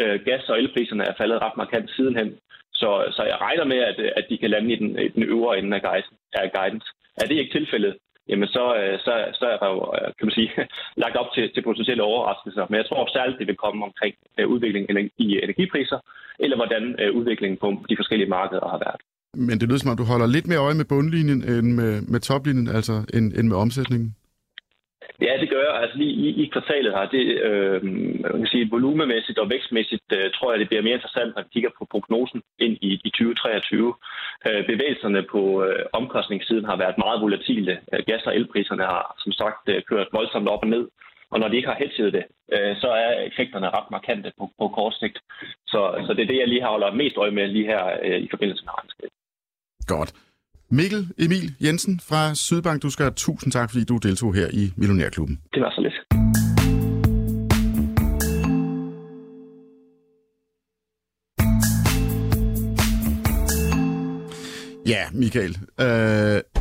øh, 0.00 0.16
gas- 0.24 0.50
og 0.52 0.58
elpriserne 0.58 1.04
er 1.04 1.14
faldet 1.20 1.42
ret 1.42 1.56
markant 1.56 1.90
sidenhen. 1.90 2.30
Så, 2.80 2.90
så 3.16 3.22
jeg 3.22 3.38
regner 3.40 3.64
med, 3.64 3.80
at, 3.90 3.98
at 4.18 4.26
de 4.30 4.38
kan 4.38 4.50
lande 4.50 4.72
i 4.72 4.76
den, 4.76 4.98
i 4.98 5.08
den 5.08 5.22
øvre 5.22 5.58
ende 5.58 5.76
af 5.76 6.52
guidance. 6.52 6.88
Er 7.20 7.26
det 7.26 7.36
ikke 7.38 7.58
tilfældet, 7.58 7.94
jamen 8.28 8.48
så, 8.56 8.64
øh, 8.80 8.98
så, 9.04 9.12
så 9.38 9.44
er 9.54 9.58
der 9.62 9.68
jo, 9.74 9.80
øh, 9.96 10.08
kan 10.16 10.26
man 10.28 10.36
sige, 10.38 10.50
lagt 11.04 11.16
op 11.20 11.30
til, 11.34 11.44
til 11.54 11.62
potentielle 11.68 12.02
overraskelser. 12.02 12.64
Men 12.68 12.76
jeg 12.80 12.86
tror 12.86 13.16
særligt, 13.16 13.38
det 13.40 13.46
vil 13.46 13.62
komme 13.64 13.84
omkring 13.88 14.14
øh, 14.38 14.46
udviklingen 14.52 15.10
i 15.24 15.28
energipriser, 15.46 15.98
eller 16.38 16.56
hvordan 16.56 16.82
udviklingen 17.18 17.58
på 17.62 17.68
de 17.90 17.96
forskellige 18.00 18.30
markeder 18.38 18.68
har 18.74 18.80
været. 18.86 19.00
Men 19.48 19.58
det 19.60 19.68
lyder 19.68 19.78
som 19.78 19.90
om, 19.90 19.96
du 19.96 20.10
holder 20.12 20.26
lidt 20.26 20.46
mere 20.46 20.64
øje 20.66 20.74
med 20.74 20.84
bundlinjen 20.84 21.40
end 21.52 21.68
med, 21.80 21.92
med 22.12 22.20
toplinjen, 22.20 22.68
altså 22.68 22.94
end, 23.14 23.26
end 23.38 23.46
med 23.48 23.56
omsætningen? 23.56 24.14
Ja, 25.20 25.32
det 25.40 25.48
gør 25.50 25.62
jeg. 25.68 25.82
Altså 25.82 25.96
lige 25.98 26.14
i, 26.24 26.28
i 26.42 26.44
kvartalet 26.52 26.92
her, 26.96 27.06
det, 27.16 27.24
øh, 27.48 27.82
man 28.32 28.40
kan 28.42 28.46
sige, 28.46 28.70
volumemæssigt 28.70 29.38
og 29.38 29.50
vækstmæssigt, 29.50 30.08
øh, 30.12 30.30
tror 30.34 30.52
jeg, 30.52 30.60
det 30.60 30.68
bliver 30.68 30.82
mere 30.82 30.98
interessant, 30.98 31.34
når 31.34 31.42
vi 31.42 31.48
kigger 31.52 31.70
på 31.78 31.84
prognosen 31.90 32.42
ind 32.58 32.74
i, 32.88 32.90
i 33.04 33.10
2023. 33.10 33.94
Øh, 34.46 34.66
bevægelserne 34.66 35.22
på 35.34 35.42
øh, 35.64 35.84
omkostningssiden 35.92 36.64
har 36.64 36.76
været 36.76 36.98
meget 36.98 37.20
volatile. 37.20 37.72
Øh, 37.92 38.00
gas- 38.06 38.26
og 38.26 38.36
elpriserne 38.36 38.82
har 38.82 39.14
som 39.18 39.32
sagt 39.32 39.62
øh, 39.68 39.82
kørt 39.90 40.08
voldsomt 40.12 40.48
op 40.48 40.62
og 40.62 40.68
ned. 40.68 40.88
Og 41.30 41.40
når 41.40 41.48
de 41.48 41.56
ikke 41.56 41.68
har 41.68 41.82
hedget 41.82 42.12
det, 42.12 42.24
øh, 42.54 42.76
så 42.82 42.88
er 42.88 43.10
effekterne 43.30 43.74
ret 43.76 43.90
markante 43.90 44.32
på, 44.38 44.44
på 44.58 44.68
kort 44.68 44.94
sigt. 44.94 45.18
Så, 45.66 45.80
så 46.06 46.14
det 46.14 46.22
er 46.22 46.26
det, 46.26 46.38
jeg 46.38 46.48
lige 46.48 46.62
har 46.62 46.70
holdt 46.70 46.96
mest 46.96 47.16
øje 47.16 47.30
med 47.30 47.46
lige 47.48 47.66
her 47.66 47.84
øh, 48.02 48.18
i 48.26 48.28
forbindelse 48.30 48.64
med 48.64 48.72
regnskabet. 48.78 49.12
Godt. 49.86 50.10
Mikkel 50.70 51.08
Emil 51.18 51.54
Jensen 51.60 52.00
fra 52.08 52.34
Sydbank, 52.34 52.82
du 52.82 52.90
skal 52.90 53.04
have 53.04 53.12
tusind 53.16 53.52
tak, 53.52 53.70
fordi 53.70 53.84
du 53.84 53.96
deltog 53.96 54.34
her 54.34 54.48
i 54.52 54.72
Millionærklubben. 54.76 55.40
Det 55.54 55.62
var 55.62 55.70
så 55.70 55.80
lidt. 55.80 55.94
Ja, 64.86 65.04
Michael. 65.12 65.58
Øh, 65.80 65.86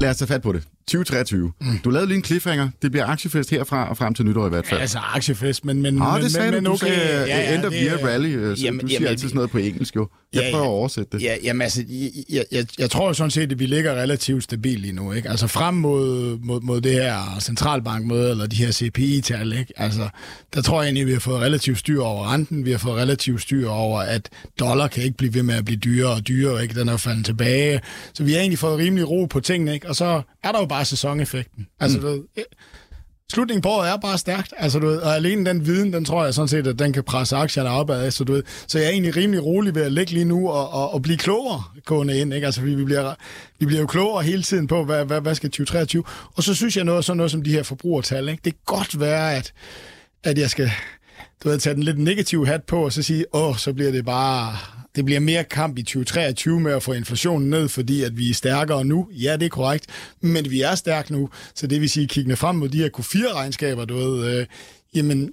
lad 0.02 0.10
os 0.10 0.18
tage 0.18 0.28
fat 0.28 0.42
på 0.42 0.52
det. 0.52 0.64
2023. 0.88 1.52
Mm. 1.62 1.68
Du 1.84 1.90
lavede 1.90 2.08
lige 2.08 2.18
en 2.18 2.24
cliffhanger. 2.24 2.70
Det 2.82 2.92
bliver 2.92 3.06
aktiefest 3.06 3.50
herfra 3.50 3.90
og 3.90 3.98
frem 3.98 4.14
til 4.14 4.26
nytår 4.26 4.46
i 4.46 4.50
hvert 4.50 4.66
fald. 4.66 4.78
Ja, 4.78 4.82
altså 4.82 5.00
aktiefest, 5.16 5.66
men... 5.66 5.82
men 5.82 6.02
ah, 6.02 6.22
det 6.22 6.32
sagde 6.32 6.52
men, 6.52 6.64
du. 6.64 6.70
Du 6.70 6.74
okay, 6.74 6.88
sagde 6.88 7.20
ja, 7.20 7.26
ja, 7.26 7.56
end 7.56 7.66
of 7.66 7.74
year 7.74 7.98
rally. 8.08 8.36
Øh, 8.36 8.58
så 8.58 8.64
jamen, 8.64 8.80
du 8.80 8.88
siger 8.88 8.96
jamen, 8.96 9.08
altid 9.08 9.28
sådan 9.28 9.36
noget 9.36 9.52
på 9.52 9.58
engelsk, 9.58 9.96
jo. 9.96 10.08
Jeg 10.34 10.44
ja, 10.44 10.52
prøver 10.52 10.66
at 10.66 10.70
oversætte 10.70 11.18
det. 11.18 11.24
Ja, 11.24 11.36
jamen 11.44 11.62
altså, 11.62 11.84
jeg, 12.30 12.46
jeg, 12.52 12.66
jeg 12.80 12.92
tror 12.92 13.08
jo 13.08 13.14
sådan 13.14 13.32
set, 13.32 13.52
at 13.52 13.60
vi 13.60 13.66
ligger 13.66 13.94
relativt 13.94 14.44
stabilt 14.44 14.82
lige 14.82 14.94
nu. 14.94 15.12
Ikke? 15.12 15.30
Altså 15.30 15.48
frem 15.48 15.74
mod, 15.74 16.38
mod, 16.38 16.62
mod 16.62 16.82
det 16.82 16.94
her 16.94 17.40
centralbankmøde, 17.40 18.32
eller 18.32 18.48
de 18.48 18.56
her 18.56 18.72
CPI-tal, 18.72 19.54
ikke? 19.54 19.74
Altså, 19.78 20.10
der 20.54 20.62
tror 20.62 20.82
jeg 20.82 20.88
egentlig, 20.88 21.02
at 21.02 21.08
vi 21.08 21.14
har 21.14 21.20
fået 21.20 21.42
relativt 21.42 21.80
styr 21.80 22.02
over 22.02 22.34
renten. 22.34 22.66
Vi 22.66 22.72
har 22.72 22.78
fået 22.78 22.96
relativt 22.96 23.42
styr 23.42 23.70
over, 23.70 24.00
at 24.00 24.30
dollar 24.60 24.88
kan 24.88 25.04
ikke 25.04 25.18
blive 25.18 25.34
ved 25.34 25.44
med 25.44 25.56
at 25.56 25.66
blive 25.66 25.78
dyrere 25.78 26.14
og 26.14 26.28
dyrere. 26.28 26.64
Ikke? 26.64 26.80
Den 26.80 26.90
er 26.90 26.98
faldet 26.98 27.26
tilbage. 27.26 27.82
Så 28.14 28.24
vi 28.24 28.32
har 28.34 28.40
egentlig 28.40 28.60
fået 28.60 28.78
rimelig 28.78 29.10
ro 29.10 29.26
på 29.26 29.40
tingene. 29.40 29.74
Ikke? 29.74 29.90
Og 29.90 29.96
så 29.96 30.22
er 30.44 30.52
der 30.52 30.60
jo 30.60 30.66
bare 30.66 30.86
sæsoneffekten. 30.86 31.68
Altså, 31.80 31.98
mm. 32.00 32.06
ved, 32.06 32.24
slutningen 33.34 33.62
på 33.62 33.70
året 33.70 33.90
er 33.90 33.98
bare 33.98 34.18
stærkt. 34.18 34.54
Altså, 34.58 34.80
du 34.80 34.88
ved, 34.88 34.98
og 34.98 35.16
alene 35.16 35.46
den 35.46 35.66
viden, 35.66 35.94
den 35.94 36.06
tror 36.06 36.24
jeg 36.24 36.34
sådan 36.34 36.48
set, 36.48 36.68
at 36.68 36.80
den 36.80 36.94
kan 36.94 37.04
presse 37.04 37.36
aktierne 37.36 37.70
opad. 37.70 38.12
Så, 38.12 38.24
du 38.24 38.34
ved, 38.34 38.44
så 38.68 38.80
jeg 38.80 38.88
er 38.88 38.92
egentlig 38.92 39.16
rimelig 39.16 39.46
rolig 39.46 39.76
ved 39.76 39.82
at 39.82 39.92
ligge 39.92 40.12
lige 40.14 40.26
nu 40.26 40.50
og, 40.50 40.74
og, 40.74 40.94
og 40.94 41.02
blive 41.02 41.18
klogere 41.18 41.64
gående 41.86 42.20
ind. 42.20 42.34
Ikke? 42.34 42.46
Altså, 42.46 42.62
vi, 42.62 42.76
vi, 42.76 42.84
bliver, 42.84 43.14
vi 43.60 43.66
bliver 43.66 43.82
jo 43.82 43.88
klogere 43.88 44.24
hele 44.24 44.44
tiden 44.44 44.68
på, 44.68 44.84
hvad, 44.84 45.06
hvad, 45.06 45.22
hvad 45.22 45.36
skal 45.36 45.50
2023. 45.50 46.04
Og 46.36 46.44
så 46.44 46.56
synes 46.56 46.78
jeg 46.78 46.86
noget, 46.86 47.06
sådan 47.06 47.18
noget 47.18 47.32
som 47.32 47.42
de 47.42 47.52
her 47.52 47.64
forbrugertal. 47.64 48.30
Ikke? 48.30 48.42
Det 48.46 48.54
kan 48.54 48.62
godt 48.66 49.00
være, 49.00 49.36
at, 49.36 49.54
at 50.24 50.38
jeg 50.38 50.50
skal 50.50 50.72
du 51.44 51.50
ved, 51.50 51.60
tage 51.60 51.76
den 51.76 51.84
lidt 51.84 52.00
negative 52.00 52.48
hat 52.48 52.64
på, 52.64 52.86
og 52.86 52.94
så 52.94 53.04
sige, 53.04 53.26
åh, 53.34 53.58
så 53.58 53.74
bliver 53.74 53.92
det 53.92 54.06
bare 54.06 54.58
det 54.96 55.06
bliver 55.06 55.20
mere 55.20 55.44
kamp 55.44 55.78
i 55.78 55.84
2023 55.84 56.60
med 56.60 56.72
at 56.72 56.84
få 56.84 56.94
inflationen 56.94 57.50
ned, 57.50 57.70
fordi 57.70 58.04
at 58.04 58.18
vi 58.18 58.30
er 58.30 58.34
stærkere 58.34 58.86
nu. 58.86 59.08
Ja, 59.12 59.34
det 59.34 59.46
er 59.46 59.50
korrekt, 59.50 59.86
men 60.22 60.52
vi 60.52 60.62
er 60.62 60.76
stærke 60.76 61.14
nu, 61.14 61.30
så 61.56 61.68
det 61.68 61.82
vil 61.82 61.90
sige, 61.90 62.08
kiggende 62.08 62.36
frem 62.36 62.56
mod 62.56 62.70
de 62.70 62.78
her 62.78 62.90
Q4-regnskaber, 63.00 63.86
du 63.86 63.96
ved, 63.96 64.40
øh, 64.40 64.46
jamen, 64.96 65.30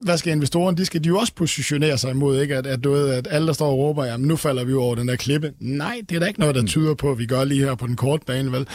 hvad 0.00 0.18
skal 0.18 0.32
investorerne? 0.32 0.76
De 0.76 0.84
skal 0.84 1.04
de 1.04 1.08
jo 1.08 1.18
også 1.18 1.32
positionere 1.34 1.98
sig 1.98 2.10
imod, 2.10 2.40
ikke? 2.40 2.56
At, 2.56 2.66
at, 2.66 2.84
du 2.84 2.92
ved, 2.92 3.10
at 3.10 3.28
alle, 3.30 3.46
der 3.46 3.52
står 3.52 3.70
og 3.70 3.78
råber, 3.78 4.04
jamen 4.04 4.28
nu 4.28 4.36
falder 4.36 4.64
vi 4.64 4.74
over 4.74 4.94
den 4.94 5.08
der 5.08 5.16
klippe. 5.16 5.52
Nej, 5.60 6.00
det 6.08 6.16
er 6.16 6.20
da 6.20 6.26
ikke 6.26 6.40
noget, 6.40 6.54
der 6.54 6.60
mm. 6.60 6.66
tyder 6.66 6.94
på, 6.94 7.10
at 7.10 7.18
vi 7.18 7.26
gør 7.26 7.44
lige 7.44 7.64
her 7.64 7.74
på 7.74 7.86
den 7.86 7.96
korte 7.96 8.26
bane, 8.26 8.52
vel? 8.52 8.66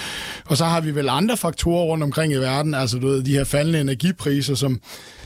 Og 0.45 0.57
så 0.57 0.65
har 0.65 0.81
vi 0.81 0.95
vel 0.95 1.09
andre 1.09 1.37
faktorer 1.37 1.83
rundt 1.83 2.03
omkring 2.03 2.33
i 2.33 2.37
verden, 2.37 2.73
altså 2.73 2.99
du 2.99 3.07
ved, 3.07 3.23
de 3.23 3.33
her 3.33 3.43
faldende 3.43 3.81
energipriser, 3.81 4.55
som, 4.55 4.79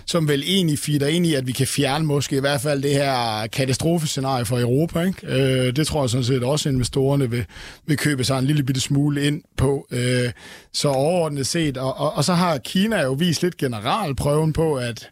som 0.05 0.27
vel 0.27 0.43
egentlig 0.45 0.79
fitter 0.79 1.07
ind 1.07 1.25
i, 1.25 1.33
at 1.33 1.47
vi 1.47 1.51
kan 1.51 1.67
fjerne 1.67 2.05
måske 2.05 2.35
i 2.37 2.39
hvert 2.39 2.61
fald 2.61 2.83
det 2.83 2.93
her 2.93 3.47
katastrofescenarie 3.47 4.45
for 4.45 4.59
Europa. 4.59 5.01
Ikke? 5.01 5.27
Øh, 5.27 5.75
det 5.75 5.87
tror 5.87 6.03
jeg 6.03 6.09
sådan 6.09 6.23
set 6.23 6.43
også, 6.43 6.69
at 6.69 6.73
investorerne 6.73 7.29
vil, 7.29 7.45
vil 7.85 7.97
købe 7.97 8.23
sig 8.23 8.39
en 8.39 8.45
lille 8.45 8.63
bitte 8.63 8.81
smule 8.81 9.27
ind 9.27 9.41
på. 9.57 9.87
Øh, 9.91 10.31
så 10.73 10.87
overordnet 10.87 11.47
set, 11.47 11.77
og, 11.77 11.97
og, 11.97 12.13
og 12.13 12.23
så 12.23 12.33
har 12.33 12.57
Kina 12.57 13.01
jo 13.01 13.13
vist 13.13 13.43
lidt 13.43 13.57
generalprøven 13.57 14.53
på, 14.53 14.75
at 14.75 15.09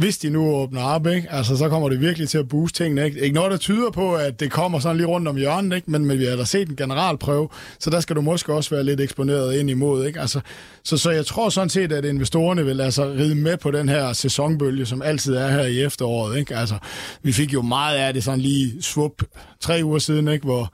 hvis 0.00 0.18
de 0.18 0.30
nu 0.30 0.54
åbner 0.54 0.82
op, 0.82 1.06
ikke? 1.06 1.28
Altså, 1.30 1.56
så 1.56 1.68
kommer 1.68 1.88
det 1.88 2.00
virkelig 2.00 2.28
til 2.28 2.38
at 2.38 2.48
booste 2.48 2.84
tingene. 2.84 3.04
Ikke? 3.04 3.20
ikke 3.20 3.34
noget, 3.34 3.50
der 3.50 3.56
tyder 3.56 3.90
på, 3.90 4.14
at 4.14 4.40
det 4.40 4.50
kommer 4.50 4.78
sådan 4.78 4.96
lige 4.96 5.06
rundt 5.06 5.28
om 5.28 5.36
hjørnet, 5.36 5.76
ikke? 5.76 5.90
Men, 5.90 6.04
men 6.04 6.18
vi 6.18 6.24
har 6.24 6.36
da 6.36 6.44
set 6.44 6.68
en 6.68 6.76
generalprøve, 6.76 7.48
så 7.78 7.90
der 7.90 8.00
skal 8.00 8.16
du 8.16 8.20
måske 8.20 8.52
også 8.52 8.70
være 8.70 8.84
lidt 8.84 9.00
eksponeret 9.00 9.54
ind 9.54 9.70
imod. 9.70 10.06
Ikke? 10.06 10.20
Altså, 10.20 10.40
så, 10.84 10.96
så 10.96 11.10
jeg 11.10 11.26
tror 11.26 11.48
sådan 11.48 11.68
set, 11.68 11.92
at 11.92 12.04
investorerne 12.04 12.64
vil 12.64 12.80
altså 12.80 13.04
ride 13.04 13.34
med 13.34 13.56
på 13.56 13.70
den 13.70 13.88
her 13.88 14.12
sæsonbølge, 14.12 14.86
som 14.86 15.02
altid 15.02 15.34
er 15.34 15.48
her 15.48 15.64
i 15.64 15.80
efteråret. 15.80 16.38
Ikke? 16.38 16.56
Altså, 16.56 16.74
vi 17.22 17.32
fik 17.32 17.52
jo 17.52 17.62
meget 17.62 17.96
af 17.96 18.14
det 18.14 18.24
sådan 18.24 18.40
lige 18.40 18.82
svup 18.82 19.22
tre 19.60 19.80
uger 19.84 19.98
siden, 19.98 20.28
ikke? 20.28 20.44
hvor 20.44 20.72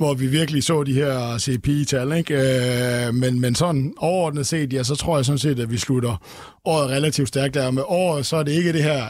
hvor 0.00 0.14
vi 0.14 0.26
virkelig 0.26 0.64
så 0.64 0.82
de 0.82 0.92
her 0.92 1.38
CPI-tal, 1.38 2.12
ikke? 2.12 2.34
Øh, 2.34 3.14
men, 3.14 3.40
men 3.40 3.54
sådan 3.54 3.94
overordnet 3.96 4.46
set, 4.46 4.72
ja, 4.72 4.82
så 4.82 4.94
tror 4.94 5.16
jeg 5.18 5.24
sådan 5.24 5.38
set, 5.38 5.60
at 5.60 5.70
vi 5.70 5.78
slutter 5.78 6.16
året 6.64 6.90
relativt 6.90 7.28
stærkt 7.28 7.54
der. 7.54 7.70
Med 7.70 7.82
året, 7.86 8.26
så 8.26 8.36
er 8.36 8.42
det 8.42 8.52
ikke 8.52 8.72
det 8.72 8.82
her 8.82 9.06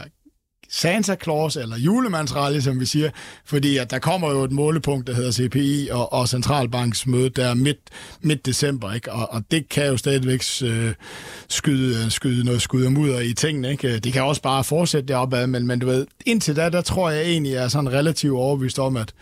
Santa 0.69 1.15
Claus 1.23 1.55
eller 1.55 1.77
julemandsrally, 1.77 2.59
som 2.59 2.79
vi 2.79 2.85
siger, 2.85 3.09
fordi 3.45 3.77
at 3.77 3.91
der 3.91 3.99
kommer 3.99 4.31
jo 4.31 4.43
et 4.43 4.51
målepunkt, 4.51 5.07
der 5.07 5.13
hedder 5.13 5.31
CPI 5.31 5.89
og, 5.91 6.13
og 6.13 6.29
centralbanksmøde, 6.29 7.29
der 7.29 7.45
er 7.45 7.53
midt, 7.53 7.79
midt 8.21 8.45
december, 8.45 8.93
ikke? 8.93 9.11
Og, 9.11 9.33
og 9.33 9.43
det 9.51 9.69
kan 9.69 9.87
jo 9.87 9.97
stadigvæk 9.97 10.43
øh, 10.63 10.93
skyde, 11.49 12.03
øh, 12.05 12.11
skyde 12.11 12.45
noget 12.45 12.61
skud 12.61 12.85
og 12.85 12.91
mudder 12.91 13.19
i 13.19 13.33
tingene. 13.33 13.71
Ikke? 13.71 13.87
Øh, 13.87 13.97
det 13.97 14.13
kan 14.13 14.23
også 14.23 14.41
bare 14.41 14.63
fortsætte 14.63 15.07
deropad, 15.07 15.47
men, 15.47 15.67
men 15.67 15.79
du 15.79 15.87
ved, 15.87 16.07
indtil 16.25 16.55
da, 16.55 16.69
der 16.69 16.81
tror 16.81 17.09
jeg 17.09 17.25
egentlig, 17.25 17.53
jeg 17.53 17.63
er 17.63 17.67
sådan 17.67 17.93
relativt 17.93 18.33
overbevist 18.33 18.79
om, 18.79 18.97
at 18.97 19.13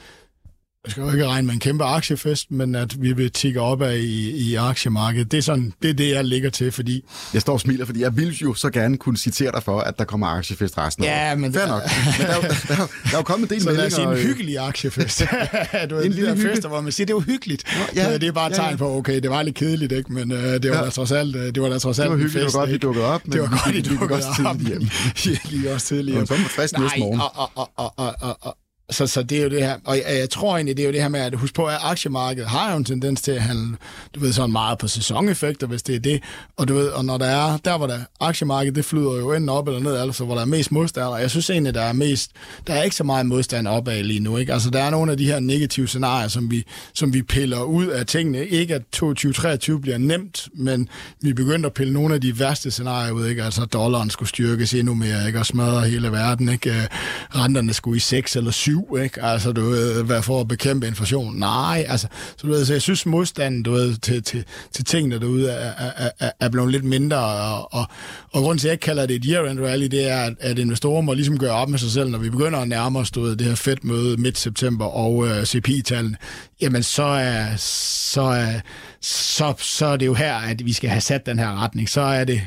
jeg 0.86 0.92
skal 0.92 1.02
jo 1.04 1.12
ikke 1.12 1.28
regne 1.28 1.46
med 1.46 1.54
en 1.54 1.60
kæmpe 1.60 1.84
aktiefest, 1.84 2.52
men 2.52 2.76
at 2.76 3.02
vi 3.02 3.14
vil 3.14 3.32
tigge 3.32 3.62
op 3.62 3.82
af 3.82 3.96
i, 3.98 4.30
i 4.30 4.56
aktiemarkedet. 4.56 5.32
Det 5.32 5.38
er, 5.38 5.42
sådan, 5.42 5.74
det 5.82 5.90
er 5.90 5.94
det, 5.94 6.10
jeg 6.12 6.26
ligger 6.26 6.50
til, 6.50 6.72
fordi... 6.72 7.06
Jeg 7.34 7.42
står 7.42 7.54
og 7.54 7.60
smiler, 7.60 7.86
fordi 7.86 8.02
jeg 8.02 8.18
vil 8.18 8.38
jo 8.38 8.54
så 8.54 8.70
gerne 8.70 8.98
kunne 8.98 9.18
citere 9.18 9.52
dig 9.52 9.64
for, 9.64 9.80
at 9.80 9.98
der 10.00 10.06
kommer 10.06 10.28
aktiefest 10.28 10.78
resten 10.78 11.04
af 11.04 11.08
Ja, 11.30 11.36
men... 11.36 11.54
Fair 11.54 11.68
nok. 11.68 11.82
Men 12.18 12.28
der, 12.28 12.34
er 12.34 12.36
jo, 12.36 12.42
der, 12.42 12.74
er 12.74 12.78
jo, 12.82 12.88
der 13.04 13.12
er 13.14 13.18
jo 13.18 13.22
kommet 13.22 13.50
en 13.52 13.56
del 13.56 13.64
Så 13.64 13.72
lad 13.72 13.86
os 13.88 13.94
sige 13.94 14.08
en 14.08 14.14
øh, 14.14 14.18
hyggelig 14.20 14.58
aktiefest. 14.60 15.20
du 15.90 15.96
ved, 15.96 16.06
En 16.06 16.12
de 16.12 16.16
lille 16.16 16.30
der 16.30 16.36
hygge. 16.36 16.50
fester, 16.50 16.70
hvor 16.70 16.82
man 16.82 16.92
siger, 16.92 17.06
det 17.06 17.16
var 17.16 17.22
hyggeligt. 17.22 17.64
ja, 17.96 18.10
Ja, 18.10 18.14
det 18.18 18.24
er 18.28 18.32
bare 18.32 18.48
et 18.48 18.52
ja, 18.52 18.56
tegn 18.56 18.72
ja. 18.72 18.78
på, 18.78 18.96
okay, 18.98 19.20
det 19.22 19.30
var 19.30 19.42
lidt 19.44 19.56
kedeligt, 19.56 19.92
ikke? 19.92 20.14
men 20.14 20.32
øh, 20.32 20.38
det 20.64 20.70
var 20.72 20.78
Ja. 20.78 20.84
da 20.86 20.90
trods 20.90 21.12
alt, 21.12 21.36
øh, 21.36 21.42
det 21.56 21.62
var 21.62 21.70
da 21.70 21.78
trods 21.78 22.00
alt 22.00 22.04
Det 22.06 22.12
var 22.12 22.18
hyggeligt, 22.18 22.34
det 22.36 22.44
fest, 22.44 22.56
var 22.56 22.62
godt, 22.62 22.72
vi 22.72 22.78
dukkede 22.78 23.06
op. 23.06 23.22
men 23.28 23.32
Det 23.34 23.42
var 23.42 23.64
godt, 23.64 23.76
vi 23.76 23.82
dukkede 23.82 24.68
hjem. 24.68 24.82
I 25.34 25.48
gik 25.50 25.66
også 25.66 25.88
tidligt 25.88 26.14
hjem. 26.14 26.22
Og 26.22 26.28
så 26.28 26.34
var 26.34 26.40
man 26.42 26.50
frisk 26.50 26.78
næste 26.80 27.00
morgen. 27.00 27.20
og, 27.22 27.50
og, 27.56 27.70
og, 27.76 27.94
og, 27.98 28.16
og, 28.22 28.38
og 28.42 28.58
så, 28.92 29.08
så 29.08 29.24
det 29.24 29.38
er 29.38 29.44
jo 29.44 29.50
det 29.50 29.64
her, 29.64 29.78
og 29.86 29.96
jeg, 29.96 30.06
jeg 30.20 30.30
tror 30.30 30.56
egentlig, 30.56 30.78
det 30.78 30.84
er 30.84 30.88
jo 30.88 30.94
det 30.94 31.02
her 31.02 31.10
med, 31.10 31.20
at 31.20 31.36
husk 31.36 31.54
på, 31.54 31.66
at 31.66 31.78
aktiemarkedet 31.82 32.50
har 32.50 32.72
jo 32.72 32.78
en 32.78 32.86
tendens 32.86 33.22
til 33.22 33.32
at 33.32 33.42
handle, 33.42 33.78
du 34.16 34.20
ved, 34.20 34.34
sådan 34.34 34.52
meget 34.52 34.78
på 34.78 34.88
sæsoneffekter, 34.88 35.68
hvis 35.68 35.84
det 35.84 35.96
er 35.96 36.00
det, 36.00 36.24
og 36.58 36.68
du 36.68 36.74
ved, 36.74 36.88
og 36.88 37.06
når 37.06 37.18
der 37.18 37.26
er, 37.26 37.58
der 37.58 37.78
hvor 37.78 37.88
der 37.88 38.00
aktiemarkedet, 38.20 38.76
det 38.76 38.86
flyder 38.86 39.18
jo 39.18 39.34
enten 39.34 39.50
op 39.50 39.68
eller 39.68 39.80
ned, 39.80 39.98
altså 39.98 40.26
hvor 40.26 40.36
der 40.36 40.42
er 40.42 40.46
mest 40.46 40.72
modstand, 40.72 41.08
og 41.08 41.22
jeg 41.22 41.30
synes 41.30 41.50
egentlig, 41.50 41.74
der 41.74 41.82
er 41.82 41.94
mest, 41.94 42.32
der 42.68 42.74
er 42.74 42.84
ikke 42.84 42.96
så 42.96 43.04
meget 43.04 43.26
modstand 43.26 43.68
opad 43.68 44.04
lige 44.04 44.20
nu, 44.20 44.38
ikke? 44.38 44.54
Altså 44.54 44.70
der 44.70 44.84
er 44.84 44.90
nogle 44.90 45.12
af 45.12 45.18
de 45.18 45.26
her 45.26 45.40
negative 45.40 45.88
scenarier, 45.88 46.28
som 46.28 46.52
vi, 46.52 46.64
som 46.94 47.14
vi 47.14 47.22
piller 47.22 47.62
ud 47.62 47.88
af 47.88 48.06
tingene, 48.06 48.48
ikke 48.48 48.76
at 48.76 48.82
2023 48.92 49.82
bliver 49.82 49.98
nemt, 49.98 50.48
men 50.54 50.90
vi 51.22 51.34
begynder 51.34 51.70
at 51.70 51.74
pille 51.74 51.94
nogle 51.94 52.14
af 52.16 52.22
de 52.22 52.40
værste 52.40 52.72
scenarier 52.72 53.12
ud, 53.12 53.28
ikke? 53.28 53.44
Altså 53.44 53.66
dollaren 53.66 54.10
skulle 54.10 54.30
styrkes 54.30 54.74
endnu 54.74 54.94
mere, 54.94 55.28
ikke? 55.28 55.40
Og 55.40 55.46
smadre 55.46 55.82
hele 55.82 56.12
verden, 56.12 56.50
ikke? 56.50 56.70
Øh, 56.70 56.88
renterne 57.36 57.74
skulle 57.74 57.98
i 57.98 58.00
6 58.00 58.36
eller 58.36 58.52
7, 58.52 58.79
ikke? 59.04 59.24
Altså, 59.24 59.52
du 59.52 59.62
ved, 59.62 60.04
hvad 60.04 60.22
for 60.22 60.42
at 60.42 60.48
bekæmpe 60.48 60.88
inflation? 60.88 61.36
Nej, 61.36 61.86
altså, 61.88 62.08
så 62.38 62.48
du 62.48 62.54
ved, 62.54 62.66
så 62.66 62.74
jeg 62.74 62.82
synes 62.82 63.06
modstanden, 63.06 63.64
du 63.64 63.72
ved, 63.72 63.98
til, 63.98 64.24
til, 64.24 64.46
til 64.72 64.86
tingene 64.86 65.20
derude 65.20 65.50
er, 65.52 65.72
er, 65.98 66.10
er, 66.20 66.32
er 66.40 66.50
blevet 66.50 66.72
lidt 66.72 66.84
mindre, 66.84 67.18
og, 67.18 67.74
og, 67.74 67.86
og 68.32 68.42
grunden 68.42 68.58
til, 68.58 68.68
at 68.68 68.70
jeg 68.70 68.74
ikke 68.74 68.82
kalder 68.82 69.06
det 69.06 69.16
et 69.16 69.26
year-end 69.26 69.60
rally, 69.60 69.86
det 69.86 70.10
er, 70.10 70.22
at, 70.22 70.34
at 70.40 70.60
investorer 70.60 71.02
må 71.02 71.14
ligesom 71.14 71.38
gøre 71.38 71.52
op 71.52 71.70
med 71.70 71.80
sig 71.80 71.92
selv, 71.92 72.10
når 72.10 72.20
vi 72.20 72.30
begynder 72.30 72.60
at 72.60 72.68
nærme 72.68 73.00
os, 73.00 73.12
du 73.12 73.22
ved, 73.22 73.36
det 73.36 73.48
her 73.48 73.56
fedt 73.56 73.84
møde 73.84 74.18
midt 74.18 74.38
september 74.38 74.86
og 74.86 75.28
øh, 75.28 75.46
CPI-tallene, 75.46 76.18
jamen 76.62 76.84
så 76.84 77.04
er, 77.04 77.46
så, 77.58 78.22
er, 78.22 78.60
så, 79.02 79.54
så 79.58 79.86
er 79.86 79.98
det 79.98 80.06
jo 80.06 80.14
her, 80.14 80.36
at 80.36 80.66
vi 80.66 80.74
skal 80.74 80.90
have 80.90 81.02
sat 81.02 81.26
den 81.26 81.40
her 81.40 81.64
retning. 81.64 81.90
Så 81.90 82.02
er 82.02 82.24
det 82.24 82.42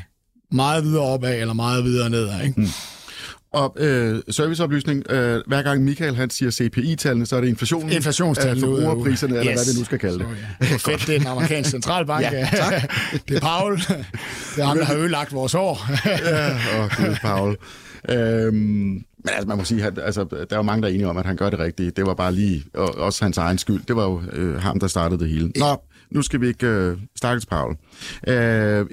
meget 0.51 0.83
videre 0.83 1.03
opad, 1.03 1.39
eller 1.41 1.53
meget 1.53 1.83
videre 1.83 2.09
nedad, 2.09 2.43
ikke? 2.43 2.61
Mm. 2.61 2.67
Og 3.53 3.75
øh, 3.79 4.19
serviceoplysning, 4.29 5.11
øh, 5.11 5.41
hver 5.47 5.61
gang 5.61 5.83
Michael 5.83 6.15
han 6.15 6.29
siger 6.29 6.51
CPI-tallene, 6.51 7.25
så 7.25 7.35
er 7.35 7.41
det 7.41 7.47
inflationen, 7.47 7.89
Inflationstallene 7.91 8.67
øh, 8.67 8.73
af- 8.73 8.79
forbrugerpriserne, 8.81 9.37
eller 9.39 9.53
Yes. 9.53 9.63
hvad 9.65 9.73
vi 9.73 9.79
nu 9.79 9.85
skal 9.85 9.99
kalde 9.99 10.19
det. 10.19 10.27
Så, 10.61 10.67
ja. 10.69 10.73
Det 10.73 10.81
fedt, 10.81 11.07
det 11.07 11.15
er 11.15 11.19
den 11.19 11.27
amerikanske 11.27 11.71
centralbank. 11.71 12.23
Ja, 12.23 12.49
tak. 12.55 12.73
det 13.27 13.35
er 13.37 13.39
Paul. 13.39 13.77
Det 13.77 14.05
er 14.57 14.63
ham, 14.65 14.77
der 14.77 14.85
har 14.85 14.95
ødelagt 14.95 15.33
vores 15.33 15.55
år. 15.55 15.85
Ja, 16.05 16.49
åh, 16.83 16.89
Gud, 16.97 17.15
Paul. 17.21 17.57
Øhm, 18.09 18.55
men 19.25 19.29
altså, 19.33 19.47
man 19.47 19.57
må 19.57 19.63
sige, 19.63 19.83
at 19.83 19.99
altså, 20.03 20.23
der 20.23 20.45
er 20.49 20.55
jo 20.55 20.61
mange, 20.61 20.81
der 20.81 20.87
er 20.87 20.91
enige 20.93 21.07
om, 21.07 21.17
at 21.17 21.25
han 21.25 21.35
gør 21.35 21.49
det 21.49 21.59
rigtige. 21.59 21.91
Det 21.91 22.05
var 22.05 22.13
bare 22.13 22.33
lige, 22.33 22.63
og 22.73 22.97
også 22.97 23.25
hans 23.25 23.37
egen 23.37 23.57
skyld. 23.57 23.81
Det 23.87 23.95
var 23.95 24.03
jo 24.03 24.21
øh, 24.33 24.61
ham, 24.61 24.79
der 24.79 24.87
startede 24.87 25.19
det 25.23 25.29
hele. 25.29 25.51
Nå, 25.55 25.81
nu 26.11 26.21
skal 26.21 26.41
vi 26.41 26.47
ikke... 26.47 26.67
Øh, 26.67 26.97
stakkels 27.15 27.45
Paul. 27.45 27.75
Øh, 28.27 28.33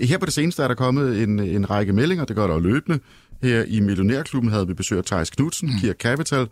her 0.02 0.18
på 0.18 0.26
det 0.26 0.32
seneste 0.34 0.62
er 0.62 0.68
der 0.68 0.74
kommet 0.74 1.22
en, 1.22 1.38
en 1.40 1.70
række 1.70 1.92
meldinger, 1.92 2.24
det 2.24 2.36
gør 2.36 2.46
der 2.46 2.54
jo 2.54 2.60
løbende. 2.60 2.98
Her 3.42 3.64
i 3.68 3.80
Millionærklubben 3.80 4.50
havde 4.52 4.66
vi 4.66 4.74
besøg 4.74 4.98
af 4.98 5.04
Thijs 5.04 5.30
Knudsen, 5.30 5.68
mm. 5.68 5.78
Kier 5.80 5.92
Capital. 5.92 6.46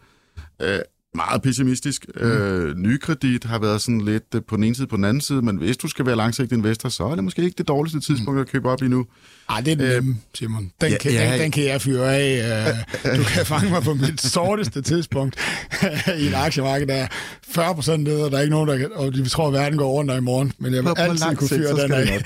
Øh, 0.62 0.79
meget 1.14 1.42
pessimistisk. 1.42 2.07
Mm. 2.14 2.22
Øh, 2.27 2.77
nykredit 2.77 3.44
har 3.44 3.59
været 3.59 3.81
sådan 3.83 4.01
lidt 4.01 4.24
øh, 4.35 4.42
på 4.48 4.57
den 4.57 4.64
ene 4.64 4.74
side 4.74 4.87
på 4.87 4.96
den 4.96 5.05
anden 5.05 5.20
side, 5.20 5.42
men 5.42 5.57
hvis 5.57 5.77
du 5.77 5.88
skal 5.88 6.07
være 6.07 6.16
langsigtet 6.16 6.57
investor, 6.57 6.88
så 6.88 7.05
er 7.05 7.14
det 7.14 7.24
måske 7.24 7.42
ikke 7.42 7.55
det 7.59 7.68
dårligste 7.68 8.01
tidspunkt 8.01 8.40
at 8.40 8.48
købe 8.48 8.68
op 8.70 8.83
i 8.83 8.88
nu. 8.88 9.07
Ej, 9.51 9.61
det 9.61 9.72
er 9.72 9.77
den 9.77 9.88
nemme, 9.88 10.16
Simon. 10.35 10.72
Den, 10.81 10.90
ja, 10.90 10.98
kan, 10.98 11.12
ja. 11.12 11.33
den, 11.33 11.40
den 11.40 11.51
kan 11.51 11.64
jeg 11.64 11.81
fyre 11.83 12.16
af. 12.16 12.74
Øh, 13.05 13.16
Du 13.18 13.22
kan 13.24 13.46
fange 13.46 13.70
mig 13.70 13.83
på 13.83 13.94
mit 13.94 14.20
sorteste 14.20 14.83
tidspunkt 14.83 15.37
i 16.20 16.27
en 16.27 16.35
aktiemarked, 16.35 16.87
der 16.87 16.94
er 16.94 17.07
40 17.48 17.74
procent 17.74 18.03
ned, 18.05 18.20
og 18.20 18.31
der 18.31 18.37
er 18.37 18.42
ikke 18.42 18.55
nogen, 18.55 18.68
der 18.68 18.79
kan, 18.79 18.90
og 18.94 19.14
de 19.14 19.29
tror, 19.29 19.46
at 19.46 19.53
verden 19.53 19.79
går 19.79 19.92
under 19.92 20.16
i 20.16 20.20
morgen. 20.20 20.53
Men 20.59 20.74
jeg 20.74 20.83
vil 20.83 20.88
På- 20.88 20.94
på 20.94 21.01
altid 21.01 21.24
lang 21.24 21.38
kunne 21.38 21.48
fyre 21.48 21.83
den 21.83 21.92
af. 21.92 22.22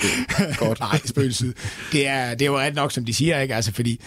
Godt. 0.57 0.81
Nej, 0.93 1.01
spøgelset. 1.05 1.55
Det 1.93 2.07
er, 2.07 2.31
det 2.31 2.43
er 2.43 2.47
jo 2.47 2.57
alt 2.57 2.75
nok, 2.75 2.93
som 2.93 3.05
de 3.05 3.15
siger, 3.15 3.41
ikke? 3.41 3.55
Altså, 3.55 3.73
fordi 3.73 4.01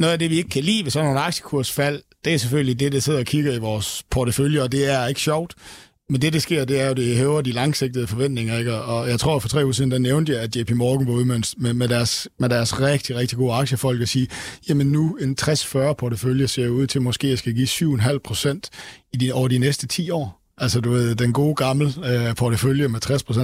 noget 0.00 0.12
af 0.12 0.18
det, 0.18 0.30
vi 0.30 0.36
ikke 0.36 0.50
kan 0.50 0.64
lide 0.64 0.84
ved 0.84 0.90
sådan 0.90 1.06
nogle 1.06 1.20
aktiekursfald, 1.20 2.02
det 2.24 2.34
er 2.34 2.38
selvfølgelig 2.38 2.80
det, 2.80 2.92
der 2.92 3.00
sidder 3.00 3.18
og 3.18 3.26
kigger 3.26 3.52
i 3.52 3.58
vores 3.58 4.02
portefølje, 4.10 4.62
og 4.62 4.72
det 4.72 4.92
er 4.92 5.06
ikke 5.06 5.20
sjovt. 5.20 5.54
Men 6.10 6.22
det, 6.22 6.32
der 6.32 6.38
sker, 6.38 6.64
det 6.64 6.80
er 6.80 6.86
jo, 6.86 6.92
det 6.92 7.16
hæver 7.16 7.40
de 7.40 7.52
langsigtede 7.52 8.06
forventninger, 8.06 8.58
ikke? 8.58 8.74
Og 8.74 9.08
jeg 9.08 9.20
tror, 9.20 9.38
for 9.38 9.48
tre 9.48 9.64
uger 9.64 9.72
siden, 9.72 9.90
der 9.90 9.98
nævnte 9.98 10.32
jeg, 10.32 10.40
at 10.40 10.56
JP 10.56 10.70
Morgan 10.70 11.06
var 11.06 11.12
ude 11.12 11.24
med, 11.24 11.40
med, 11.56 11.74
med, 11.74 11.88
deres, 11.88 12.28
med 12.38 12.48
deres 12.48 12.80
rigtig, 12.80 13.16
rigtig 13.16 13.38
gode 13.38 13.54
aktiefolk 13.54 14.00
og 14.00 14.08
sige, 14.08 14.28
jamen 14.68 14.86
nu 14.86 15.16
en 15.20 15.36
60-40 15.40 15.92
portefølje 15.92 16.48
ser 16.48 16.68
ud 16.68 16.86
til 16.86 17.02
måske 17.02 17.26
at 17.26 17.38
skal 17.38 17.54
give 17.54 17.66
7,5 17.66 18.18
procent 18.18 18.70
i 19.12 19.16
de, 19.16 19.32
over 19.32 19.48
de 19.48 19.58
næste 19.58 19.86
10 19.86 20.10
år. 20.10 20.40
Altså, 20.58 20.80
du 20.80 20.90
ved, 20.90 21.14
den 21.14 21.32
gode 21.32 21.54
gamle 21.54 21.92
øh, 22.06 22.34
portefølje 22.34 22.88
med 22.88 23.00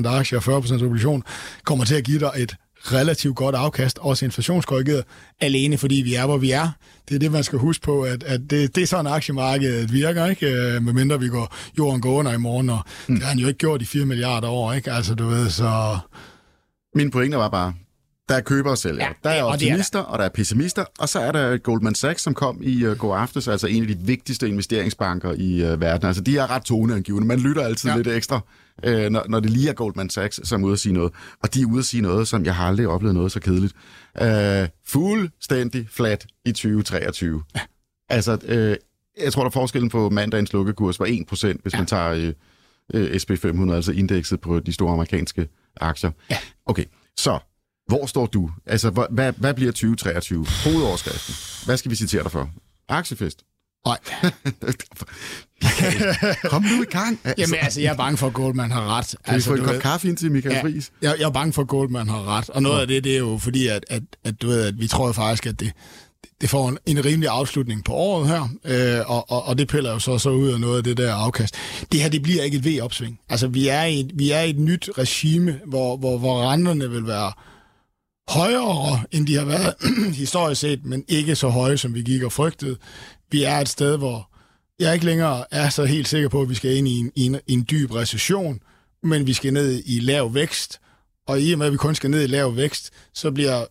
60% 0.06 0.08
aktier 0.08 0.38
og 0.38 0.58
40% 0.58 0.84
obligation 0.84 1.22
kommer 1.64 1.84
til 1.84 1.94
at 1.94 2.04
give 2.04 2.20
dig 2.20 2.30
et 2.36 2.56
relativt 2.92 3.36
godt 3.36 3.54
afkast, 3.54 3.98
også 3.98 4.24
inflationskorrigeret, 4.24 5.04
alene 5.40 5.78
fordi 5.78 5.94
vi 5.94 6.14
er, 6.14 6.26
hvor 6.26 6.36
vi 6.36 6.50
er. 6.50 6.68
Det 7.08 7.14
er 7.14 7.18
det, 7.18 7.32
man 7.32 7.44
skal 7.44 7.58
huske 7.58 7.84
på, 7.84 8.02
at, 8.02 8.22
at 8.22 8.40
det, 8.50 8.74
det 8.74 8.82
er 8.82 8.86
sådan, 8.86 9.06
aktiemarkedet 9.06 9.92
virker, 9.92 10.26
ikke? 10.26 10.46
Øh, 10.46 10.82
medmindre 10.82 11.20
vi 11.20 11.28
går 11.28 11.54
jorden 11.78 12.00
går 12.00 12.18
under 12.18 12.32
i 12.32 12.38
morgen, 12.38 12.70
og 12.70 12.80
mm. 13.08 13.14
det 13.14 13.22
har 13.22 13.30
han 13.30 13.38
jo 13.38 13.48
ikke 13.48 13.58
gjort 13.58 13.82
i 13.82 13.84
4 13.84 14.04
milliarder 14.04 14.48
år, 14.48 14.72
ikke? 14.72 14.92
Altså, 14.92 15.14
du 15.14 15.26
ved, 15.26 15.50
så... 15.50 15.98
Min 16.94 17.10
pointe 17.10 17.36
var 17.36 17.48
bare, 17.48 17.74
der 18.28 18.34
er 18.34 18.40
købere 18.40 18.72
og 18.72 18.78
sælgere. 18.78 19.06
Ja, 19.06 19.12
der 19.28 19.30
er 19.30 19.42
og 19.42 19.60
det 19.60 19.68
er 19.68 19.72
optimister, 19.72 19.98
og 19.98 20.18
der 20.18 20.24
er 20.24 20.28
pessimister, 20.28 20.84
og 20.98 21.08
så 21.08 21.18
er 21.20 21.32
der 21.32 21.56
Goldman 21.56 21.94
Sachs, 21.94 22.22
som 22.22 22.34
kom 22.34 22.58
i 22.62 22.86
uh, 22.86 22.96
går 22.96 23.16
aftes, 23.16 23.48
altså 23.48 23.66
en 23.66 23.82
af 23.82 23.88
de 23.88 23.98
vigtigste 23.98 24.48
investeringsbanker 24.48 25.32
i 25.32 25.72
uh, 25.72 25.80
verden. 25.80 26.06
Altså, 26.06 26.22
de 26.22 26.38
er 26.38 26.50
ret 26.50 26.62
toneangivende. 26.62 27.26
Man 27.26 27.40
lytter 27.40 27.62
altid. 27.62 27.90
Ja. 27.90 27.96
lidt 27.96 28.08
ekstra, 28.08 28.40
uh, 28.86 28.92
når, 28.92 29.28
når 29.28 29.40
det 29.40 29.50
lige 29.50 29.68
er 29.68 29.72
Goldman 29.72 30.10
Sachs, 30.10 30.48
som 30.48 30.62
er 30.62 30.66
ude 30.66 30.72
at 30.72 30.78
sige 30.78 30.92
noget. 30.92 31.12
Og 31.42 31.54
de 31.54 31.62
er 31.62 31.66
ude 31.66 31.78
at 31.78 31.84
sige 31.84 32.00
noget, 32.00 32.28
som 32.28 32.44
jeg 32.44 32.54
har 32.54 32.66
aldrig 32.66 32.88
oplevet 32.88 33.14
noget 33.14 33.32
så 33.32 33.40
kedeligt. 33.40 33.74
Uh, 34.20 34.68
fuldstændig 34.86 35.88
flat 35.90 36.26
i 36.44 36.52
2023. 36.52 37.42
Ja. 37.54 37.60
Altså, 38.08 38.32
uh, 38.34 39.22
jeg 39.24 39.32
tror, 39.32 39.42
der 39.42 39.50
forskellen 39.50 39.88
på 39.88 40.10
mandagens 40.10 40.52
lukkekurs 40.52 41.00
var 41.00 41.06
1%, 41.06 41.10
hvis 41.62 41.72
ja. 41.72 41.78
man 41.78 41.86
tager 41.86 42.34
uh, 42.94 43.00
uh, 43.00 43.06
SP500, 43.06 43.72
altså 43.72 43.92
indekset 43.92 44.40
på 44.40 44.60
de 44.60 44.72
store 44.72 44.92
amerikanske 44.92 45.48
aktier. 45.76 46.10
Ja. 46.30 46.36
Okay, 46.66 46.84
så 47.16 47.38
hvor 47.86 48.06
står 48.06 48.26
du? 48.26 48.50
Altså, 48.66 48.90
hvad, 48.90 49.04
hvad, 49.10 49.32
hvad 49.32 49.54
bliver 49.54 49.72
2023? 49.72 50.46
Hovedoverskriften. 50.64 51.34
Hvad 51.66 51.76
skal 51.76 51.90
vi 51.90 51.96
citere 51.96 52.22
dig 52.22 52.32
for? 52.32 52.50
Aktiefest. 52.88 53.44
Nej. 53.86 53.98
Kom 56.50 56.62
nu 56.62 56.82
i 56.82 56.86
gang. 56.90 57.20
Altså, 57.24 57.34
Jamen, 57.38 57.58
altså, 57.64 57.80
jeg 57.80 57.92
er 57.92 57.96
bange 57.96 58.16
for, 58.16 58.26
at 58.26 58.32
Goldman 58.32 58.70
har 58.70 58.98
ret. 58.98 59.06
kan 59.24 59.32
vi 59.32 59.34
altså, 59.34 59.50
få 59.50 59.56
en 59.56 59.64
kop 59.64 59.74
kaffe 59.82 60.08
ind 60.08 60.16
til 60.16 60.32
Michael 60.32 60.54
ja. 60.54 60.62
Friis? 60.62 60.90
Jeg, 61.02 61.14
jeg 61.18 61.26
er 61.26 61.30
bange 61.30 61.52
for, 61.52 61.62
at 61.62 61.68
Goldman 61.68 62.08
har 62.08 62.36
ret. 62.36 62.50
Og 62.50 62.62
noget 62.62 62.80
af 62.80 62.86
det, 62.86 63.04
det 63.04 63.14
er 63.14 63.18
jo 63.18 63.38
fordi, 63.42 63.66
at, 63.66 63.84
at, 63.90 64.02
at, 64.24 64.42
du 64.42 64.46
ved, 64.46 64.62
at 64.66 64.74
vi 64.80 64.86
tror 64.86 65.12
faktisk, 65.12 65.46
at 65.46 65.60
det, 65.60 65.72
det 66.40 66.50
får 66.50 66.68
en, 66.68 66.78
en 66.86 67.04
rimelig 67.04 67.28
afslutning 67.30 67.84
på 67.84 67.92
året 67.92 68.28
her, 68.28 68.48
øh, 68.64 69.10
og, 69.10 69.30
og, 69.30 69.44
og 69.44 69.58
det 69.58 69.68
piller 69.68 69.92
jo 69.92 69.98
så, 69.98 70.18
så 70.18 70.30
ud 70.30 70.48
af 70.48 70.60
noget 70.60 70.78
af 70.78 70.84
det 70.84 70.96
der 70.96 71.14
afkast. 71.14 71.54
Det 71.92 72.00
her, 72.02 72.08
det 72.08 72.22
bliver 72.22 72.42
ikke 72.42 72.56
et 72.56 72.66
V-opsving. 72.66 73.18
Altså, 73.28 73.48
vi 73.48 73.68
er 73.68 73.82
i, 73.84 74.00
et- 74.00 74.10
vi 74.14 74.30
er 74.30 74.40
i 74.40 74.50
et 74.50 74.58
nyt 74.58 74.88
regime, 74.98 75.60
hvor, 75.66 75.96
hvor, 75.96 76.18
hvor 76.18 76.50
renterne 76.52 76.90
vil 76.90 77.06
være 77.06 77.32
højere, 78.28 79.00
end 79.12 79.26
de 79.26 79.34
har 79.36 79.44
været 79.44 79.74
historisk 80.22 80.60
set, 80.60 80.80
men 80.84 81.04
ikke 81.08 81.36
så 81.36 81.48
høje, 81.48 81.78
som 81.78 81.94
vi 81.94 82.02
gik 82.02 82.22
og 82.22 82.32
frygtede. 82.32 82.76
Vi 83.30 83.42
er 83.42 83.58
et 83.58 83.68
sted, 83.68 83.96
hvor 83.98 84.30
jeg 84.78 84.94
ikke 84.94 85.06
længere 85.06 85.44
er 85.50 85.68
så 85.68 85.84
helt 85.84 86.08
sikker 86.08 86.28
på, 86.28 86.42
at 86.42 86.48
vi 86.48 86.54
skal 86.54 86.76
ind 86.76 86.88
i 86.88 86.98
en, 86.98 87.12
i 87.14 87.26
en, 87.26 87.40
i 87.46 87.52
en 87.52 87.66
dyb 87.70 87.90
recession, 87.94 88.60
men 89.02 89.26
vi 89.26 89.32
skal 89.32 89.52
ned 89.52 89.82
i 89.86 90.00
lav 90.00 90.34
vækst, 90.34 90.80
og 91.26 91.40
i 91.40 91.52
og 91.52 91.58
med, 91.58 91.66
at 91.66 91.72
vi 91.72 91.76
kun 91.76 91.94
skal 91.94 92.10
ned 92.10 92.22
i 92.22 92.26
lav 92.26 92.56
vækst, 92.56 92.90
så 93.14 93.30
bliver 93.30 93.64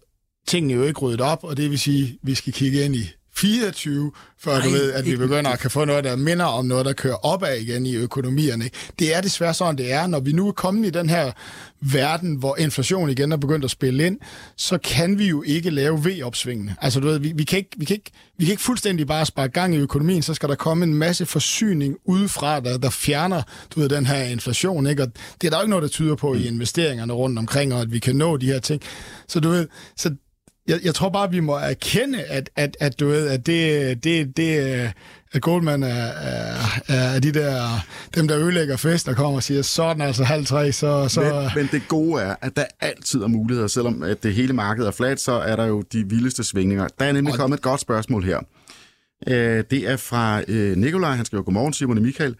tingene 0.47 0.73
jo 0.73 0.83
ikke 0.83 0.99
ryddet 0.99 1.21
op, 1.21 1.43
og 1.43 1.57
det 1.57 1.69
vil 1.69 1.79
sige, 1.79 2.03
at 2.03 2.15
vi 2.23 2.35
skal 2.35 2.53
kigge 2.53 2.85
ind 2.85 2.95
i 2.95 3.11
24, 3.35 4.11
før 4.39 4.51
Ej, 4.51 4.61
du 4.61 4.69
ved, 4.69 4.93
at 4.93 5.05
vi 5.05 5.15
begynder 5.15 5.51
at 5.51 5.59
kan 5.59 5.71
få 5.71 5.85
noget, 5.85 6.03
der 6.03 6.15
minder 6.15 6.45
om 6.45 6.65
noget, 6.65 6.85
der 6.85 6.93
kører 6.93 7.15
opad 7.15 7.57
igen 7.57 7.85
i 7.85 7.95
økonomierne. 7.95 8.69
Det 8.99 9.15
er 9.15 9.21
desværre 9.21 9.53
sådan, 9.53 9.77
det 9.77 9.91
er. 9.91 10.07
Når 10.07 10.19
vi 10.19 10.31
nu 10.31 10.47
er 10.47 10.51
kommet 10.51 10.87
i 10.87 10.89
den 10.89 11.09
her 11.09 11.31
verden, 11.91 12.35
hvor 12.35 12.57
inflation 12.57 13.09
igen 13.09 13.31
er 13.31 13.37
begyndt 13.37 13.65
at 13.65 13.71
spille 13.71 14.05
ind, 14.05 14.17
så 14.57 14.77
kan 14.77 15.19
vi 15.19 15.27
jo 15.27 15.43
ikke 15.43 15.69
lave 15.69 16.03
V-opsvingene. 16.03 16.75
Altså 16.81 16.99
du 16.99 17.07
ved, 17.07 17.19
vi, 17.19 17.31
vi, 17.35 17.43
kan 17.43 17.57
ikke, 17.57 17.69
vi, 17.77 17.85
kan 17.85 17.95
ikke, 17.95 18.11
vi 18.37 18.45
kan 18.45 18.51
ikke 18.51 18.63
fuldstændig 18.63 19.07
bare 19.07 19.25
sparke 19.25 19.53
gang 19.53 19.75
i 19.75 19.77
økonomien, 19.77 20.21
så 20.21 20.33
skal 20.33 20.49
der 20.49 20.55
komme 20.55 20.83
en 20.83 20.93
masse 20.93 21.25
forsyning 21.25 21.97
udefra, 22.05 22.59
der, 22.59 22.77
der 22.77 22.89
fjerner 22.89 23.41
du 23.75 23.79
ved, 23.79 23.89
den 23.89 24.05
her 24.05 24.23
inflation. 24.23 24.87
Ikke? 24.87 25.03
Og 25.03 25.11
det 25.41 25.47
er 25.47 25.51
der 25.51 25.57
jo 25.57 25.61
ikke 25.61 25.69
noget, 25.69 25.83
der 25.83 25.89
tyder 25.89 26.15
på 26.15 26.33
i 26.33 26.47
investeringerne 26.47 27.13
rundt 27.13 27.39
omkring, 27.39 27.73
og 27.73 27.81
at 27.81 27.91
vi 27.91 27.99
kan 27.99 28.15
nå 28.15 28.37
de 28.37 28.45
her 28.45 28.59
ting. 28.59 28.81
Så 29.27 29.39
du 29.39 29.49
ved, 29.49 29.67
så 29.97 30.15
jeg, 30.67 30.79
jeg 30.83 30.95
tror 30.95 31.09
bare, 31.09 31.31
vi 31.31 31.39
må 31.39 31.53
erkende, 31.53 32.23
at, 32.23 32.49
at, 32.55 32.77
at 32.79 32.99
du 32.99 33.07
ved, 33.07 33.27
at 33.27 33.45
det, 33.45 34.03
det, 34.03 34.37
det 34.37 34.91
at 35.33 35.41
Goldman 35.41 35.83
er, 35.83 35.87
er, 35.87 36.55
er 36.87 37.19
de 37.19 37.31
der, 37.31 37.85
dem, 38.15 38.27
der 38.27 38.37
ødelægger 38.37 38.77
fest, 38.77 39.05
der 39.05 39.13
kommer 39.13 39.35
og 39.35 39.43
siger, 39.43 39.61
sådan 39.61 40.01
altså 40.01 40.23
halv 40.23 40.45
tre, 40.45 40.71
så... 40.71 41.07
så... 41.07 41.21
Men, 41.21 41.49
men 41.55 41.69
det 41.71 41.87
gode 41.87 42.21
er, 42.21 42.35
at 42.41 42.55
der 42.55 42.65
altid 42.79 43.21
er 43.21 43.27
muligheder, 43.27 43.67
selvom 43.67 44.03
at 44.03 44.23
det 44.23 44.33
hele 44.33 44.53
markedet 44.53 44.87
er 44.87 44.91
flat, 44.91 45.19
så 45.19 45.31
er 45.31 45.55
der 45.55 45.65
jo 45.65 45.81
de 45.81 46.09
vildeste 46.09 46.43
svingninger. 46.43 46.87
Der 46.99 47.05
er 47.05 47.11
nemlig 47.11 47.33
og... 47.33 47.39
kommet 47.39 47.57
et 47.57 47.63
godt 47.63 47.81
spørgsmål 47.81 48.23
her. 48.23 48.39
Øh, 49.27 49.63
det 49.71 49.89
er 49.89 49.97
fra 49.97 50.41
øh, 50.47 50.77
Nikolaj, 50.77 51.15
han 51.15 51.25
skriver, 51.25 51.43
godmorgen 51.43 51.73
Simon 51.73 51.97
og 51.97 52.03
Michael, 52.03 52.35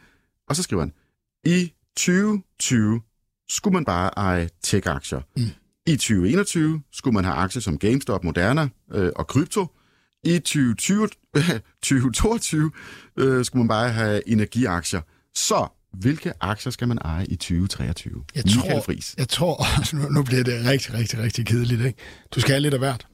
og 0.49 0.55
så 0.55 0.63
skriver 0.63 0.81
han, 0.81 0.93
i 1.45 1.73
2020 1.97 3.01
skulle 3.49 3.73
man 3.73 3.85
bare 3.85 4.09
eje 4.17 4.49
tech-aktier. 4.63 5.21
Mm. 5.37 5.43
I 5.87 5.95
2021 5.95 6.81
skulle 6.91 7.13
man 7.13 7.25
have 7.25 7.35
aktier 7.35 7.61
som 7.61 7.77
GameStop, 7.77 8.23
Moderna 8.23 8.67
øh, 8.91 9.11
og 9.15 9.27
krypto. 9.27 9.67
I 10.25 10.39
2020, 10.39 11.09
2022 11.81 12.71
øh, 13.17 13.45
skulle 13.45 13.63
man 13.63 13.67
bare 13.67 13.89
have 13.89 14.29
energiaktier. 14.29 15.01
Så 15.35 15.67
hvilke 15.93 16.33
aktier 16.41 16.71
skal 16.71 16.87
man 16.87 16.97
eje 16.97 17.25
i 17.25 17.35
2023? 17.35 18.23
Jeg 18.35 18.43
tror, 18.45 18.81
Friis. 18.81 19.15
jeg 19.17 19.29
tror, 19.29 19.65
nu, 19.95 20.09
nu 20.09 20.23
bliver 20.23 20.43
det 20.43 20.65
rigtig, 20.65 20.93
rigtig, 20.93 21.19
rigtig 21.19 21.45
kedeligt. 21.45 21.81
Ikke? 21.81 21.99
Du 22.31 22.39
skal 22.39 22.51
have 22.51 22.61
lidt 22.61 22.73
af 22.73 22.79
hvert. 22.79 23.07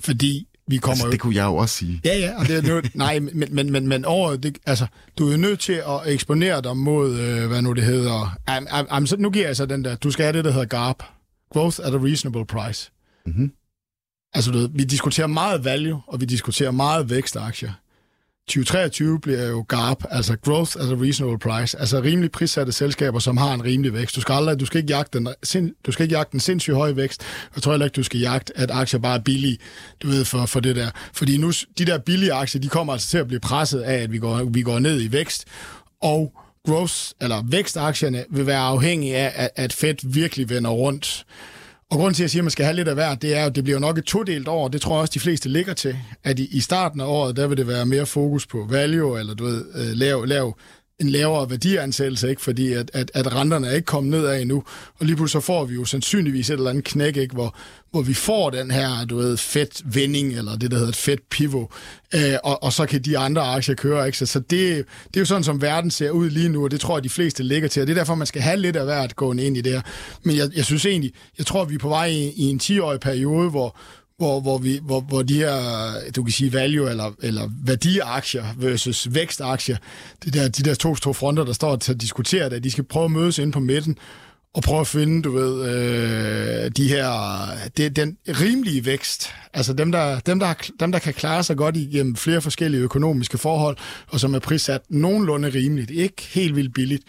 Fordi 0.00 0.48
vi 0.68 0.76
kommer 0.76 0.92
altså, 0.92 1.06
jo... 1.06 1.12
Det 1.12 1.20
kunne 1.20 1.34
jeg 1.34 1.44
jo 1.44 1.56
også 1.56 1.74
sige. 1.74 2.00
Ja, 2.04 2.18
ja, 2.18 2.38
og 2.38 2.46
det 2.46 2.56
er 2.56 2.62
nød... 2.62 2.82
Nej, 2.94 3.18
men, 3.18 3.44
men, 3.50 3.72
men, 3.72 3.88
men 3.88 4.04
over... 4.04 4.36
Det, 4.36 4.58
altså, 4.66 4.86
du 5.18 5.30
er 5.30 5.36
nødt 5.36 5.60
til 5.60 5.72
at 5.72 6.00
eksponere 6.06 6.62
dig 6.62 6.76
mod, 6.76 7.18
øh, 7.18 7.48
hvad 7.48 7.62
nu 7.62 7.72
det 7.72 7.84
hedder... 7.84 8.36
Am, 8.46 8.66
am, 8.70 8.86
am, 8.90 9.06
så 9.06 9.16
nu 9.16 9.30
giver 9.30 9.46
jeg 9.46 9.56
så 9.56 9.66
den 9.66 9.84
der... 9.84 9.96
Du 9.96 10.10
skal 10.10 10.24
have 10.24 10.36
det, 10.36 10.44
der 10.44 10.50
hedder 10.50 10.66
GARP. 10.66 11.02
Growth 11.52 11.78
at 11.84 11.94
a 11.94 11.98
reasonable 11.98 12.46
price. 12.46 12.90
Mm-hmm. 13.26 13.52
Altså, 14.34 14.50
du 14.50 14.58
ved, 14.58 14.68
vi 14.72 14.84
diskuterer 14.84 15.26
meget 15.26 15.64
value, 15.64 16.02
og 16.06 16.20
vi 16.20 16.26
diskuterer 16.26 16.70
meget 16.70 17.10
vækstaktier. 17.10 17.72
2023 18.48 19.20
bliver 19.20 19.48
jo 19.48 19.64
GARP, 19.68 20.04
altså 20.10 20.36
Growth 20.36 20.76
at 20.80 20.90
a 20.90 20.94
Reasonable 20.94 21.38
Price, 21.38 21.78
altså 21.78 22.00
rimelig 22.02 22.32
prissatte 22.32 22.72
selskaber, 22.72 23.18
som 23.18 23.36
har 23.36 23.54
en 23.54 23.64
rimelig 23.64 23.92
vækst. 23.94 24.16
Du 24.16 24.20
skal, 24.20 24.32
aldrig, 24.32 24.60
du 24.60 24.66
skal 24.66 24.80
ikke 24.80 24.94
jagte 24.94 25.18
den, 25.18 25.28
sind, 25.42 25.74
du 25.86 25.92
skal 25.92 26.02
ikke 26.02 26.16
jagte 26.16 26.34
en 26.34 26.40
sindssygt 26.40 26.76
høj 26.76 26.92
vækst. 26.92 27.22
Jeg 27.54 27.62
tror 27.62 27.72
heller 27.72 27.86
ikke, 27.86 27.94
du 27.94 28.02
skal 28.02 28.20
jagte, 28.20 28.58
at 28.58 28.70
aktier 28.70 29.00
bare 29.00 29.18
er 29.18 29.22
billige, 29.22 29.58
du 30.02 30.08
ved, 30.08 30.24
for, 30.24 30.46
for 30.46 30.60
det 30.60 30.76
der. 30.76 30.90
Fordi 31.12 31.36
nu, 31.36 31.52
de 31.78 31.84
der 31.84 31.98
billige 31.98 32.32
aktier, 32.32 32.60
de 32.60 32.68
kommer 32.68 32.92
altså 32.92 33.08
til 33.08 33.18
at 33.18 33.26
blive 33.26 33.40
presset 33.40 33.80
af, 33.80 33.94
at 33.94 34.12
vi 34.12 34.18
går, 34.18 34.44
vi 34.44 34.62
går 34.62 34.78
ned 34.78 35.00
i 35.00 35.12
vækst, 35.12 35.44
og 36.02 36.32
growth, 36.66 36.94
eller 37.20 37.42
vækstaktierne 37.48 38.24
vil 38.30 38.46
være 38.46 38.60
afhængige 38.60 39.16
af, 39.16 39.32
at, 39.34 39.50
at 39.56 39.72
Fed 39.72 39.94
virkelig 40.02 40.50
vender 40.50 40.70
rundt. 40.70 41.26
Og 41.90 41.96
grunden 41.96 42.14
til, 42.14 42.22
at 42.22 42.24
jeg 42.24 42.30
siger, 42.30 42.42
at 42.42 42.44
man 42.44 42.50
skal 42.50 42.64
have 42.64 42.76
lidt 42.76 42.88
af 42.88 42.94
hver, 42.94 43.14
det 43.14 43.36
er 43.36 43.46
at 43.46 43.54
det 43.54 43.64
bliver 43.64 43.78
nok 43.78 43.98
et 43.98 44.04
todelt 44.04 44.48
år. 44.48 44.68
Det 44.68 44.80
tror 44.80 44.94
jeg 44.94 45.00
også, 45.00 45.12
de 45.14 45.20
fleste 45.20 45.48
ligger 45.48 45.74
til. 45.74 45.96
At 46.24 46.38
i, 46.38 46.48
i 46.56 46.60
starten 46.60 47.00
af 47.00 47.04
året, 47.06 47.36
der 47.36 47.46
vil 47.46 47.56
det 47.56 47.68
være 47.68 47.86
mere 47.86 48.06
fokus 48.06 48.46
på 48.46 48.66
value, 48.70 49.20
eller 49.20 49.34
du 49.34 49.44
ved, 49.44 49.64
øh, 49.74 49.96
lav, 49.96 50.24
lav 50.24 50.56
en 51.00 51.08
lavere 51.08 51.50
værdiansættelse, 51.50 52.30
ikke? 52.30 52.42
fordi 52.42 52.72
at, 52.72 52.90
at, 52.94 53.10
at 53.14 53.34
renterne 53.34 53.66
er 53.66 53.74
ikke 53.74 53.86
kommet 53.86 54.10
nedad 54.10 54.40
endnu. 54.40 54.64
Og 54.98 55.06
lige 55.06 55.16
pludselig 55.16 55.42
så 55.42 55.46
får 55.46 55.64
vi 55.64 55.74
jo 55.74 55.84
sandsynligvis 55.84 56.50
et 56.50 56.54
eller 56.54 56.70
andet 56.70 56.84
knæk, 56.84 57.16
ikke? 57.16 57.34
Hvor, 57.34 57.56
hvor 57.90 58.02
vi 58.02 58.14
får 58.14 58.50
den 58.50 58.70
her, 58.70 59.04
du 59.04 59.16
ved, 59.16 59.36
fedt 59.36 59.82
vending, 59.84 60.32
eller 60.32 60.56
det, 60.56 60.70
der 60.70 60.76
hedder 60.76 60.90
et 60.90 60.96
fedt 60.96 61.30
pivot, 61.30 61.70
øh, 62.14 62.34
og, 62.44 62.62
og 62.62 62.72
så 62.72 62.86
kan 62.86 63.02
de 63.02 63.18
andre 63.18 63.42
aktier 63.42 63.74
køre. 63.74 64.06
Ikke? 64.06 64.18
Så, 64.18 64.26
så 64.26 64.38
det, 64.38 64.50
det 65.08 65.16
er 65.16 65.20
jo 65.20 65.24
sådan, 65.24 65.44
som 65.44 65.62
verden 65.62 65.90
ser 65.90 66.10
ud 66.10 66.30
lige 66.30 66.48
nu, 66.48 66.64
og 66.64 66.70
det 66.70 66.80
tror 66.80 66.96
jeg, 66.96 67.04
de 67.04 67.08
fleste 67.08 67.42
ligger 67.42 67.68
til, 67.68 67.82
og 67.82 67.86
det 67.86 67.92
er 67.92 68.00
derfor, 68.00 68.14
man 68.14 68.26
skal 68.26 68.42
have 68.42 68.56
lidt 68.56 68.76
af 68.76 68.84
hvert 68.84 69.16
gående 69.16 69.44
ind 69.44 69.56
i 69.56 69.60
det 69.60 69.72
her. 69.72 69.82
Men 70.22 70.36
jeg, 70.36 70.50
jeg 70.56 70.64
synes 70.64 70.86
egentlig, 70.86 71.12
jeg 71.38 71.46
tror, 71.46 71.64
vi 71.64 71.74
er 71.74 71.78
på 71.78 71.88
vej 71.88 72.06
i, 72.06 72.32
i 72.36 72.44
en 72.44 72.60
10-årig 72.62 73.00
periode, 73.00 73.50
hvor, 73.50 73.76
hvor, 74.18 74.40
hvor, 74.40 74.58
vi, 74.58 74.80
hvor, 74.82 75.00
hvor 75.00 75.22
de 75.22 75.34
her, 75.34 75.92
du 76.16 76.22
kan 76.22 76.32
sige 76.32 76.52
value 76.52 76.90
eller, 76.90 77.12
eller 77.22 77.50
værdiaktier 77.64 78.44
versus 78.56 79.08
vækstaktier, 79.10 79.76
det 80.24 80.34
der, 80.34 80.48
de 80.48 80.62
der 80.62 80.74
to, 80.74 80.94
to 80.94 81.12
fronter, 81.12 81.44
der 81.44 81.52
står 81.52 81.76
til 81.76 81.92
at 81.92 82.00
diskutere 82.00 82.50
det, 82.50 82.64
de 82.64 82.70
skal 82.70 82.84
prøve 82.84 83.04
at 83.04 83.10
mødes 83.10 83.38
ind 83.38 83.52
på 83.52 83.60
midten 83.60 83.98
og 84.54 84.62
prøve 84.62 84.80
at 84.80 84.86
finde, 84.86 85.22
du 85.22 85.30
ved, 85.30 85.70
øh, 85.70 86.70
de 86.76 86.88
her, 86.88 87.10
det, 87.76 87.96
den 87.96 88.16
rimelige 88.28 88.84
vækst, 88.84 89.34
altså 89.54 89.72
dem 89.72 89.92
der, 89.92 90.20
dem, 90.20 90.38
der, 90.38 90.54
dem, 90.80 90.92
der 90.92 90.98
kan 90.98 91.14
klare 91.14 91.44
sig 91.44 91.56
godt 91.56 91.76
igennem 91.76 92.16
flere 92.16 92.40
forskellige 92.40 92.82
økonomiske 92.82 93.38
forhold, 93.38 93.76
og 94.08 94.20
som 94.20 94.34
er 94.34 94.38
prissat 94.38 94.80
nogenlunde 94.88 95.48
rimeligt, 95.48 95.90
ikke 95.90 96.22
helt 96.22 96.56
vildt 96.56 96.74
billigt. 96.74 97.04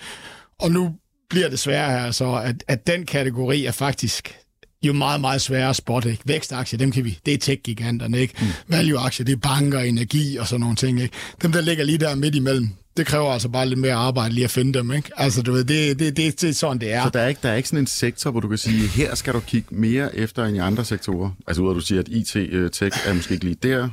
Og 0.60 0.72
nu 0.72 0.96
bliver 1.30 1.50
det 1.50 1.60
sværere 1.60 2.02
her 2.02 2.12
så, 2.12 2.34
at, 2.34 2.64
at 2.68 2.88
den 2.88 3.06
kategori 3.06 3.66
er 3.66 3.72
faktisk 3.72 4.36
jo 4.84 4.94
meget, 4.94 5.22
meget 5.22 5.42
svære 5.42 5.70
at 5.70 5.76
spotte. 5.76 6.12
Ikke? 6.12 6.24
Vækstaktier, 6.26 6.78
dem 6.78 6.92
kan 6.92 7.06
vi, 7.06 7.20
det 7.26 7.34
er 7.34 7.38
tech-giganterne. 7.38 8.20
Ikke? 8.20 8.34
Mm. 8.42 8.48
Value-aktier, 8.68 9.26
det 9.26 9.34
er 9.34 9.38
banker, 9.38 9.80
energi 9.80 10.38
og 10.38 10.48
sådan 10.48 10.62
nogle 10.62 10.76
ting. 10.76 11.02
Ikke? 11.02 11.16
Dem, 11.42 11.52
der 11.52 11.62
ligger 11.62 11.84
lige 11.84 11.98
der 11.98 12.16
midt 12.16 12.36
imellem, 12.36 12.70
det 12.98 13.08
kræver 13.08 13.32
altså 13.32 13.50
bare 13.50 13.66
lidt 13.66 13.80
mere 13.80 13.94
arbejde 13.94 14.34
lige 14.34 14.44
at 14.44 14.52
finde 14.52 14.80
dem. 14.80 14.92
Ikke? 14.92 15.10
Altså, 15.18 15.42
du 15.42 15.52
ved, 15.52 15.64
det, 15.64 16.00
det, 16.00 16.18
det, 16.18 16.42
det 16.42 16.50
er 16.50 16.54
sådan, 16.54 16.78
det 16.78 16.94
er. 16.94 17.04
Så 17.04 17.10
der 17.10 17.20
er, 17.20 17.28
ikke, 17.28 17.40
der 17.44 17.50
er 17.50 17.56
ikke 17.56 17.70
sådan 17.70 17.84
en 17.84 17.88
sektor, 17.88 18.32
hvor 18.32 18.40
du 18.40 18.48
kan 18.48 18.58
sige, 18.58 18.88
her 18.88 19.16
skal 19.16 19.34
du 19.34 19.40
kigge 19.40 19.76
mere 19.76 20.16
efter 20.16 20.46
end 20.46 20.56
i 20.56 20.60
andre 20.60 20.86
sektorer? 20.86 21.32
Altså, 21.48 21.62
ud 21.62 21.68
af 21.68 21.72
at 21.72 21.76
du 21.76 21.82
siger, 21.82 22.00
at 22.00 22.08
IT-tech 22.08 23.08
øh, 23.08 23.10
er 23.10 23.14
måske 23.14 23.34
ikke 23.34 23.46
lige 23.46 23.58
der, 23.64 23.90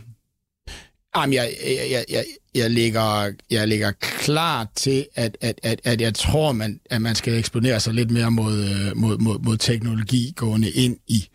Jamen, 1.16 1.32
jeg, 1.32 1.52
jeg, 1.90 2.04
jeg, 2.10 2.24
jeg, 2.54 2.70
ligger, 2.70 3.32
jeg 3.50 3.68
ligger 3.68 3.92
klar 4.00 4.66
til, 4.74 5.06
at, 5.14 5.36
at, 5.40 5.60
at, 5.62 5.80
at 5.84 6.00
jeg 6.00 6.14
tror, 6.14 6.52
man, 6.52 6.80
at 6.90 7.02
man 7.02 7.14
skal 7.14 7.38
eksponere 7.38 7.80
sig 7.80 7.94
lidt 7.94 8.10
mere 8.10 8.30
mod, 8.30 8.64
øh, 8.64 8.96
mod, 8.96 9.18
mod, 9.18 9.38
mod 9.38 9.56
teknologi 9.56 10.32
gående 10.36 10.70
ind 10.70 10.96
i, 11.06 11.28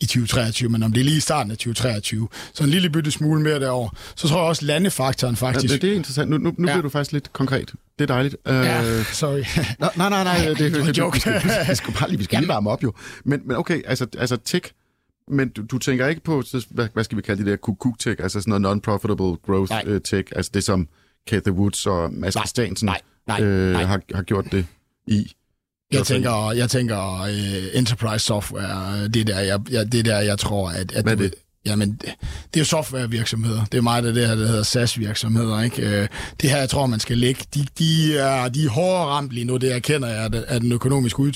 i 0.00 0.06
2023, 0.06 0.68
men 0.68 0.82
om 0.82 0.92
det 0.92 1.00
er 1.00 1.04
lige 1.04 1.16
i 1.16 1.20
starten 1.20 1.50
af 1.50 1.56
2023, 1.56 2.28
så 2.54 2.64
en 2.64 2.70
lille 2.70 2.90
bytte 2.90 3.10
smule 3.10 3.42
mere 3.42 3.60
derover. 3.60 3.88
Så 4.16 4.28
tror 4.28 4.36
jeg 4.36 4.46
også, 4.46 4.64
landefaktoren 4.64 5.36
faktisk... 5.36 5.64
Ja, 5.64 5.74
det, 5.74 5.82
det 5.82 5.92
er 5.92 5.94
interessant. 5.94 6.30
Nu, 6.30 6.38
nu, 6.38 6.54
nu 6.58 6.68
ja. 6.68 6.72
bliver 6.72 6.82
du 6.82 6.88
faktisk 6.88 7.12
lidt 7.12 7.32
konkret. 7.32 7.72
Det 7.98 8.10
er 8.10 8.14
dejligt. 8.14 8.36
Ja, 8.46 8.98
uh, 8.98 9.04
sorry. 9.04 9.42
nej, 9.80 9.90
nej, 9.96 10.08
nej, 10.08 10.24
nej. 10.24 10.48
Det, 10.48 10.58
det, 10.58 10.72
det, 10.72 10.86
det, 10.86 10.96
det, 10.96 11.14
vi, 11.14 11.20
skal, 11.20 11.42
vi, 11.68 11.74
skal 11.74 11.94
bare 11.94 12.08
lige, 12.08 12.18
vi 12.18 12.24
skal 12.24 12.38
lige 12.38 12.48
varme 12.48 12.70
op 12.70 12.82
jo. 12.82 12.92
Men, 13.24 13.40
men 13.44 13.56
men 15.30 15.48
du, 15.48 15.62
du 15.62 15.78
tænker 15.78 16.06
ikke 16.06 16.20
på, 16.20 16.42
hvad, 16.70 16.88
hvad 16.94 17.04
skal 17.04 17.16
vi 17.16 17.22
kalde 17.22 17.44
det 17.44 17.50
der 17.50 17.56
kukuk-tech, 17.56 18.22
altså 18.22 18.40
sådan 18.40 18.60
noget 18.60 18.76
non-profitable 18.76 19.46
growth 19.46 19.70
nej. 19.70 19.84
uh, 19.86 20.00
tech, 20.04 20.32
altså 20.36 20.50
det 20.54 20.64
som 20.64 20.88
Kathy 21.26 21.48
Woods 21.48 21.86
og 21.86 22.12
Mads 22.12 22.34
Christiansen 22.34 22.86
nej, 22.86 23.00
nej, 23.26 23.42
øh, 23.42 23.72
nej. 23.72 23.84
Har, 23.84 24.00
har 24.14 24.22
gjort 24.22 24.44
det 24.52 24.66
i? 25.06 25.32
Jeg 25.92 26.06
tænker, 26.06 26.52
jeg 26.52 26.70
tænker 26.70 27.22
uh, 27.22 27.78
enterprise 27.78 28.24
software, 28.24 29.08
det 29.08 29.26
der, 29.26 29.40
jeg, 29.40 29.60
jeg, 29.70 29.92
det 29.92 30.04
der, 30.04 30.18
jeg 30.18 30.38
tror, 30.38 30.70
at... 30.70 30.92
at 30.92 31.02
Hvad 31.02 31.12
er 31.12 31.16
det? 31.16 31.34
Jamen, 31.66 31.90
det, 31.90 32.14
det 32.54 32.56
er 32.56 32.60
jo 32.60 32.64
softwarevirksomheder. 32.64 33.64
Det 33.64 33.78
er 33.78 33.82
meget 33.82 34.06
af 34.06 34.14
det 34.14 34.28
her, 34.28 34.34
der 34.34 34.46
hedder 34.46 34.62
SaaS-virksomheder. 34.62 35.62
Ikke? 35.62 35.82
Øh, 35.82 36.08
det 36.40 36.50
her, 36.50 36.58
jeg 36.58 36.70
tror, 36.70 36.86
man 36.86 37.00
skal 37.00 37.18
lægge. 37.18 37.44
De, 37.54 37.66
de, 37.78 38.18
er, 38.18 38.48
de 38.48 38.64
er 38.64 38.68
hårdere 38.68 39.04
ramt 39.04 39.32
lige 39.32 39.44
nu, 39.44 39.56
det 39.56 39.74
erkender 39.74 40.08
jeg, 40.08 40.44
af 40.48 40.60
den 40.60 40.72
økonomiske 40.72 41.20
ud, 41.20 41.32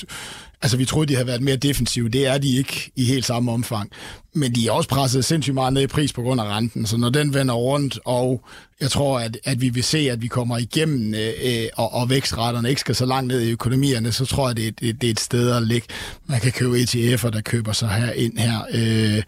Altså, 0.62 0.76
vi 0.76 0.84
troede, 0.84 1.08
de 1.08 1.14
havde 1.14 1.26
været 1.26 1.42
mere 1.42 1.56
defensive. 1.56 2.08
Det 2.08 2.26
er 2.26 2.38
de 2.38 2.56
ikke 2.56 2.92
i 2.96 3.04
helt 3.04 3.24
samme 3.24 3.52
omfang. 3.52 3.90
Men 4.34 4.54
de 4.54 4.66
er 4.66 4.72
også 4.72 4.88
presset 4.88 5.24
sindssygt 5.24 5.54
meget 5.54 5.72
ned 5.72 5.82
i 5.82 5.86
pris 5.86 6.12
på 6.12 6.22
grund 6.22 6.40
af 6.40 6.44
renten. 6.44 6.86
Så 6.86 6.96
når 6.96 7.10
den 7.10 7.34
vender 7.34 7.54
rundt, 7.54 7.98
og 8.04 8.44
jeg 8.80 8.90
tror, 8.90 9.20
at, 9.20 9.38
at 9.44 9.60
vi 9.60 9.68
vil 9.68 9.84
se, 9.84 9.98
at 9.98 10.22
vi 10.22 10.26
kommer 10.26 10.58
igennem, 10.58 11.14
øh, 11.14 11.66
og, 11.76 11.92
og 11.94 12.10
vækstretterne 12.10 12.68
ikke 12.68 12.80
skal 12.80 12.94
så 12.94 13.06
langt 13.06 13.28
ned 13.28 13.40
i 13.40 13.50
økonomierne, 13.50 14.12
så 14.12 14.24
tror 14.24 14.48
jeg, 14.48 14.56
det 14.56 14.66
er, 14.66 14.70
det, 14.70 15.00
det 15.00 15.06
er 15.06 15.10
et 15.10 15.20
sted 15.20 15.50
at 15.50 15.62
ligge. 15.62 15.88
Man 16.26 16.40
kan 16.40 16.52
købe 16.52 16.76
ETF'er, 16.76 17.30
der 17.30 17.40
køber 17.40 17.72
sig 17.72 17.88
her 17.88 18.12
ind 18.12 18.38
her. 18.38 18.60
Øh, 18.72 19.22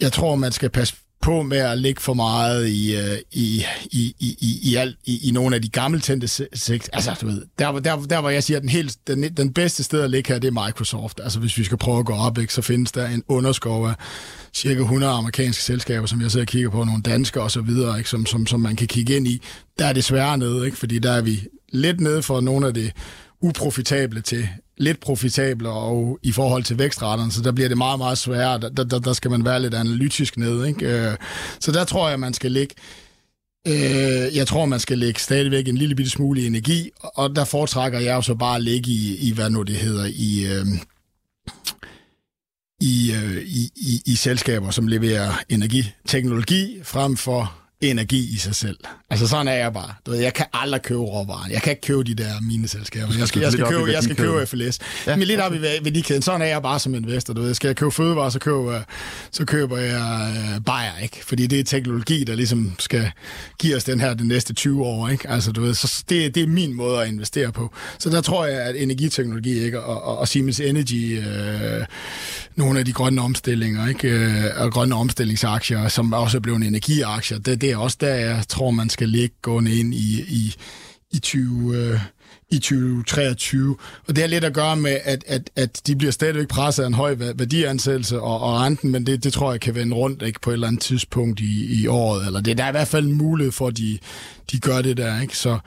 jeg 0.00 0.12
tror, 0.12 0.36
man 0.36 0.52
skal 0.52 0.70
passe 0.70 0.94
på 1.20 1.42
med 1.42 1.58
at 1.58 1.78
ligge 1.78 2.00
for 2.00 2.14
meget 2.14 2.68
i, 2.68 2.96
øh, 2.96 3.18
i, 3.32 3.64
i, 3.90 4.14
i, 4.20 4.36
i, 4.40 4.58
i, 4.62 4.74
alt, 4.74 4.96
i, 5.04 5.28
i 5.28 5.30
nogle 5.30 5.56
af 5.56 5.62
de 5.62 5.68
gamle 5.68 6.00
tændte 6.00 6.28
sekt. 6.54 6.90
Altså, 6.92 7.14
du 7.20 7.26
ved, 7.26 7.42
der, 7.58 7.78
der, 7.78 7.96
der 7.96 8.20
hvor 8.20 8.30
jeg 8.30 8.42
siger, 8.42 8.56
at 8.56 8.62
den, 8.62 8.70
helt, 8.70 8.96
den, 9.06 9.22
den 9.22 9.52
bedste 9.52 9.82
sted 9.82 10.02
at 10.02 10.10
ligge 10.10 10.32
her, 10.32 10.38
det 10.38 10.48
er 10.48 10.66
Microsoft. 10.66 11.20
Altså, 11.22 11.40
hvis 11.40 11.58
vi 11.58 11.64
skal 11.64 11.78
prøve 11.78 11.98
at 11.98 12.06
gå 12.06 12.14
op, 12.14 12.38
ikke, 12.38 12.54
så 12.54 12.62
findes 12.62 12.92
der 12.92 13.08
en 13.08 13.22
underskov 13.28 13.88
af 13.88 13.94
cirka 14.54 14.80
100 14.80 15.12
amerikanske 15.12 15.62
selskaber, 15.62 16.06
som 16.06 16.20
jeg 16.20 16.30
sidder 16.30 16.44
og 16.44 16.48
kigger 16.48 16.70
på, 16.70 16.84
nogle 16.84 17.02
danske 17.02 17.42
og 17.42 17.50
så 17.50 17.60
videre, 17.60 17.98
ikke, 17.98 18.10
som, 18.10 18.26
som, 18.26 18.46
som 18.46 18.60
man 18.60 18.76
kan 18.76 18.86
kigge 18.86 19.16
ind 19.16 19.28
i. 19.28 19.42
Der 19.78 19.86
er 19.86 19.92
det 19.92 20.04
sværere 20.04 20.38
nede, 20.38 20.66
ikke, 20.66 20.78
fordi 20.78 20.98
der 20.98 21.12
er 21.12 21.22
vi 21.22 21.46
lidt 21.72 22.00
nede 22.00 22.22
for 22.22 22.40
nogle 22.40 22.66
af 22.66 22.74
det 22.74 22.92
uprofitable 23.40 24.20
til 24.20 24.48
lidt 24.76 25.00
profitable 25.00 25.70
og 25.70 26.18
i 26.22 26.32
forhold 26.32 26.64
til 26.64 26.78
vækstraterne, 26.78 27.32
så 27.32 27.42
der 27.42 27.52
bliver 27.52 27.68
det 27.68 27.78
meget, 27.78 27.98
meget 27.98 28.18
sværere. 28.18 28.60
Der, 28.60 28.84
der, 28.84 28.98
der 28.98 29.12
skal 29.12 29.30
man 29.30 29.44
være 29.44 29.62
lidt 29.62 29.74
analytisk 29.74 30.36
ned. 30.36 30.64
Ikke? 30.66 30.86
Øh, 30.86 31.16
så 31.60 31.72
der 31.72 31.84
tror 31.84 32.08
jeg, 32.08 32.20
man 32.20 32.34
skal 32.34 32.52
ligge 32.52 32.74
Øh, 33.66 34.36
jeg 34.36 34.46
tror, 34.46 34.66
man 34.66 34.80
skal 34.80 34.98
lægge 34.98 35.20
stadigvæk 35.20 35.68
en 35.68 35.76
lille 35.76 35.94
bitte 35.94 36.10
smule 36.10 36.46
energi, 36.46 36.90
og 37.00 37.36
der 37.36 37.44
foretrækker 37.44 37.98
jeg 37.98 38.14
jo 38.14 38.22
så 38.22 38.34
bare 38.34 38.56
at 38.56 38.62
ligge 38.62 38.90
i, 38.90 39.16
i 39.16 39.32
hvad 39.32 39.50
nu 39.50 39.62
det 39.62 39.76
hedder, 39.76 40.04
i, 40.04 40.46
øh, 40.46 40.66
i, 42.80 43.12
øh, 43.12 43.42
i, 43.42 43.70
i, 43.76 44.02
i 44.06 44.14
selskaber, 44.14 44.70
som 44.70 44.86
leverer 44.86 45.32
energiteknologi 45.48 46.78
frem 46.82 47.16
for 47.16 47.67
energi 47.80 48.34
i 48.34 48.36
sig 48.36 48.54
selv. 48.54 48.78
Altså 49.10 49.28
sådan 49.28 49.48
er 49.48 49.52
jeg 49.52 49.72
bare. 49.72 49.94
Du 50.06 50.10
ved, 50.10 50.20
jeg 50.20 50.34
kan 50.34 50.46
aldrig 50.52 50.82
købe 50.82 51.00
råvarer. 51.00 51.48
Jeg 51.50 51.62
kan 51.62 51.70
ikke 51.70 51.82
købe 51.82 52.04
de 52.04 52.14
der 52.14 52.40
mineselskaber. 52.40 53.14
Jeg 53.18 53.28
skal, 53.28 53.42
jeg 53.42 53.52
skal, 53.52 53.66
købe, 53.66 53.92
jeg 53.92 54.02
skal 54.02 54.16
købe 54.16 54.46
FLS. 54.46 54.78
Ja. 55.06 55.16
Men 55.16 55.28
lidt 55.28 55.40
op 55.40 55.54
i 55.54 55.60
værdikæden. 55.60 56.22
Sådan 56.22 56.42
er 56.42 56.46
jeg 56.46 56.62
bare 56.62 56.78
som 56.78 56.94
investor. 56.94 57.34
Du 57.34 57.40
ved, 57.40 57.54
skal 57.54 57.68
jeg 57.68 57.76
købe 57.76 57.90
fødevarer, 57.90 58.30
så 58.30 58.38
køber, 58.38 58.80
så 59.30 59.44
køber 59.44 59.76
jeg 59.78 60.32
uh, 60.56 60.64
Bayer, 60.64 61.02
ikke? 61.02 61.24
Fordi 61.24 61.46
det 61.46 61.60
er 61.60 61.64
teknologi, 61.64 62.24
der 62.24 62.34
ligesom 62.34 62.72
skal 62.78 63.10
give 63.58 63.76
os 63.76 63.84
den 63.84 64.00
her 64.00 64.14
de 64.14 64.28
næste 64.28 64.54
20 64.54 64.84
år, 64.84 65.08
ikke? 65.08 65.30
Altså, 65.30 65.52
du 65.52 65.60
ved, 65.60 65.74
så 65.74 66.04
det, 66.08 66.34
det 66.34 66.42
er 66.42 66.46
min 66.46 66.74
måde 66.74 67.02
at 67.02 67.08
investere 67.08 67.52
på. 67.52 67.74
Så 67.98 68.10
der 68.10 68.20
tror 68.20 68.46
jeg, 68.46 68.60
at 68.60 68.82
energiteknologi, 68.82 69.58
ikke? 69.64 69.82
Og, 69.82 70.02
og, 70.02 70.18
og 70.18 70.28
Siemens 70.28 70.60
Energy, 70.60 71.18
uh, 71.18 71.24
nogle 72.56 72.78
af 72.78 72.84
de 72.84 72.92
grønne 72.92 73.22
omstillinger, 73.22 73.88
ikke? 73.88 74.26
Uh, 74.26 74.62
og 74.62 74.72
grønne 74.72 74.94
omstillingsaktier, 74.94 75.88
som 75.88 76.12
også 76.12 76.36
er 76.36 76.40
blevet 76.40 76.62
energiaktier, 76.62 77.38
det, 77.38 77.60
det 77.60 77.67
er 77.70 77.76
også 77.76 77.96
der, 78.00 78.14
jeg 78.14 78.42
tror, 78.48 78.70
man 78.70 78.90
skal 78.90 79.08
ligge 79.08 79.36
gående 79.42 79.78
ind 79.78 79.94
i, 79.94 80.24
i, 80.28 80.54
i 81.10 81.18
20... 81.18 81.76
Øh, 81.76 82.00
i 82.50 82.58
2023. 82.58 83.76
Og 84.08 84.16
det 84.16 84.18
har 84.18 84.28
lidt 84.28 84.44
at 84.44 84.54
gøre 84.54 84.76
med, 84.76 84.98
at, 85.04 85.24
at, 85.26 85.50
at 85.56 85.80
de 85.86 85.96
bliver 85.96 86.10
stadigvæk 86.10 86.48
presset 86.48 86.82
af 86.82 86.86
en 86.86 86.94
høj 86.94 87.14
værdiansættelse 87.14 88.20
og, 88.20 88.40
og 88.40 88.60
renten, 88.60 88.90
men 88.90 89.06
det, 89.06 89.24
det 89.24 89.32
tror 89.32 89.50
jeg 89.50 89.60
kan 89.60 89.74
vende 89.74 89.96
rundt 89.96 90.22
ikke, 90.22 90.40
på 90.40 90.50
et 90.50 90.54
eller 90.54 90.66
andet 90.66 90.82
tidspunkt 90.82 91.40
i, 91.40 91.82
i 91.82 91.86
året. 91.86 92.26
Eller 92.26 92.40
det 92.40 92.58
der 92.58 92.64
er 92.64 92.68
i 92.68 92.70
hvert 92.70 92.88
fald 92.88 93.06
en 93.06 93.12
mulighed 93.12 93.52
for, 93.52 93.66
at 93.66 93.76
de, 93.76 93.98
de 94.52 94.60
gør 94.60 94.82
det 94.82 94.96
der. 94.96 95.20
Ikke? 95.20 95.36
Så, 95.36 95.58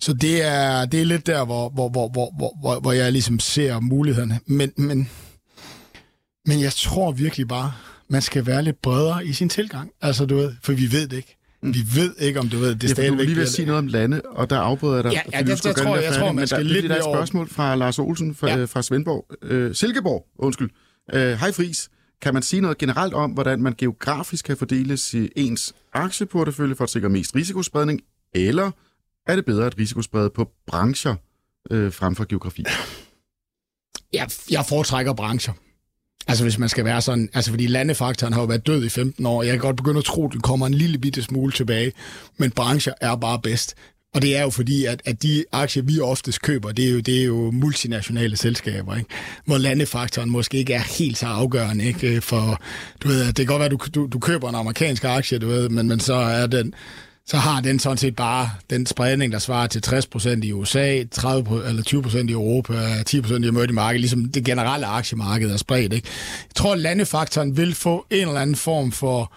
så 0.00 0.12
det 0.12 0.44
er, 0.44 0.84
det 0.84 1.00
er 1.00 1.04
lidt 1.04 1.26
der, 1.26 1.44
hvor, 1.44 1.68
hvor, 1.68 1.88
hvor, 1.88 2.08
hvor, 2.08 2.56
hvor, 2.60 2.80
hvor 2.80 2.92
jeg 2.92 3.12
ligesom 3.12 3.40
ser 3.40 3.80
mulighederne. 3.80 4.40
Men, 4.46 4.72
men, 4.76 5.10
men 6.46 6.60
jeg 6.60 6.72
tror 6.72 7.12
virkelig 7.12 7.48
bare, 7.48 7.72
man 8.08 8.22
skal 8.22 8.46
være 8.46 8.62
lidt 8.62 8.82
bredere 8.82 9.26
i 9.26 9.32
sin 9.32 9.48
tilgang. 9.48 9.90
Altså, 10.02 10.26
du 10.26 10.36
ved, 10.36 10.52
for 10.62 10.72
vi 10.72 10.92
ved 10.92 11.08
det 11.08 11.16
ikke. 11.16 11.41
Vi 11.62 11.80
ved 11.94 12.14
ikke, 12.18 12.40
om 12.40 12.48
du 12.48 12.58
ved, 12.58 12.74
det 12.74 12.84
er 12.84 12.88
stadigvæk... 12.94 13.18
Du 13.18 13.24
lige 13.24 13.36
vil 13.36 13.48
sige 13.48 13.66
noget 13.66 13.78
om 13.78 13.86
lande, 13.86 14.22
og 14.24 14.50
der 14.50 14.58
afbryder 14.58 14.94
jeg 14.94 15.04
dig. 15.04 15.12
Ja, 15.12 15.20
ja 15.32 15.38
det, 15.42 15.64
det, 15.64 15.76
tror, 15.76 15.96
jeg, 15.96 16.04
jeg 16.04 16.14
tror, 16.14 16.32
man 16.32 16.46
skal 16.46 16.64
der, 16.64 16.72
lidt 16.72 16.84
Der 16.84 16.94
er 16.94 16.98
et 16.98 17.04
spørgsmål 17.04 17.48
fra 17.48 17.74
Lars 17.74 17.98
Olsen 17.98 18.34
fra, 18.34 18.48
ja. 18.48 18.64
fra 18.64 18.82
Svendborg. 18.82 19.26
Øh, 19.42 19.74
Silkeborg, 19.74 20.26
undskyld. 20.38 20.70
Øh, 21.12 21.32
hej 21.32 21.52
Fris. 21.52 21.90
Kan 22.22 22.34
man 22.34 22.42
sige 22.42 22.60
noget 22.60 22.78
generelt 22.78 23.14
om, 23.14 23.30
hvordan 23.30 23.62
man 23.62 23.74
geografisk 23.78 24.44
kan 24.44 24.56
fordele 24.56 24.98
ens 25.36 25.74
aktieportefølje 25.92 26.74
for 26.74 26.84
at 26.84 26.90
sikre 26.90 27.08
mest 27.08 27.34
risikospredning, 27.34 28.00
eller 28.34 28.70
er 29.26 29.36
det 29.36 29.44
bedre 29.44 29.66
at 29.66 29.78
risikosprede 29.78 30.30
på 30.30 30.48
brancher 30.66 31.14
øh, 31.70 31.92
frem 31.92 32.14
for 32.14 32.24
geografi? 32.24 32.64
Ja, 34.12 34.26
jeg 34.50 34.64
foretrækker 34.68 35.12
brancher. 35.12 35.52
Altså 36.28 36.44
hvis 36.44 36.58
man 36.58 36.68
skal 36.68 36.84
være 36.84 37.02
sådan, 37.02 37.28
altså 37.34 37.50
fordi 37.50 37.66
landefaktoren 37.66 38.32
har 38.32 38.40
jo 38.40 38.46
været 38.46 38.66
død 38.66 38.84
i 38.84 38.88
15 38.88 39.26
år, 39.26 39.42
jeg 39.42 39.52
kan 39.52 39.60
godt 39.60 39.76
begynde 39.76 39.98
at 39.98 40.04
tro, 40.04 40.26
at 40.26 40.32
den 40.32 40.40
kommer 40.40 40.66
en 40.66 40.74
lille 40.74 40.98
bitte 40.98 41.22
smule 41.22 41.52
tilbage, 41.52 41.92
men 42.36 42.50
brancher 42.50 42.92
er 43.00 43.16
bare 43.16 43.38
bedst. 43.38 43.74
Og 44.14 44.22
det 44.22 44.36
er 44.36 44.42
jo 44.42 44.50
fordi, 44.50 44.84
at, 44.84 45.02
at 45.04 45.22
de 45.22 45.44
aktier, 45.52 45.82
vi 45.82 46.00
oftest 46.00 46.42
køber, 46.42 46.72
det 46.72 46.84
er 46.84 46.90
jo, 46.90 47.00
det 47.00 47.20
er 47.20 47.24
jo 47.24 47.50
multinationale 47.50 48.36
selskaber, 48.36 48.96
ikke? 48.96 49.10
hvor 49.44 49.58
landefaktoren 49.58 50.30
måske 50.30 50.58
ikke 50.58 50.74
er 50.74 50.98
helt 50.98 51.18
så 51.18 51.26
afgørende. 51.26 51.84
Ikke? 51.84 52.16
Øh, 52.16 52.22
for 52.22 52.62
du 53.02 53.08
ved, 53.08 53.26
det 53.26 53.36
kan 53.36 53.46
godt 53.46 53.58
være, 53.58 53.66
at 53.66 53.70
du, 53.70 53.78
du, 53.94 54.08
du 54.12 54.18
køber 54.18 54.48
en 54.48 54.54
amerikansk 54.54 55.04
aktie, 55.04 55.38
du 55.38 55.46
ved, 55.46 55.68
men, 55.68 55.88
men 55.88 56.00
så 56.00 56.14
er 56.14 56.46
den 56.46 56.74
så 57.26 57.36
har 57.36 57.60
den 57.60 57.78
sådan 57.78 57.98
set 57.98 58.16
bare 58.16 58.50
den 58.70 58.86
spredning, 58.86 59.32
der 59.32 59.38
svarer 59.38 59.66
til 59.66 59.82
60% 59.86 60.28
i 60.42 60.52
USA, 60.52 61.02
30 61.10 61.68
eller 61.68 61.82
20% 61.82 62.28
i 62.28 62.32
Europa, 62.32 62.72
10% 63.08 63.44
i 63.44 63.48
emerging 63.48 63.74
market, 63.74 64.00
ligesom 64.00 64.24
det 64.24 64.44
generelle 64.44 64.86
aktiemarked 64.86 65.50
er 65.50 65.56
spredt. 65.56 65.92
Ikke? 65.92 66.08
Jeg 66.48 66.54
tror, 66.54 66.72
at 66.72 66.78
landefaktoren 66.78 67.56
vil 67.56 67.74
få 67.74 68.06
en 68.10 68.28
eller 68.28 68.40
anden 68.40 68.56
form 68.56 68.92
for 68.92 69.32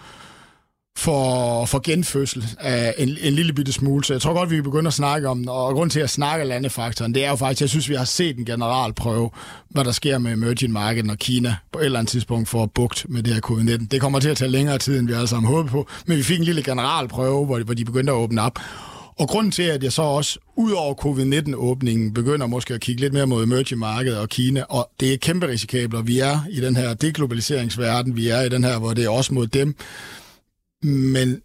for, 0.96 1.64
for 1.64 1.78
genfødsel 1.78 2.44
af 2.60 2.94
en, 2.98 3.16
en 3.20 3.32
lille 3.32 3.52
bitte 3.52 3.72
smule. 3.72 4.04
Så 4.04 4.14
jeg 4.14 4.20
tror 4.20 4.32
godt, 4.32 4.50
vi 4.50 4.54
kan 4.54 4.64
begynde 4.64 4.88
at 4.88 4.94
snakke 4.94 5.28
om 5.28 5.48
Og 5.48 5.74
grund 5.74 5.90
til 5.90 6.00
at 6.00 6.10
snakke 6.10 6.44
landefaktoren, 6.44 7.14
det 7.14 7.24
er 7.24 7.30
jo 7.30 7.36
faktisk, 7.36 7.60
jeg 7.60 7.68
synes, 7.68 7.88
vi 7.88 7.94
har 7.94 8.04
set 8.04 8.38
en 8.38 8.44
generalprøve, 8.44 9.30
hvad 9.68 9.84
der 9.84 9.92
sker 9.92 10.18
med 10.18 10.32
emerging 10.32 10.72
market, 10.72 11.06
når 11.06 11.14
Kina 11.14 11.56
på 11.72 11.78
et 11.78 11.84
eller 11.84 11.98
andet 11.98 12.10
tidspunkt 12.10 12.48
får 12.48 12.66
bugt 12.66 13.06
med 13.08 13.22
det 13.22 13.34
her 13.34 13.40
covid-19. 13.40 13.86
Det 13.90 14.00
kommer 14.00 14.20
til 14.20 14.28
at 14.28 14.36
tage 14.36 14.50
længere 14.50 14.78
tid, 14.78 14.98
end 14.98 15.06
vi 15.06 15.12
alle 15.12 15.26
sammen 15.26 15.52
håbede 15.52 15.70
på, 15.70 15.88
men 16.06 16.18
vi 16.18 16.22
fik 16.22 16.38
en 16.38 16.44
lille 16.44 16.62
generalprøve, 16.62 17.46
hvor 17.46 17.58
de, 17.58 17.64
hvor 17.64 17.74
de 17.74 17.84
begyndte 17.84 18.12
at 18.12 18.16
åbne 18.16 18.42
op. 18.42 18.58
Og 19.18 19.28
grunden 19.28 19.52
til, 19.52 19.62
at 19.62 19.82
jeg 19.82 19.92
så 19.92 20.02
også, 20.02 20.38
ud 20.56 20.72
over 20.72 20.94
covid-19-åbningen, 20.94 22.14
begynder 22.14 22.46
måske 22.46 22.74
at 22.74 22.80
kigge 22.80 23.00
lidt 23.00 23.12
mere 23.12 23.26
mod 23.26 23.44
emerging 23.44 23.78
markedet 23.78 24.18
og 24.18 24.28
Kina, 24.28 24.62
og 24.68 24.90
det 25.00 25.12
er 25.12 25.16
kæmpe 25.16 25.48
risikabelt, 25.48 25.94
og 25.94 26.06
vi 26.06 26.18
er 26.18 26.40
i 26.50 26.60
den 26.60 26.76
her 26.76 26.94
deglobaliseringsverden, 26.94 28.16
vi 28.16 28.28
er 28.28 28.40
i 28.40 28.48
den 28.48 28.64
her, 28.64 28.78
hvor 28.78 28.94
det 28.94 29.04
er 29.04 29.08
også 29.08 29.34
mod 29.34 29.46
dem, 29.46 29.76
men 30.86 31.42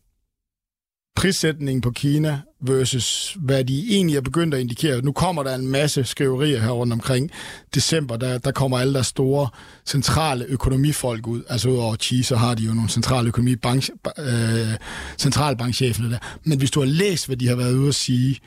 prissætningen 1.16 1.82
på 1.82 1.92
Kina 1.92 2.42
versus 2.62 3.38
hvad 3.40 3.64
de 3.64 3.88
egentlig 3.90 4.18
er 4.18 4.22
begyndt 4.22 4.54
at 4.54 4.60
indikere. 4.60 5.02
Nu 5.02 5.12
kommer 5.12 5.44
der 5.44 5.56
en 5.56 5.68
masse 5.68 6.04
skriverier 6.04 6.60
her 6.60 6.70
rundt 6.70 6.94
omkring 6.94 7.32
december, 7.76 8.18
der, 8.18 8.38
der 8.38 8.52
kommer 8.52 8.78
alle 8.78 8.94
der 8.94 9.02
store 9.02 9.50
centrale 9.86 10.46
økonomifolk 10.46 11.28
ud. 11.28 11.44
Altså 11.50 11.70
udover 11.70 11.96
Chi, 11.96 12.24
så 12.24 12.36
har 12.36 12.56
de 12.56 12.64
jo 12.64 12.74
nogle 12.74 12.90
centrale 12.90 13.28
økonomi 13.28 13.56
bank, 13.56 13.90
øh, 14.20 14.78
centralbankcheferne 15.18 16.12
der. 16.12 16.18
Men 16.44 16.58
hvis 16.58 16.72
du 16.72 16.80
har 16.80 16.88
læst, 16.88 17.28
hvad 17.28 17.38
de 17.38 17.48
har 17.48 17.56
været 17.56 17.74
ude 17.74 17.88
at 17.88 17.96
sige, 17.96 18.40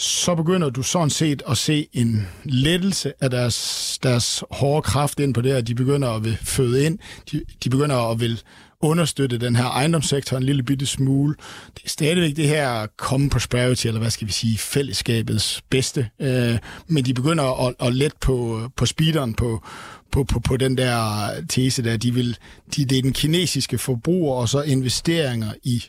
så 0.00 0.34
begynder 0.34 0.70
du 0.70 0.82
sådan 0.82 1.10
set 1.10 1.42
at 1.48 1.58
se 1.58 1.88
en 1.92 2.28
lettelse 2.44 3.12
af 3.20 3.30
deres, 3.30 3.98
deres 4.02 4.44
hårde 4.50 4.82
kraft 4.82 5.20
ind 5.20 5.34
på 5.34 5.40
det, 5.40 5.50
at 5.50 5.66
de 5.66 5.74
begynder 5.74 6.08
at 6.08 6.24
vil 6.24 6.38
føde 6.42 6.84
ind, 6.86 6.98
de, 7.32 7.42
de 7.64 7.70
begynder 7.70 8.10
at 8.10 8.20
vil 8.20 8.42
understøtte 8.80 9.38
den 9.38 9.56
her 9.56 9.64
ejendomssektor 9.64 10.36
en 10.36 10.42
lille 10.42 10.62
bitte 10.62 10.86
smule. 10.86 11.34
Det 11.76 11.84
er 11.84 11.88
stadigvæk 11.88 12.36
det 12.36 12.48
her 12.48 12.86
common 12.96 13.30
prosperity, 13.30 13.86
eller 13.86 14.00
hvad 14.00 14.10
skal 14.10 14.26
vi 14.26 14.32
sige, 14.32 14.58
fællesskabets 14.58 15.62
bedste. 15.70 16.10
Øh, 16.20 16.58
men 16.86 17.04
de 17.04 17.14
begynder 17.14 17.66
at, 17.66 17.74
at 17.80 17.94
let 17.94 18.12
på, 18.20 18.68
på 18.76 18.86
speederen 18.86 19.34
på, 19.34 19.64
på, 20.12 20.24
på, 20.24 20.40
på 20.40 20.56
den 20.56 20.76
der 20.76 21.28
tese 21.48 21.82
der, 21.82 21.96
de 21.96 22.14
vil, 22.14 22.36
de, 22.76 22.84
det 22.84 22.98
er 22.98 23.02
den 23.02 23.12
kinesiske 23.12 23.78
forbruger 23.78 24.34
og 24.34 24.48
så 24.48 24.62
investeringer 24.62 25.52
i, 25.62 25.84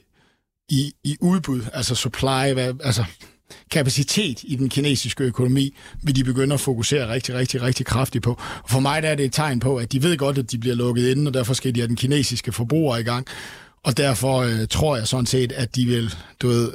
i, 0.70 0.94
i 1.04 1.18
udbud, 1.22 1.62
altså 1.74 1.96
supply, 1.96 2.54
hvad, 2.54 2.74
altså 2.84 3.04
kapacitet 3.72 4.40
i 4.44 4.56
den 4.56 4.70
kinesiske 4.70 5.24
økonomi, 5.24 5.76
vil 6.04 6.16
de 6.16 6.24
begynde 6.24 6.54
at 6.54 6.60
fokusere 6.60 7.14
rigtig, 7.14 7.36
rigtig, 7.36 7.62
rigtig 7.62 7.86
kraftigt 7.86 8.24
på. 8.24 8.42
For 8.70 8.80
mig 8.80 9.02
der 9.02 9.10
er 9.10 9.16
det 9.16 9.26
et 9.26 9.34
tegn 9.34 9.60
på, 9.60 9.78
at 9.78 9.92
de 9.92 10.04
ved 10.04 10.18
godt, 10.18 10.38
at 10.38 10.52
de 10.52 10.58
bliver 10.58 10.76
lukket 10.76 11.08
inde, 11.08 11.30
og 11.30 11.34
derfor 11.34 11.54
skal 11.54 11.76
de 11.76 11.80
have 11.80 11.88
den 11.88 11.96
kinesiske 11.96 12.52
forbruger 12.52 12.98
i 12.98 13.04
gang. 13.04 13.28
Og 13.84 13.98
derfor 13.98 14.42
øh, 14.42 14.68
tror 14.70 14.98
jeg 14.98 15.08
sådan 15.08 15.26
set, 15.26 15.52
at 15.52 15.76
de 15.76 15.86
vil, 15.86 16.14
du 16.42 16.48
ved, 16.48 16.72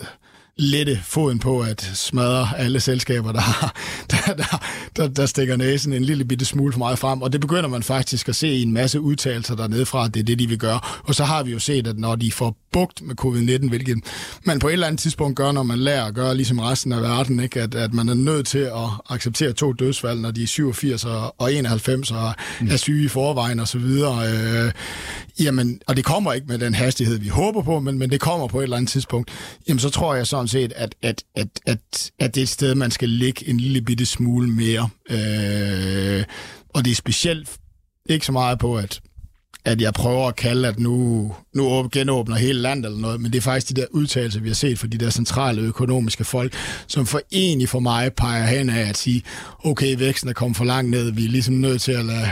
lette 0.58 1.00
foden 1.04 1.38
på 1.38 1.60
at 1.60 1.90
smadre 1.94 2.58
alle 2.58 2.80
selskaber, 2.80 3.32
der, 3.32 3.74
der, 4.10 4.34
der, 4.34 4.62
der, 4.96 5.08
der 5.08 5.26
stikker 5.26 5.56
næsen 5.56 5.92
en 5.92 6.04
lille 6.04 6.24
bitte 6.24 6.44
smule 6.44 6.72
for 6.72 6.78
meget 6.78 6.98
frem. 6.98 7.22
Og 7.22 7.32
det 7.32 7.40
begynder 7.40 7.68
man 7.68 7.82
faktisk 7.82 8.28
at 8.28 8.36
se 8.36 8.48
i 8.48 8.62
en 8.62 8.72
masse 8.72 9.00
udtalelser 9.00 9.56
dernede 9.56 9.86
fra, 9.86 10.04
at 10.04 10.14
det 10.14 10.20
er 10.20 10.24
det, 10.24 10.38
de 10.38 10.48
vil 10.48 10.58
gøre. 10.58 10.80
Og 11.04 11.14
så 11.14 11.24
har 11.24 11.42
vi 11.42 11.52
jo 11.52 11.58
set, 11.58 11.86
at 11.86 11.98
når 11.98 12.16
de 12.16 12.32
får 12.32 12.56
bugt 12.76 13.02
med 13.02 13.14
covid-19, 13.20 13.68
hvilket 13.68 13.98
man 14.44 14.58
på 14.58 14.68
et 14.68 14.72
eller 14.72 14.86
andet 14.86 15.00
tidspunkt 15.00 15.36
gør, 15.36 15.52
når 15.52 15.62
man 15.62 15.78
lærer 15.78 16.04
at 16.04 16.14
gøre 16.14 16.36
ligesom 16.36 16.58
resten 16.58 16.92
af 16.92 17.02
verden, 17.02 17.40
ikke? 17.40 17.62
At, 17.62 17.74
at 17.74 17.94
man 17.94 18.08
er 18.08 18.14
nødt 18.14 18.46
til 18.46 18.58
at 18.58 18.88
acceptere 19.10 19.52
to 19.52 19.72
dødsfald, 19.72 20.20
når 20.20 20.30
de 20.30 20.42
er 20.42 20.46
87 20.46 21.04
og 21.38 21.52
91 21.52 22.10
og 22.10 22.34
mm. 22.60 22.68
er 22.70 22.76
syge 22.76 23.04
i 23.04 23.08
forvejen 23.08 23.60
og 23.60 23.68
så 23.68 23.78
videre. 23.78 24.28
Øh, 24.28 24.72
jamen, 25.40 25.80
og 25.86 25.96
det 25.96 26.04
kommer 26.04 26.32
ikke 26.32 26.46
med 26.46 26.58
den 26.58 26.74
hastighed, 26.74 27.18
vi 27.18 27.28
håber 27.28 27.62
på, 27.62 27.80
men, 27.80 27.98
men 27.98 28.10
det 28.10 28.20
kommer 28.20 28.48
på 28.48 28.58
et 28.58 28.62
eller 28.62 28.76
andet 28.76 28.90
tidspunkt. 28.90 29.30
Jamen, 29.68 29.80
så 29.80 29.90
tror 29.90 30.14
jeg 30.14 30.26
sådan 30.26 30.48
set, 30.48 30.72
at, 30.76 30.94
at, 31.02 31.24
at, 31.36 31.48
at, 31.66 32.10
at 32.18 32.34
det 32.34 32.40
er 32.40 32.44
et 32.44 32.48
sted, 32.48 32.74
man 32.74 32.90
skal 32.90 33.08
ligge 33.08 33.48
en 33.48 33.60
lille 33.60 33.80
bitte 33.80 34.06
smule 34.06 34.48
mere. 34.48 34.88
Øh, 35.10 36.24
og 36.74 36.84
det 36.84 36.90
er 36.90 36.94
specielt 36.94 37.56
ikke 38.08 38.26
så 38.26 38.32
meget 38.32 38.58
på, 38.58 38.76
at 38.76 39.00
at 39.66 39.80
jeg 39.80 39.94
prøver 39.94 40.28
at 40.28 40.36
kalde, 40.36 40.68
at 40.68 40.78
nu, 40.78 41.34
nu 41.54 41.88
genåbner 41.92 42.36
hele 42.36 42.60
landet 42.60 42.86
eller 42.86 43.00
noget, 43.00 43.20
men 43.20 43.32
det 43.32 43.38
er 43.38 43.42
faktisk 43.42 43.76
de 43.76 43.80
der 43.80 43.86
udtalelser, 43.90 44.40
vi 44.40 44.48
har 44.48 44.54
set 44.54 44.78
fra 44.78 44.86
de 44.86 44.98
der 44.98 45.10
centrale 45.10 45.62
økonomiske 45.62 46.24
folk, 46.24 46.54
som 46.86 47.06
for 47.06 47.20
egentlig 47.32 47.68
for 47.68 47.80
mig 47.80 48.12
peger 48.12 48.46
hen 48.46 48.70
af 48.70 48.88
at 48.88 48.96
sige, 48.96 49.22
okay, 49.64 49.98
væksten 49.98 50.28
er 50.28 50.32
kommet 50.32 50.56
for 50.56 50.64
langt 50.64 50.90
ned, 50.90 51.12
vi 51.12 51.24
er 51.24 51.28
ligesom 51.28 51.54
nødt 51.54 51.82
til 51.82 51.92
at 51.92 52.04
lade 52.04 52.28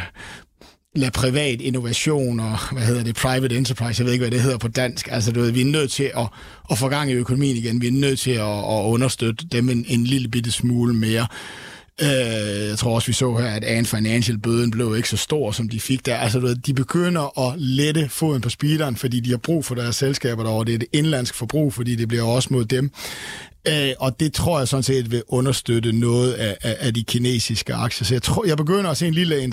lade 0.96 1.10
privat 1.10 1.60
innovation 1.60 2.40
og, 2.40 2.58
hvad 2.72 2.82
hedder 2.82 3.04
det, 3.04 3.16
private 3.16 3.56
enterprise, 3.56 4.00
jeg 4.00 4.06
ved 4.06 4.12
ikke, 4.12 4.22
hvad 4.22 4.30
det 4.30 4.40
hedder 4.40 4.58
på 4.58 4.68
dansk, 4.68 5.08
altså 5.10 5.32
du 5.32 5.40
ved, 5.40 5.50
vi 5.50 5.60
er 5.60 5.64
nødt 5.64 5.90
til 5.90 6.10
at, 6.16 6.26
at 6.70 6.78
få 6.78 6.88
gang 6.88 7.10
i 7.10 7.14
økonomien 7.14 7.56
igen, 7.56 7.80
vi 7.80 7.86
er 7.86 7.92
nødt 7.92 8.18
til 8.18 8.30
at, 8.30 8.58
at 8.58 8.84
understøtte 8.84 9.46
dem 9.52 9.68
en, 9.68 9.84
en 9.88 10.04
lille 10.04 10.28
bitte 10.28 10.52
smule 10.52 10.94
mere. 10.94 11.26
Øh, 12.02 12.68
jeg 12.68 12.78
tror 12.78 12.94
også, 12.94 13.06
vi 13.06 13.12
så 13.12 13.36
her, 13.36 13.46
at 13.46 13.64
Ant 13.64 13.88
Financial 13.88 14.38
bøden 14.38 14.70
blev 14.70 14.96
ikke 14.96 15.08
så 15.08 15.16
stor, 15.16 15.52
som 15.52 15.68
de 15.68 15.80
fik 15.80 16.06
der. 16.06 16.16
Altså, 16.16 16.40
du 16.40 16.46
ved, 16.46 16.56
de 16.56 16.74
begynder 16.74 17.48
at 17.48 17.60
lette 17.60 18.08
foden 18.08 18.40
på 18.40 18.48
speederen, 18.48 18.96
fordi 18.96 19.20
de 19.20 19.30
har 19.30 19.36
brug 19.36 19.64
for 19.64 19.74
deres 19.74 19.96
selskaber 19.96 20.42
derovre. 20.42 20.64
Det 20.64 20.72
er 20.72 20.78
et 20.78 20.84
indlandsk 20.92 21.34
forbrug, 21.34 21.74
fordi 21.74 21.96
det 21.96 22.08
bliver 22.08 22.22
også 22.22 22.48
mod 22.50 22.64
dem. 22.64 22.90
Øh, 23.68 23.90
og 23.98 24.20
det 24.20 24.32
tror 24.32 24.58
jeg 24.58 24.68
sådan 24.68 24.82
set 24.82 25.10
vil 25.10 25.22
understøtte 25.28 25.92
noget 25.92 26.32
af, 26.32 26.56
af, 26.62 26.76
af 26.80 26.94
de 26.94 27.04
kinesiske 27.04 27.74
aktier. 27.74 28.06
Så 28.06 28.14
jeg, 28.14 28.22
tror, 28.22 28.44
jeg 28.46 28.56
begynder 28.56 28.90
at 28.90 28.96
se 28.96 29.06
en 29.06 29.14
lille 29.14 29.36
Jeg 29.36 29.52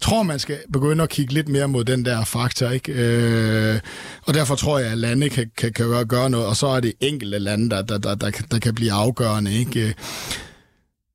tror, 0.00 0.22
man 0.22 0.38
skal 0.38 0.58
begynde 0.72 1.02
at 1.02 1.08
kigge 1.08 1.34
lidt 1.34 1.48
mere 1.48 1.68
mod 1.68 1.84
den 1.84 2.04
der 2.04 2.24
faktor. 2.24 2.70
Ikke? 2.70 2.92
Øh, 2.92 3.80
og 4.22 4.34
derfor 4.34 4.54
tror 4.54 4.78
jeg, 4.78 4.92
at 4.92 4.98
lande 4.98 5.28
kan, 5.28 5.50
kan, 5.56 5.72
kan 5.72 6.06
gøre 6.06 6.30
noget, 6.30 6.46
og 6.46 6.56
så 6.56 6.66
er 6.66 6.80
det 6.80 6.92
enkelte 7.00 7.38
lande, 7.38 7.70
der, 7.70 7.82
der, 7.82 7.98
der, 7.98 8.14
der, 8.14 8.30
der 8.50 8.58
kan 8.58 8.74
blive 8.74 8.92
afgørende. 8.92 9.54
Ikke? 9.54 9.88
Øh, 9.88 9.92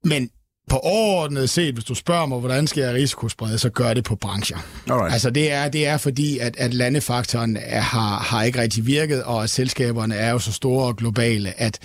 men 0.03 0.29
på 0.69 0.77
overordnet 0.77 1.49
set, 1.49 1.73
hvis 1.73 1.83
du 1.83 1.95
spørger 1.95 2.25
mig, 2.25 2.39
hvordan 2.39 2.67
skal 2.67 2.83
jeg 2.83 2.93
risikosprede, 2.93 3.57
så 3.57 3.69
gør 3.69 3.93
det 3.93 4.03
på 4.03 4.15
brancher. 4.15 4.57
Alright. 4.89 5.13
Altså 5.13 5.29
det 5.29 5.51
er, 5.51 5.69
det 5.69 5.87
er 5.87 5.97
fordi, 5.97 6.37
at, 6.37 6.57
at 6.57 6.73
landefaktoren 6.73 7.57
er, 7.61 7.81
har, 7.81 8.19
har 8.19 8.43
ikke 8.43 8.61
rigtig 8.61 8.85
virket, 8.85 9.23
og 9.23 9.43
at 9.43 9.49
selskaberne 9.49 10.15
er 10.15 10.31
jo 10.31 10.39
så 10.39 10.51
store 10.51 10.87
og 10.87 10.97
globale, 10.97 11.61
at, 11.61 11.79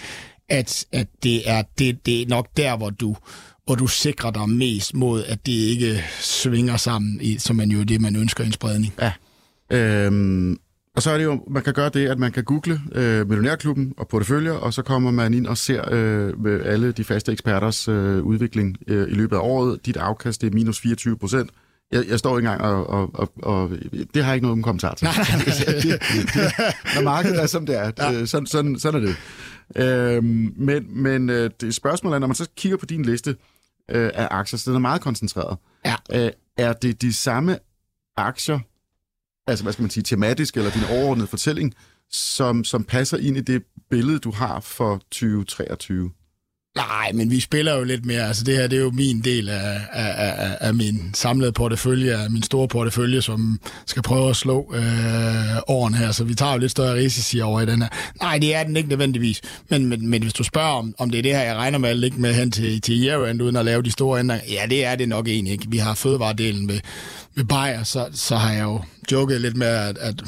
at, 0.49 0.87
at 0.93 1.07
det, 1.23 1.51
er, 1.51 1.63
det, 1.79 2.07
det 2.07 2.23
er 2.23 2.27
nok 2.29 2.49
der, 2.57 2.77
hvor 2.77 2.91
du, 2.91 3.17
hvor 3.67 3.75
du 3.75 3.87
sikrer 3.87 4.31
dig 4.31 4.49
mest 4.49 4.95
mod, 4.95 5.25
at 5.25 5.47
det 5.47 5.53
ikke 5.53 6.05
svinger 6.21 6.77
sammen, 6.77 7.21
i, 7.21 7.39
som 7.39 7.57
man 7.57 7.71
jo 7.71 7.83
det, 7.83 8.01
man 8.01 8.17
ønsker 8.17 8.45
i 8.45 8.47
en 8.47 8.53
spredning. 8.53 8.95
Ja. 9.01 9.13
Øhm, 9.71 10.59
og 10.99 11.03
så 11.03 11.11
er 11.11 11.19
det 11.19 11.25
jo, 11.25 11.45
man 11.51 11.63
kan 11.63 11.75
gøre 11.75 11.89
det, 11.89 12.09
at 12.09 12.19
man 12.19 12.33
kan 12.33 12.45
google 12.45 12.81
øh, 12.93 13.29
Millionærklubben 13.29 13.95
og 13.97 14.09
porteføljer, 14.09 14.53
og 14.53 14.75
så 14.75 14.83
kommer 14.83 15.11
man 15.11 15.35
ind 15.35 15.47
og 15.47 15.59
ser 15.59 15.85
øh, 15.93 16.41
med 16.41 16.65
alle 16.65 16.93
de 16.93 17.05
faste 17.05 17.33
eksperters 17.33 17.89
øh, 17.89 18.23
udvikling 18.23 18.77
øh, 18.87 19.09
i 19.09 19.15
løbet 19.15 19.37
af 19.37 19.41
året. 19.41 19.87
Dit 19.87 19.97
afkast 19.97 20.41
det 20.41 20.47
er 20.47 20.55
minus 20.55 20.81
24 20.81 21.19
procent. 21.19 21.51
Jeg, 21.93 22.05
jeg 22.09 22.19
står 22.19 22.39
ikke 22.39 22.49
engang 22.49 22.71
og, 22.71 22.87
og, 22.91 23.11
og, 23.15 23.33
og... 23.43 23.71
Det 24.15 24.25
har 24.25 24.31
jeg 24.31 24.35
ikke 24.35 24.47
noget 24.47 24.53
om 24.53 24.63
kommentar 24.63 24.95
til. 24.95 25.05
Nej, 25.05 25.15
nej, 25.17 25.37
nej. 25.37 25.45
det, 25.83 25.83
det, 25.83 26.35
det, 26.35 26.95
når 26.95 27.03
markedet 27.03 27.43
er, 27.43 27.47
som 27.47 27.67
det 27.67 27.79
er. 27.79 27.93
Ja. 27.99 28.27
Sådan, 28.27 28.47
sådan, 28.47 28.79
sådan 28.79 29.03
er 29.03 29.07
det. 29.07 29.17
Øhm, 29.85 30.55
men 30.57 31.03
men 31.03 31.31
øh, 31.31 31.51
det 31.61 31.75
spørgsmålet 31.75 32.15
er, 32.15 32.19
når 32.19 32.27
man 32.27 32.37
så 32.37 32.49
kigger 32.57 32.79
på 32.79 32.87
din 32.87 33.05
liste 33.05 33.37
øh, 33.91 34.11
af 34.15 34.29
aktier, 34.31 34.59
så 34.59 34.71
den 34.71 34.77
er 34.77 34.81
meget 34.81 35.01
koncentreret. 35.01 35.59
Ja. 35.85 35.95
Øh, 36.13 36.31
er 36.57 36.73
det 36.73 37.03
de 37.03 37.15
samme 37.15 37.59
aktier, 38.17 38.59
altså 39.49 39.65
hvad 39.65 39.73
skal 39.73 39.83
man 39.83 39.91
sige, 39.91 40.05
tematisk, 40.05 40.57
eller 40.57 40.71
din 40.71 40.85
overordnede 40.91 41.27
fortælling, 41.27 41.75
som, 42.11 42.65
som 42.65 42.85
passer 42.85 43.17
ind 43.17 43.37
i 43.37 43.41
det 43.41 43.63
billede, 43.91 44.19
du 44.19 44.31
har 44.31 44.61
for 44.61 45.03
2023? 45.11 46.11
Nej, 46.77 47.13
men 47.15 47.31
vi 47.31 47.41
spiller 47.41 47.77
jo 47.77 47.85
lidt 47.85 48.07
mere. 48.07 48.27
Altså 48.27 48.45
det 48.45 48.57
her, 48.57 48.67
det 48.67 48.79
er 48.79 48.83
jo 48.83 48.91
min 48.91 49.21
del 49.21 49.49
af, 49.49 49.81
af, 49.93 50.15
af, 50.17 50.57
af 50.61 50.75
min 50.75 51.11
samlede 51.15 51.53
portefølje, 51.53 52.17
af 52.17 52.31
min 52.31 52.43
store 52.43 52.69
portefølje, 52.69 53.23
som 53.23 53.61
skal 53.87 54.03
prøve 54.03 54.31
at 54.31 54.37
slå 54.37 54.75
øh, 54.75 55.57
årene 55.69 55.97
her. 55.97 56.13
Så 56.13 56.25
vi 56.25 56.35
tager 56.35 56.53
jo 56.53 56.59
lidt 56.59 56.71
større 56.71 56.95
risici 56.95 57.41
over 57.41 57.61
i 57.61 57.67
den 57.67 57.83
her. 57.83 57.89
Nej, 58.23 58.39
det 58.39 58.55
er 58.55 58.65
den 58.65 58.77
ikke 58.77 58.89
nødvendigvis. 58.89 59.41
Men, 59.69 59.87
men, 59.87 60.09
men 60.09 60.23
hvis 60.23 60.33
du 60.33 60.45
spørger, 60.45 60.73
om, 60.73 60.95
om 60.99 61.11
det 61.11 61.19
er 61.19 61.23
det 61.23 61.35
her, 61.35 61.43
jeg 61.43 61.57
regner 61.57 61.79
med 61.79 61.89
at 61.89 61.97
ligge 61.97 62.21
med 62.21 62.35
hen 62.35 62.51
til, 62.51 62.81
til 62.81 63.05
year-end, 63.05 63.43
uden 63.43 63.57
at 63.57 63.65
lave 63.65 63.83
de 63.83 63.91
store 63.91 64.21
ændringer, 64.21 64.45
ja, 64.49 64.67
det 64.71 64.85
er 64.85 64.95
det 64.95 65.09
nok 65.09 65.29
egentlig 65.29 65.53
ikke. 65.53 65.67
Vi 65.69 65.79
har 65.79 65.95
fødevaredelen 65.95 66.67
med, 66.67 66.81
med 67.39 67.47
Bayer, 67.47 67.83
så, 67.83 68.09
så 68.13 68.37
har 68.37 68.53
jeg 68.53 68.63
jo 68.63 68.81
joket 69.13 69.41
lidt 69.41 69.57
med, 69.57 69.67
at, 69.67 69.99
at 69.99 70.23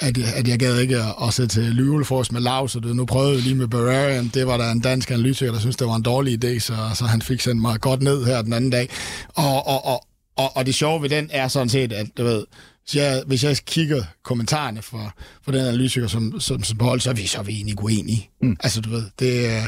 at, 0.00 0.18
at 0.18 0.48
jeg 0.48 0.58
gad 0.58 0.78
ikke 0.78 0.96
at, 1.22 1.34
sætte 1.34 1.54
til 1.54 1.62
Lyvlefors 1.62 2.32
med 2.32 2.40
lav, 2.40 2.68
så 2.68 2.80
det, 2.80 2.96
nu 2.96 3.06
prøvede 3.06 3.34
jeg 3.34 3.42
lige 3.42 3.54
med 3.54 3.68
Bavarian. 3.68 4.30
Det 4.34 4.46
var 4.46 4.56
der 4.56 4.70
en 4.70 4.80
dansk 4.80 5.10
analytiker, 5.10 5.52
der 5.52 5.60
synes 5.60 5.76
det 5.76 5.86
var 5.86 5.96
en 5.96 6.02
dårlig 6.02 6.44
idé, 6.44 6.58
så, 6.58 6.76
så 6.94 7.04
han 7.04 7.22
fik 7.22 7.40
sendt 7.40 7.60
mig 7.60 7.80
godt 7.80 8.02
ned 8.02 8.24
her 8.24 8.42
den 8.42 8.52
anden 8.52 8.70
dag. 8.70 8.88
Og, 9.34 9.66
og, 9.66 9.86
og, 9.86 10.04
og, 10.36 10.56
og 10.56 10.66
det 10.66 10.74
sjove 10.74 11.02
ved 11.02 11.08
den 11.08 11.28
er 11.32 11.48
sådan 11.48 11.68
set, 11.68 11.92
at 11.92 12.06
du 12.16 12.24
ved, 12.24 12.44
hvis 12.84 12.96
jeg, 12.96 13.22
hvis 13.26 13.44
jeg 13.44 13.56
kigger 13.56 14.02
kommentarerne 14.24 14.82
fra, 14.82 15.10
fra 15.44 15.52
den 15.52 15.60
analytiker, 15.60 16.06
som, 16.06 16.40
som, 16.40 16.62
som 16.62 16.78
beholder, 16.78 17.02
så 17.02 17.10
er 17.10 17.14
vi, 17.14 17.26
så 17.26 17.38
er 17.38 17.42
vi 17.42 17.52
egentlig 17.52 17.82
uenige. 17.82 18.30
Mm. 18.42 18.56
Altså, 18.60 18.80
du 18.80 18.90
ved, 18.90 19.04
det 19.18 19.46
er, 19.46 19.62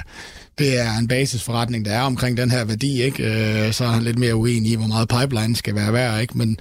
det 0.60 0.78
er 0.78 0.98
en 0.98 1.08
basisforretning, 1.08 1.84
der 1.84 1.92
er 1.92 2.02
omkring 2.02 2.36
den 2.36 2.50
her 2.50 2.64
værdi, 2.64 3.02
ikke? 3.02 3.24
Øh, 3.24 3.72
så 3.72 3.84
er 3.84 3.88
han 3.88 4.02
lidt 4.02 4.18
mere 4.18 4.36
uenig 4.36 4.72
i, 4.72 4.74
hvor 4.74 4.86
meget 4.86 5.08
pipeline 5.08 5.56
skal 5.56 5.74
være 5.74 5.92
værd, 5.92 6.20
ikke? 6.20 6.38
Men 6.38 6.56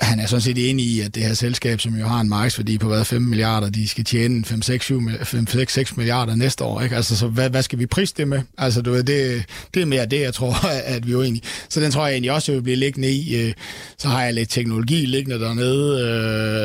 han 0.00 0.20
er 0.20 0.26
sådan 0.26 0.40
set 0.40 0.70
enig 0.70 0.84
i, 0.84 1.00
at 1.00 1.14
det 1.14 1.22
her 1.22 1.34
selskab, 1.34 1.80
som 1.80 1.94
jo 1.94 2.06
har 2.06 2.20
en 2.20 2.28
markedsværdi 2.28 2.78
på 2.78 2.88
hvad, 2.88 3.04
5 3.04 3.22
milliarder, 3.22 3.70
de 3.70 3.88
skal 3.88 4.04
tjene 4.04 4.44
5-6 4.46 5.94
milliarder 5.96 6.34
næste 6.34 6.64
år. 6.64 6.80
Ikke? 6.80 6.96
Altså, 6.96 7.16
så 7.16 7.26
hvad, 7.26 7.50
hvad 7.50 7.62
skal 7.62 7.78
vi 7.78 7.86
prise 7.86 8.14
det 8.16 8.28
med? 8.28 8.40
Altså, 8.58 8.82
du 8.82 8.90
ved, 8.90 9.02
det, 9.02 9.44
det 9.74 9.82
er 9.82 9.86
mere 9.86 10.06
det, 10.06 10.20
jeg 10.20 10.34
tror, 10.34 10.66
at 10.94 11.06
vi 11.06 11.12
er 11.12 11.22
enige. 11.22 11.42
Så 11.68 11.80
den 11.80 11.90
tror 11.90 12.06
jeg 12.06 12.12
egentlig 12.12 12.32
også, 12.32 12.52
at 12.52 12.56
vil 12.56 12.62
blive 12.62 12.76
liggende 12.76 13.10
i. 13.10 13.36
Øh, 13.36 13.52
så 13.98 14.08
har 14.08 14.22
jeg 14.22 14.34
lidt 14.34 14.50
teknologi 14.50 15.06
liggende 15.06 15.40
dernede, 15.40 16.00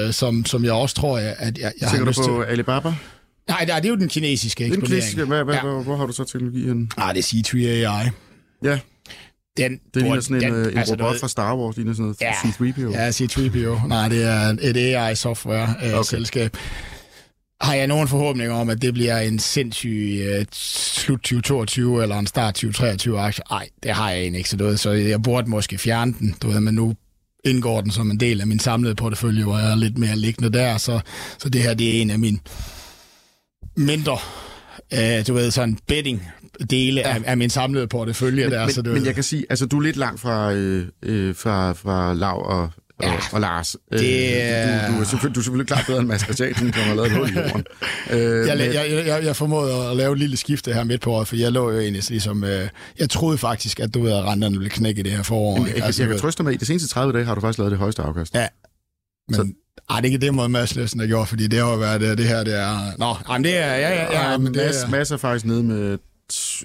øh, 0.08 0.14
som, 0.14 0.46
som 0.46 0.64
jeg 0.64 0.74
også 0.74 0.96
tror, 0.96 1.18
at 1.18 1.58
jeg, 1.58 1.72
jeg 1.82 1.90
har 1.90 2.06
lyst 2.06 2.24
til. 2.24 2.32
du 2.32 2.36
på 2.36 2.42
Alibaba? 2.42 2.94
Nej, 3.48 3.66
det 3.66 3.86
er 3.86 3.90
jo 3.90 3.96
den 3.96 4.08
kinesiske 4.08 4.66
eksponering. 4.66 4.82
Den 4.82 4.90
kinesiske, 4.90 5.26
hvad, 5.26 5.44
hvad, 5.44 5.56
ja. 5.56 5.62
hvor, 5.62 5.84
hvor 5.84 5.96
har 5.96 6.06
du 6.06 6.14
så 6.14 6.24
teknologi 6.24 6.68
hen? 6.68 6.92
Nej, 6.98 7.14
det 7.14 7.20
er 7.20 7.24
C3 7.24 7.58
AI. 7.58 8.10
Ja, 8.64 8.80
den, 9.58 9.80
det 9.94 10.02
ligner 10.02 10.22
sådan 10.22 10.42
den, 10.42 10.54
en, 10.54 10.70
en 10.70 10.78
altså 10.78 10.94
robot 10.94 11.00
noget, 11.00 11.20
fra 11.20 11.28
Star 11.28 11.56
Wars, 11.56 11.78
ligner 11.78 11.94
sådan 11.94 12.04
noget 12.04 12.22
ja, 12.22 12.32
C-3PO. 12.32 12.92
Ja, 12.92 13.12
C-3PO. 13.12 13.88
Nej, 13.88 14.10
det 14.10 14.24
er 14.24 14.58
et 14.62 14.78
AI-software-selskab. 14.78 16.42
Øh, 16.42 16.60
okay. 16.60 16.60
Har 17.62 17.74
jeg 17.74 17.88
nogen 17.88 18.08
forhåbninger 18.08 18.56
om, 18.56 18.70
at 18.70 18.82
det 18.82 18.94
bliver 18.94 19.20
en 19.20 19.40
sindssyg 19.40 20.22
uh, 20.40 20.46
slut 20.52 21.20
2022 21.20 22.04
eller 22.04 22.20
en 22.20 22.28
start 22.28 22.54
2023 22.54 23.20
aktie? 23.20 23.44
Nej, 23.50 23.70
det 23.84 23.92
har 23.92 24.10
jeg 24.10 24.20
egentlig 24.20 24.38
ikke 24.38 24.50
så 24.50 24.58
noget, 24.58 24.80
så 24.80 24.92
jeg 24.92 25.22
burde 25.22 25.50
måske 25.50 25.78
fjerne 25.78 26.14
den, 26.20 26.36
du 26.42 26.48
ved, 26.48 26.60
men 26.60 26.76
nu 26.76 26.96
indgår 27.44 27.82
den 27.82 27.92
som 27.92 28.12
en 28.12 28.20
del 28.20 28.42
af 28.42 28.48
min 28.48 28.60
samlede 28.60 28.96
portefølje, 28.96 29.44
hvor 29.44 29.58
jeg 29.58 29.72
er 29.72 29.76
lidt 29.76 29.98
mere 29.98 30.16
liggende 30.16 30.58
der, 30.58 30.78
så, 30.78 31.00
så 31.38 31.50
det 31.50 31.62
her 31.62 31.74
det 31.74 31.98
er 31.98 32.02
en 32.02 32.10
af 32.10 32.20
mine 32.20 32.40
mindre, 33.78 34.18
uh, 34.94 35.28
du 35.28 35.34
ved, 35.34 35.52
sådan 35.52 35.78
betting 35.88 36.28
dele 36.70 37.02
ja. 37.02 37.16
af, 37.16 37.22
af 37.26 37.38
min 37.38 37.50
samlede 37.50 37.88
portefølje 37.88 38.44
men, 38.44 38.52
der. 38.52 38.66
Men, 38.66 38.74
så 38.74 38.82
det, 38.82 38.94
men 38.94 39.06
jeg 39.06 39.16
kan 39.16 39.24
sige, 39.24 39.46
altså 39.50 39.66
du 39.66 39.78
er 39.78 39.82
lidt 39.82 39.98
langt 39.98 40.22
fra, 40.22 40.54
øh, 40.54 40.88
øh, 41.04 41.36
fra, 41.36 41.72
fra 41.72 42.14
Lav 42.14 42.46
og, 42.46 42.70
Ja, 43.04 43.14
og, 43.14 43.20
og 43.34 43.42
Lars. 43.42 43.76
Det, 43.92 44.00
øh, 44.00 44.88
du, 44.88 44.96
du, 44.96 45.02
er 45.02 45.04
selvfølgelig, 45.04 45.36
du 45.36 45.40
er 45.40 45.44
selvfølgelig 45.44 45.68
klart 45.68 45.84
bedre 45.88 46.00
end 46.00 46.08
Mads 46.08 46.22
Christiansen, 46.22 46.74
som 46.74 46.82
har 46.82 46.96
lavet 46.96 47.12
et 47.12 47.18
hul 47.18 47.30
i 47.30 47.34
jorden. 47.34 47.66
Øh, 48.12 48.48
jeg, 48.48 48.60
jeg, 48.60 49.06
jeg, 49.08 49.24
jeg 49.24 49.36
formåede 49.36 49.90
at 49.90 49.98
lave 49.98 50.14
et 50.14 50.20
lille 50.20 50.38
skifte 50.38 50.74
her 50.74 50.84
midt 50.84 51.02
på 51.02 51.12
året, 51.12 51.28
for 51.28 51.36
jeg 51.36 51.52
lå 51.52 51.72
jo 51.72 51.80
egentlig 51.80 52.04
ligesom... 52.10 52.44
Øh, 52.44 52.70
jeg 53.00 53.10
troede 53.10 53.38
faktisk, 53.38 53.80
at 53.80 53.94
du 53.94 54.02
ved, 54.02 54.12
at 54.12 54.24
renterne 54.24 54.58
ville 54.58 54.70
knække 54.70 55.00
i 55.00 55.04
det 55.04 55.12
her 55.12 55.24
forår. 55.24 55.58
Jeg, 55.58 55.76
jeg, 55.76 55.86
altså, 55.86 56.04
jeg 56.04 56.10
kan 56.10 56.20
trøste 56.20 56.44
med, 56.44 56.52
at 56.52 56.56
i 56.56 56.60
de 56.60 56.66
seneste 56.66 56.90
30 56.90 57.14
dage 57.14 57.26
har 57.26 57.36
du 57.36 57.42
faktisk 57.42 57.58
lavet 57.58 57.72
det 57.72 57.80
højeste 57.80 58.02
afkast. 58.02 58.34
Ja, 58.34 58.48
men, 59.28 59.36
så, 59.36 59.48
ej, 59.90 59.96
det 59.96 60.08
er 60.08 60.14
ikke 60.14 60.26
det 60.26 60.34
måde, 60.34 60.50
Mads 60.50 60.76
Løsen 60.76 61.00
har 61.00 61.08
gjort, 61.08 61.28
fordi 61.28 61.48
det 61.48 61.60
har 61.60 61.72
jo 61.72 61.78
været 61.78 62.02
det, 62.02 62.18
det 62.18 62.28
her, 62.28 62.44
det 62.44 62.60
er... 62.60 62.98
Nå, 62.98 63.16
jamen, 63.30 63.44
det 63.44 63.58
er... 63.58 63.76
Ja, 63.76 63.90
ja, 63.90 64.04
ja, 64.04 64.32
ja 64.32 64.38
men 64.38 64.52
Mads, 64.56 64.84
er... 64.84 64.90
Mads 64.90 65.12
er 65.12 65.18
faktisk 65.18 65.46
nede 65.46 65.64
med 65.64 65.98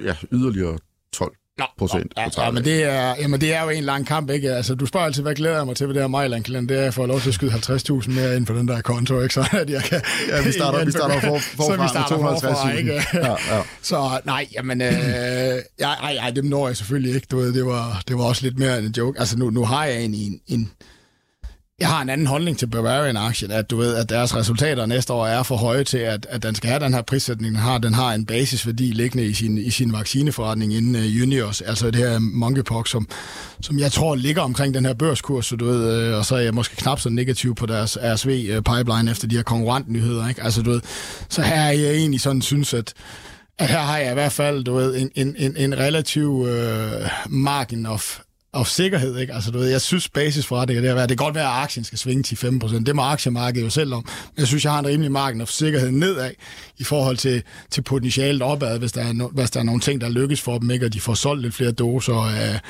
ja, 0.05 0.15
yderligere 0.33 0.79
12 1.13 1.33
Nå, 1.59 1.65
procent. 1.79 2.13
Ja, 2.17 2.29
ja, 2.39 2.51
men 2.51 2.65
det 2.65 2.85
er, 2.85 3.15
jamen 3.21 3.41
det 3.41 3.55
er 3.55 3.63
jo 3.63 3.69
en 3.69 3.85
lang 3.85 4.07
kamp, 4.07 4.31
ikke? 4.31 4.53
Altså, 4.53 4.75
du 4.75 4.87
spørger 4.87 5.07
altid, 5.07 5.23
hvad 5.23 5.35
glæder 5.35 5.57
jeg 5.57 5.67
mig 5.67 5.77
til 5.77 5.87
ved 5.87 5.95
det 5.95 6.03
her 6.03 6.09
Mejland 6.09 6.45
kalender, 6.45 6.75
det 6.75 6.83
er 6.83 6.89
at 6.89 6.95
få 6.95 7.07
lov 7.07 7.21
til 7.21 7.29
at 7.29 7.35
skyde 7.35 7.53
50.000 7.53 8.11
mere 8.11 8.37
ind 8.37 8.47
på 8.47 8.55
den 8.55 8.69
der 8.69 8.81
konto, 8.81 9.21
ikke? 9.21 9.35
Så 9.39 9.49
at 9.53 9.71
jeg 9.71 9.83
kan... 9.83 10.03
Ja, 10.29 10.43
vi 10.43 10.53
starter, 10.53 10.85
vi 10.85 10.91
starter 10.91 11.21
for, 11.21 11.39
forfra 11.39 11.77
så 11.77 11.83
vi 11.83 11.89
starter 11.89 12.17
med 12.17 12.41
250 12.41 12.79
ikke? 12.79 13.03
Ja, 13.15 13.57
ja. 13.57 13.63
Så 13.83 14.21
nej, 14.25 14.47
jamen, 14.55 14.83
øh, 14.83 14.89
ej, 14.89 16.17
ej, 16.23 16.31
dem 16.31 16.45
når 16.45 16.67
jeg 16.67 16.77
selvfølgelig 16.77 17.15
ikke, 17.15 17.27
du 17.31 17.37
ved, 17.37 17.53
det 17.53 17.67
var, 17.67 18.03
det 18.09 18.19
var 18.19 18.25
også 18.25 18.43
lidt 18.43 18.59
mere 18.59 18.79
en 18.79 18.95
joke. 18.97 19.21
Altså, 19.21 19.39
nu, 19.39 19.51
nu 19.51 19.65
har 19.65 19.85
jeg 19.85 20.05
en, 20.05 20.15
en, 20.15 20.41
en 20.47 20.71
jeg 21.83 21.91
har 21.91 22.03
en 22.03 22.09
anden 22.09 22.27
holdning 22.27 22.59
til 22.59 22.67
Bavarian-aktien, 22.67 23.51
at 23.51 23.71
du 23.71 23.77
ved, 23.77 23.95
at 23.97 24.09
deres 24.09 24.37
resultater 24.37 24.87
næste 24.87 25.13
år 25.13 25.27
er 25.27 25.43
for 25.43 25.57
høje 25.57 25.85
til, 25.85 25.99
at, 25.99 26.27
at 26.31 26.43
den 26.43 26.55
skal 26.55 26.71
have 26.71 26.85
den 26.85 26.95
her 26.95 27.03
prissætning, 27.03 27.55
den 27.55 27.63
har. 27.63 27.79
Den 27.79 27.95
har 27.95 28.15
en 28.15 28.27
basisværdi 28.27 28.85
liggende 28.85 29.27
i 29.27 29.35
sin, 29.35 29.59
i 29.59 29.71
sin 29.71 29.93
vaccineforretning 29.93 30.75
inden 30.75 30.95
uh, 30.95 31.19
Juniors, 31.21 31.61
altså 31.61 31.87
det 31.87 31.97
her 31.97 32.19
monkeypox, 32.19 32.91
som, 32.91 33.09
som 33.61 33.79
jeg 33.79 33.93
tror 33.93 34.15
ligger 34.15 34.43
omkring 34.43 34.75
den 34.75 34.85
her 34.85 34.95
børskurs, 34.95 35.47
så 35.47 35.57
du 35.57 35.65
ved, 35.65 36.09
øh, 36.09 36.19
og 36.19 36.25
så 36.25 36.37
er 36.37 36.41
jeg 36.41 36.55
måske 36.55 36.77
knap 36.77 37.01
så 37.01 37.09
negativ 37.09 37.55
på 37.55 37.67
deres 37.67 37.99
RSV-pipeline 38.03 39.11
øh, 39.11 39.13
efter 39.13 39.29
de 39.29 39.37
her 39.37 39.43
konkurrentnyheder, 39.43 40.29
ikke? 40.29 40.43
Altså 40.43 40.63
du 40.63 40.71
ved, 40.71 40.81
så 41.29 41.43
her 41.43 41.63
er 41.63 41.73
jeg 41.73 41.95
egentlig 41.95 42.21
sådan 42.21 42.43
synes, 42.43 42.75
at 42.75 42.93
at 43.59 43.69
her 43.69 43.79
har 43.79 43.99
jeg 43.99 44.11
i 44.11 44.15
hvert 44.15 44.33
fald, 44.33 44.65
du 44.65 44.75
ved, 44.75 44.97
en, 44.97 45.11
en, 45.15 45.35
en, 45.39 45.57
en 45.57 45.79
relativ 45.79 46.47
øh, 46.49 47.09
margin 47.29 47.87
of 47.87 48.19
og 48.53 48.67
sikkerhed, 48.67 49.19
ikke? 49.19 49.35
Altså, 49.35 49.51
du 49.51 49.59
ved, 49.59 49.69
jeg 49.69 49.81
synes 49.81 50.09
basisforretninger, 50.09 50.83
det 50.83 50.91
er, 50.91 51.03
at 51.03 51.09
det 51.09 51.19
kan 51.19 51.25
godt 51.25 51.35
være, 51.35 51.45
at 51.45 51.63
aktien 51.63 51.85
skal 51.85 51.99
svinge 51.99 52.23
til 52.23 52.37
5%. 52.37 52.85
Det 52.85 52.97
må 52.97 53.03
aktiemarkedet 53.03 53.65
jo 53.65 53.71
selv 53.71 53.95
om. 53.95 54.05
Men 54.07 54.41
jeg 54.41 54.47
synes, 54.47 54.65
jeg 54.65 54.73
har 54.73 54.79
en 54.79 54.87
rimelig 54.87 55.13
marken 55.13 55.41
af 55.41 55.49
sikkerhed 55.49 55.91
nedad 55.91 56.31
i 56.79 56.85
forhold 56.85 57.17
til, 57.17 57.43
til 57.71 57.83
potentialet 57.83 58.43
opad, 58.43 58.79
hvis 58.79 58.93
der, 58.93 59.03
er 59.03 59.13
no, 59.13 59.29
hvis 59.29 59.51
der 59.51 59.61
er 59.61 59.65
nogle 59.65 59.81
ting, 59.81 60.01
der 60.01 60.09
lykkes 60.09 60.41
for 60.41 60.59
dem, 60.59 60.71
ikke? 60.71 60.87
Og 60.87 60.93
de 60.93 61.01
får 61.01 61.15
solgt 61.15 61.43
lidt 61.43 61.55
flere 61.55 61.73
doser 61.73 62.15
af, 62.15 62.61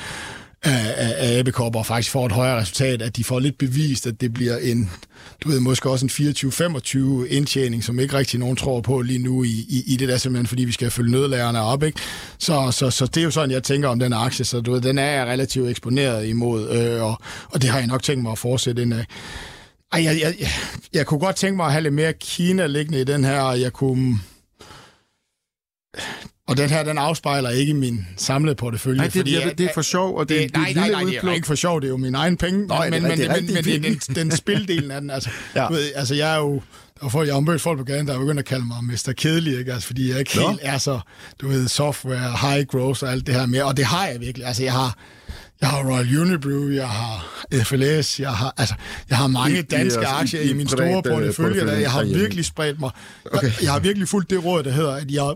af, 0.63 0.93
af, 0.97 1.43
af 1.47 1.75
og 1.75 1.85
faktisk 1.85 2.11
får 2.11 2.25
et 2.25 2.31
højere 2.31 2.61
resultat, 2.61 3.01
at 3.01 3.17
de 3.17 3.23
får 3.23 3.39
lidt 3.39 3.57
bevist, 3.57 4.07
at 4.07 4.21
det 4.21 4.33
bliver 4.33 4.57
en, 4.57 4.91
du 5.43 5.49
ved, 5.49 5.59
måske 5.59 5.89
også 5.89 6.05
en 6.05 7.25
24-25 7.25 7.25
indtjening, 7.27 7.83
som 7.83 7.99
ikke 7.99 8.17
rigtig 8.17 8.39
nogen 8.39 8.55
tror 8.55 8.81
på 8.81 9.01
lige 9.01 9.19
nu 9.19 9.43
i, 9.43 9.65
i, 9.69 9.83
i 9.87 9.95
det 9.95 10.07
der, 10.07 10.17
simpelthen 10.17 10.47
fordi 10.47 10.63
vi 10.63 10.71
skal 10.71 10.91
følge 10.91 11.11
nødlærerne 11.11 11.61
op, 11.61 11.83
ikke? 11.83 11.99
Så, 12.37 12.71
så, 12.71 12.89
så 12.89 13.05
det 13.05 13.17
er 13.17 13.23
jo 13.23 13.31
sådan, 13.31 13.51
jeg 13.51 13.63
tænker 13.63 13.89
om 13.89 13.99
den 13.99 14.13
aktie, 14.13 14.45
så 14.45 14.61
du 14.61 14.71
ved, 14.71 14.81
den 14.81 14.97
er 14.97 15.11
jeg 15.11 15.25
relativt 15.25 15.69
eksponeret 15.69 16.27
imod, 16.27 16.69
øh, 16.69 17.03
og, 17.03 17.17
og 17.49 17.61
det 17.61 17.69
har 17.69 17.79
jeg 17.79 17.87
nok 17.87 18.03
tænkt 18.03 18.23
mig 18.23 18.31
at 18.31 18.37
fortsætte 18.37 18.81
ind 18.81 18.93
af. 18.93 19.05
Ej, 19.91 20.03
jeg, 20.03 20.19
jeg, 20.21 20.35
jeg, 20.39 20.49
jeg 20.93 21.05
kunne 21.05 21.19
godt 21.19 21.35
tænke 21.35 21.55
mig 21.55 21.65
at 21.65 21.71
have 21.71 21.83
lidt 21.83 21.93
mere 21.93 22.13
Kina 22.13 22.65
liggende 22.65 23.01
i 23.01 23.03
den 23.03 23.23
her, 23.23 23.51
jeg 23.51 23.73
kunne 23.73 24.19
og 26.47 26.57
den 26.57 26.69
her, 26.69 26.83
den 26.83 26.97
afspejler 26.97 27.49
ikke 27.49 27.73
min 27.73 28.07
samlede 28.17 28.55
portefølje. 28.55 28.97
Nej, 28.97 29.05
det, 29.05 29.13
fordi, 29.13 29.35
jeg, 29.35 29.57
det 29.57 29.65
er 29.65 29.73
for 29.73 29.81
sjov, 29.81 30.17
og 30.17 30.29
det, 30.29 30.39
det, 30.39 30.49
det 30.49 30.57
nej, 30.57 30.73
nej, 30.73 30.89
nej, 30.89 31.03
det 31.03 31.29
er 31.29 31.33
ikke 31.33 31.47
for 31.47 31.55
sjov, 31.55 31.81
det 31.81 31.87
er 31.87 31.89
jo 31.89 31.97
min 31.97 32.15
egen 32.15 32.37
penge. 32.37 32.67
Nå, 32.67 32.75
men, 32.83 32.93
det, 32.93 33.01
men, 33.01 33.11
det, 33.11 33.27
men, 33.29 33.53
men, 33.53 33.81
men 33.81 33.83
den, 33.83 34.15
den 34.15 34.31
spildelen 34.31 34.91
af 34.91 35.01
den, 35.01 35.09
altså, 35.09 35.29
ja. 35.55 35.67
du 35.67 35.73
ved, 35.73 35.91
altså 35.95 36.15
jeg 36.15 36.33
er 36.33 36.37
jo, 36.37 36.61
og 37.01 37.11
for, 37.11 37.23
jeg 37.23 37.43
mødt 37.43 37.61
folk 37.61 37.77
på 37.77 37.83
gaden, 37.83 38.07
der 38.07 38.13
er 38.13 38.19
begyndt 38.19 38.39
at 38.39 38.45
kalde 38.45 38.65
mig 38.65 38.77
Mr. 38.83 39.13
Kedelig, 39.17 39.59
ikke? 39.59 39.73
Altså, 39.73 39.87
fordi 39.87 40.09
jeg 40.09 40.19
ikke 40.19 40.31
Nå. 40.35 40.49
helt 40.49 40.59
er 40.63 40.77
så, 40.77 40.99
du 41.41 41.47
ved, 41.47 41.67
software, 41.67 42.37
high 42.37 42.65
growth 42.65 43.03
og 43.03 43.11
alt 43.11 43.27
det 43.27 43.35
her 43.35 43.45
med, 43.45 43.61
og 43.61 43.77
det 43.77 43.85
har 43.85 44.07
jeg 44.07 44.21
virkelig. 44.21 44.47
Altså, 44.47 44.63
jeg 44.63 44.73
har, 44.73 44.97
jeg 45.61 45.69
har 45.69 45.83
Royal 45.83 46.21
Unibrew, 46.21 46.69
jeg 46.69 46.89
har 46.89 47.45
FLS, 47.53 48.19
jeg 48.19 48.31
har, 48.31 48.53
altså, 48.57 48.75
jeg 49.09 49.17
har 49.17 49.27
mange 49.27 49.61
danske 49.61 50.07
aktier 50.07 50.41
i, 50.41 50.49
i 50.49 50.53
min 50.53 50.67
store 50.67 51.03
portefølje, 51.03 51.65
der 51.65 51.73
jeg 51.73 51.91
har 51.91 52.03
virkelig 52.03 52.45
spredt 52.45 52.79
mig. 52.79 52.91
Okay. 53.25 53.47
Jeg, 53.47 53.53
jeg 53.63 53.71
har 53.71 53.79
virkelig 53.79 54.07
fulgt 54.07 54.29
det 54.29 54.45
råd, 54.45 54.63
der 54.63 54.71
hedder, 54.71 54.93
at 54.93 55.11
jeg, 55.11 55.33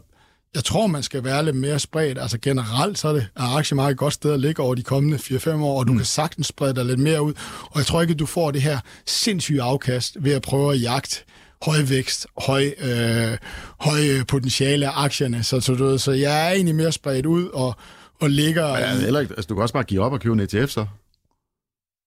jeg 0.56 0.64
tror, 0.64 0.88
man 0.88 1.04
skal 1.04 1.24
være 1.24 1.46
lidt 1.46 1.56
mere 1.56 1.80
spredt. 1.80 2.18
Altså 2.20 2.38
generelt, 2.38 2.98
så 2.98 3.08
er 3.08 3.14
det 3.14 3.28
er 3.36 3.56
aktiemarkedet 3.58 3.92
et 3.92 3.98
godt 3.98 4.14
sted 4.14 4.34
at 4.34 4.40
ligge 4.40 4.62
over 4.62 4.76
de 4.76 4.84
kommende 4.84 5.18
4-5 5.18 5.50
år, 5.50 5.80
og 5.80 5.88
du 5.88 5.92
mm. 5.92 5.98
kan 5.98 6.06
sagtens 6.06 6.48
sprede 6.48 6.76
dig 6.76 6.86
lidt 6.86 7.00
mere 7.00 7.22
ud. 7.22 7.34
Og 7.64 7.78
jeg 7.78 7.86
tror 7.86 8.02
ikke, 8.02 8.12
at 8.12 8.20
du 8.20 8.26
får 8.26 8.52
det 8.52 8.62
her 8.62 8.80
sindssyge 9.06 9.62
afkast 9.62 10.18
ved 10.20 10.32
at 10.32 10.42
prøve 10.42 10.74
at 10.74 10.82
jagte 10.82 11.18
høj 11.62 11.78
vækst, 11.82 12.28
høj, 12.38 12.72
øh, 12.82 13.38
høj 13.80 14.24
potentiale 14.28 14.88
af 14.88 15.04
aktierne. 15.04 15.44
Så, 15.44 15.60
så, 15.60 15.74
du, 15.74 15.98
så 15.98 16.12
jeg 16.12 16.48
er 16.48 16.52
egentlig 16.52 16.76
mere 16.76 16.92
spredt 16.92 17.26
ud 17.26 17.48
og, 17.48 17.76
og 18.22 18.30
ligger... 18.30 18.94
Men, 18.94 19.02
heller 19.02 19.20
ikke, 19.20 19.34
altså, 19.38 19.48
du 19.48 19.56
kan 19.56 19.62
også 19.62 19.74
bare 19.74 19.84
give 19.84 20.04
op 20.04 20.14
og 20.14 20.20
købe 20.20 20.34
en 20.34 20.40
ETF, 20.40 20.70
så? 20.70 20.86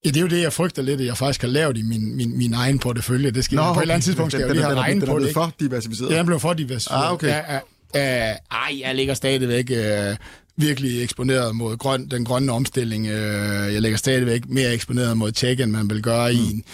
Ja, 0.05 0.09
det 0.09 0.16
er 0.16 0.20
jo 0.20 0.26
det, 0.26 0.43
jeg 0.43 0.53
frygter 0.53 0.82
lidt, 0.82 1.01
at 1.01 1.07
jeg 1.07 1.16
faktisk 1.16 1.41
har 1.41 1.49
lavet 1.49 1.78
i 1.78 1.82
min, 1.82 2.16
min, 2.16 2.38
min 2.38 2.55
egen 2.55 2.78
portefølje. 2.78 3.30
Det 3.30 3.45
skal 3.45 3.57
Nå, 3.57 3.72
på 3.74 3.80
et 3.80 3.82
eller 3.82 3.95
andet 3.95 4.05
tidspunkt 4.05 4.32
skal 4.32 4.49
den, 4.49 4.49
jeg 4.49 4.57
jo 4.57 4.61
lige 4.61 4.64
have 4.64 4.80
regnet 4.80 5.09
på 5.09 5.18
det. 5.18 5.20
Den 5.20 5.28
er 5.28 5.32
for 5.32 5.53
diversificeret? 5.61 6.11
Ja, 6.11 6.18
den 6.18 6.26
blev 6.26 6.41
for 6.41 6.53
diversificeret. 6.53 7.05
Ah, 7.05 7.12
okay. 7.12 7.28
Ja, 7.28 7.55
ja, 7.55 7.61
uh, 7.95 8.01
ej, 8.01 8.80
jeg 8.80 8.95
ligger 8.95 9.14
stadigvæk 9.14 9.70
uh, 9.70 10.16
virkelig 10.57 11.03
eksponeret 11.03 11.57
mod 11.57 11.76
grøn, 11.76 12.09
den 12.09 12.24
grønne 12.24 12.53
omstilling. 12.53 13.07
Uh, 13.07 13.14
jeg 13.74 13.82
ligger 13.82 13.99
stadigvæk 13.99 14.49
mere 14.49 14.74
eksponeret 14.74 15.16
mod 15.16 15.32
tech, 15.32 15.62
end 15.62 15.70
man 15.70 15.91
vil 15.91 16.03
gøre 16.03 16.32
mm. 16.32 16.38
i, 16.38 16.51
en, 16.51 16.64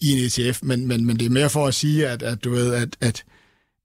i 0.00 0.12
en 0.12 0.18
ETF. 0.18 0.58
Men, 0.62 0.86
men, 0.86 1.06
men 1.06 1.18
det 1.18 1.26
er 1.26 1.30
mere 1.30 1.50
for 1.50 1.66
at 1.66 1.74
sige, 1.74 2.08
at, 2.08 2.22
at 2.22 2.44
du 2.44 2.50
ved, 2.50 2.74
at, 2.74 2.96
at 3.00 3.24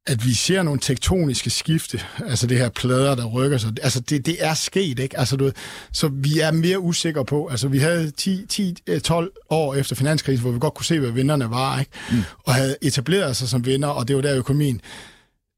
at 0.07 0.25
vi 0.25 0.33
ser 0.33 0.63
nogle 0.63 0.79
tektoniske 0.79 1.49
skifte, 1.49 2.01
altså 2.25 2.47
det 2.47 2.57
her 2.57 2.69
plader, 2.69 3.15
der 3.15 3.25
rykker 3.25 3.57
sig. 3.57 3.71
Altså 3.81 3.99
det, 3.99 4.25
det 4.25 4.35
er 4.39 4.53
sket, 4.53 4.99
ikke? 4.99 5.19
Altså 5.19 5.35
du, 5.35 5.51
så 5.91 6.07
vi 6.07 6.39
er 6.39 6.51
mere 6.51 6.79
usikre 6.79 7.25
på, 7.25 7.47
altså 7.47 7.67
vi 7.67 7.79
havde 7.79 8.11
10-12 8.21 9.13
øh, 9.13 9.27
år 9.49 9.75
efter 9.75 9.95
finanskrisen, 9.95 10.41
hvor 10.41 10.51
vi 10.51 10.59
godt 10.59 10.73
kunne 10.73 10.85
se, 10.85 10.99
hvad 10.99 11.11
vinderne 11.11 11.49
var, 11.49 11.79
ikke? 11.79 11.91
Mm. 12.11 12.23
Og 12.43 12.53
havde 12.53 12.75
etableret 12.81 13.37
sig 13.37 13.49
som 13.49 13.65
vinder, 13.65 13.87
og 13.87 14.07
det 14.07 14.15
var 14.15 14.21
der 14.21 14.37
økonomien. 14.37 14.81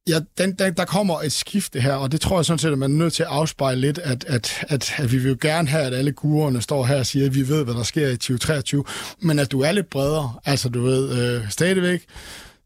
Ja, 0.10 0.20
den, 0.38 0.54
der, 0.54 0.70
der 0.70 0.86
kommer 0.86 1.22
et 1.22 1.32
skifte 1.32 1.82
her, 1.82 1.94
og 1.94 2.12
det 2.12 2.22
tror 2.22 2.38
jeg 2.38 2.46
sådan 2.46 2.60
set, 2.60 2.72
at 2.72 2.78
man 2.78 2.92
er 2.92 2.96
nødt 2.96 3.14
til 3.14 3.24
at 3.24 3.30
afspejle 3.30 3.82
lidt, 3.82 3.98
at, 3.98 4.26
at, 4.28 4.66
at, 4.70 4.94
at 4.98 5.12
vi 5.12 5.18
vil 5.18 5.30
jo 5.30 5.38
gerne 5.42 5.68
have, 5.68 5.84
at 5.84 5.94
alle 5.94 6.12
guerne 6.12 6.62
står 6.62 6.86
her 6.86 7.00
og 7.00 7.06
siger, 7.06 7.26
at 7.26 7.36
vi 7.36 7.48
ved, 7.48 7.64
hvad 7.64 7.74
der 7.74 7.84
sker 7.84 8.08
i 8.08 8.18
2023, 8.18 8.84
men 9.20 9.40
at 9.40 9.52
du 9.52 9.62
er 9.62 9.72
lidt 9.72 9.90
bredere, 9.90 10.34
altså 10.46 10.70
du 10.70 10.82
ved, 10.82 11.36
øh, 11.38 11.50
stadigvæk 11.50 12.06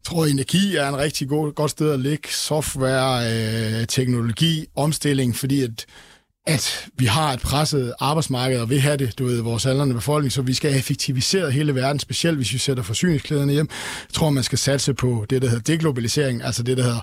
jeg 0.00 0.04
tror, 0.04 0.26
energi 0.26 0.76
er 0.76 0.88
en 0.88 0.96
rigtig 0.96 1.28
god, 1.28 1.52
godt 1.52 1.70
sted 1.70 1.90
at 1.92 2.00
ligge. 2.00 2.28
Software, 2.28 3.32
øh, 3.80 3.86
teknologi, 3.86 4.66
omstilling, 4.76 5.36
fordi 5.36 5.62
at, 5.62 5.86
at 6.46 6.88
vi 6.94 7.04
har 7.04 7.32
et 7.32 7.40
presset 7.40 7.94
arbejdsmarked 8.00 8.60
og 8.60 8.70
vi 8.70 8.78
har 8.78 8.96
det, 8.96 9.18
du 9.18 9.24
ved, 9.24 9.40
vores 9.40 9.66
aldrende 9.66 9.94
befolkning, 9.94 10.32
så 10.32 10.42
vi 10.42 10.54
skal 10.54 10.76
effektivisere 10.76 11.50
hele 11.50 11.74
verden, 11.74 11.98
specielt 11.98 12.36
hvis 12.36 12.52
vi 12.52 12.58
sætter 12.58 12.82
forsyningskæderne 12.82 13.52
hjem. 13.52 13.68
Jeg 14.08 14.14
tror, 14.14 14.30
man 14.30 14.42
skal 14.42 14.58
satse 14.58 14.94
på 14.94 15.26
det, 15.30 15.42
der 15.42 15.48
hedder 15.48 15.62
deglobalisering, 15.62 16.42
altså 16.42 16.62
det, 16.62 16.76
der 16.76 16.82
hedder 16.82 17.00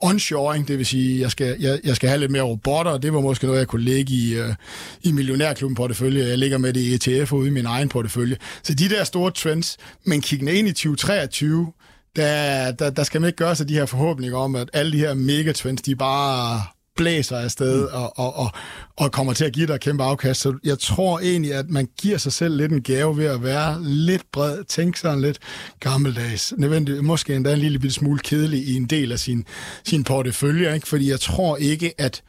onshoring, 0.00 0.68
det 0.68 0.78
vil 0.78 0.86
sige, 0.86 1.20
jeg 1.20 1.30
skal, 1.30 1.56
jeg, 1.60 1.80
jeg 1.84 1.96
skal 1.96 2.08
have 2.08 2.20
lidt 2.20 2.30
mere 2.30 2.42
robotter, 2.42 2.92
og 2.92 3.02
det 3.02 3.12
var 3.12 3.20
måske 3.20 3.46
noget, 3.46 3.58
jeg 3.58 3.68
kunne 3.68 3.84
lægge 3.84 4.12
i, 4.12 4.34
øh, 4.34 4.54
i 5.02 5.12
millionærklubben 5.12 5.74
portefølje. 5.74 6.28
Jeg 6.28 6.38
ligger 6.38 6.58
med 6.58 6.72
det 6.72 6.80
i 6.80 6.94
ETF 6.94 7.32
ude 7.32 7.48
i 7.48 7.50
min 7.50 7.66
egen 7.66 7.88
portefølje. 7.88 8.36
Så 8.62 8.74
de 8.74 8.88
der 8.88 9.04
store 9.04 9.30
trends, 9.30 9.76
men 10.04 10.20
kiggende 10.20 10.54
ind 10.54 10.68
i 10.68 10.72
2023, 10.72 11.72
der, 12.16 12.72
der, 12.72 12.90
der 12.90 13.02
skal 13.02 13.20
man 13.20 13.28
ikke 13.28 13.36
gøre 13.36 13.56
sig 13.56 13.68
de 13.68 13.74
her 13.74 13.86
forhåbninger 13.86 14.38
om, 14.38 14.56
at 14.56 14.70
alle 14.72 14.92
de 14.92 14.98
her 14.98 15.14
megatrends, 15.14 15.82
de 15.82 15.96
bare 15.96 16.62
blæser 16.96 17.36
afsted 17.36 17.80
mm. 17.80 17.88
og, 17.92 18.18
og, 18.18 18.36
og, 18.36 18.50
og 18.96 19.12
kommer 19.12 19.32
til 19.32 19.44
at 19.44 19.52
give 19.52 19.66
dig 19.66 19.74
et 19.74 19.80
kæmpe 19.80 20.04
afkast. 20.04 20.40
Så 20.40 20.58
jeg 20.64 20.78
tror 20.78 21.18
egentlig, 21.18 21.54
at 21.54 21.70
man 21.70 21.88
giver 22.00 22.18
sig 22.18 22.32
selv 22.32 22.56
lidt 22.56 22.72
en 22.72 22.82
gave 22.82 23.16
ved 23.16 23.24
at 23.24 23.42
være 23.42 23.84
lidt 23.84 24.22
bred, 24.32 24.64
tænke 24.64 25.00
sådan 25.00 25.20
lidt 25.20 25.38
gammeldags, 25.80 26.54
nødvendigt, 26.56 27.04
måske 27.04 27.34
endda 27.34 27.52
en 27.52 27.58
lille 27.58 27.90
smule 27.90 28.18
kedelig 28.18 28.68
i 28.68 28.76
en 28.76 28.86
del 28.86 29.12
af 29.12 29.18
sin, 29.18 29.44
sin 29.84 30.04
portefølje, 30.04 30.74
ikke? 30.74 30.88
fordi 30.88 31.10
jeg 31.10 31.20
tror 31.20 31.56
ikke, 31.56 31.94
at 31.98 32.22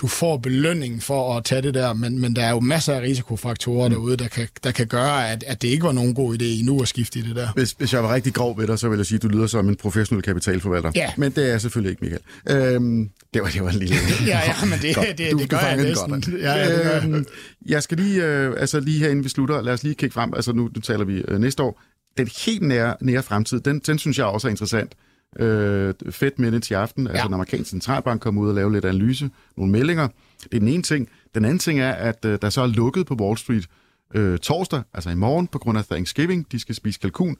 du 0.00 0.06
får 0.06 0.36
belønning 0.36 1.02
for 1.02 1.36
at 1.36 1.44
tage 1.44 1.62
det 1.62 1.74
der, 1.74 1.92
men, 1.92 2.20
men 2.20 2.36
der 2.36 2.42
er 2.42 2.50
jo 2.50 2.60
masser 2.60 2.94
af 2.94 3.00
risikofaktorer 3.00 3.88
mm. 3.88 3.94
derude, 3.94 4.16
der 4.16 4.28
kan, 4.28 4.48
der 4.64 4.70
kan 4.70 4.86
gøre, 4.86 5.30
at, 5.30 5.44
at 5.46 5.62
det 5.62 5.68
ikke 5.68 5.84
var 5.84 5.92
nogen 5.92 6.14
god 6.14 6.34
idé 6.34 6.44
endnu 6.44 6.82
at 6.82 6.88
skifte 6.88 7.18
i 7.18 7.22
det 7.22 7.36
der. 7.36 7.48
Hvis, 7.54 7.72
hvis 7.72 7.92
jeg 7.92 8.02
var 8.02 8.14
rigtig 8.14 8.34
grov 8.34 8.58
ved 8.58 8.66
dig, 8.66 8.78
så 8.78 8.88
vil 8.88 8.96
jeg 8.96 9.06
sige, 9.06 9.16
at 9.16 9.22
du 9.22 9.28
lyder 9.28 9.46
som 9.46 9.68
en 9.68 9.76
professionel 9.76 10.22
kapitalforvalter. 10.22 10.92
Ja. 10.94 11.12
Men 11.16 11.32
det 11.32 11.44
er 11.44 11.48
jeg 11.48 11.60
selvfølgelig 11.60 11.90
ikke, 11.90 12.20
Michael. 12.46 12.74
Øhm, 12.74 13.10
det 13.34 13.42
var, 13.42 13.48
det 13.48 13.62
var 13.62 13.70
en 13.70 13.78
lille... 13.78 13.94
ja, 14.26 14.40
ja, 14.46 14.54
men 14.64 14.78
det, 14.82 14.96
det, 14.96 15.18
det, 15.18 15.32
du, 15.32 15.38
det 15.38 15.50
gør 15.50 15.58
du 15.58 15.66
jeg 15.66 15.76
næsten. 15.76 16.10
Godt, 16.10 16.28
ja, 16.28 16.52
ja, 16.52 16.76
det 16.76 16.84
gør 16.84 16.90
jeg. 16.90 17.04
Øhm, 17.04 17.26
jeg 17.66 17.82
skal 17.82 17.98
lige, 17.98 18.24
øh, 18.24 18.54
altså 18.58 18.80
lige 18.80 18.98
her 18.98 19.08
inden 19.08 19.24
vi 19.24 19.28
slutter, 19.28 19.62
lad 19.62 19.72
os 19.72 19.82
lige 19.82 19.94
kigge 19.94 20.12
frem. 20.12 20.32
Altså 20.36 20.52
nu, 20.52 20.70
nu 20.74 20.80
taler 20.80 21.04
vi 21.04 21.22
øh, 21.28 21.40
næste 21.40 21.62
år. 21.62 21.82
Den 22.18 22.28
helt 22.46 22.62
nære, 22.62 22.96
nære 23.00 23.22
fremtid, 23.22 23.60
den, 23.60 23.78
den 23.78 23.98
synes 23.98 24.18
jeg 24.18 24.26
også 24.26 24.48
er 24.48 24.50
interessant 24.50 24.92
øh, 25.38 25.94
Fed 26.10 26.30
Minutes 26.38 26.70
i 26.70 26.74
aften, 26.74 27.06
altså 27.06 27.12
ja. 27.12 27.16
altså 27.16 27.26
den 27.26 27.34
amerikanske 27.34 27.70
centralbank 27.70 28.20
kommer 28.20 28.42
ud 28.42 28.48
og 28.48 28.54
laver 28.54 28.70
lidt 28.70 28.84
analyse, 28.84 29.30
nogle 29.56 29.72
meldinger. 29.72 30.08
Det 30.44 30.54
er 30.54 30.58
den 30.58 30.68
ene 30.68 30.82
ting. 30.82 31.08
Den 31.34 31.44
anden 31.44 31.58
ting 31.58 31.80
er, 31.80 31.92
at 31.92 32.24
øh, 32.24 32.38
der 32.42 32.50
så 32.50 32.62
er 32.62 32.66
lukket 32.66 33.06
på 33.06 33.14
Wall 33.14 33.38
Street 33.38 33.66
øh, 34.14 34.38
torsdag, 34.38 34.82
altså 34.94 35.10
i 35.10 35.14
morgen, 35.14 35.46
på 35.46 35.58
grund 35.58 35.78
af 35.78 35.84
Thanksgiving. 35.84 36.52
De 36.52 36.58
skal 36.58 36.74
spise 36.74 37.00
kalkun. 37.00 37.36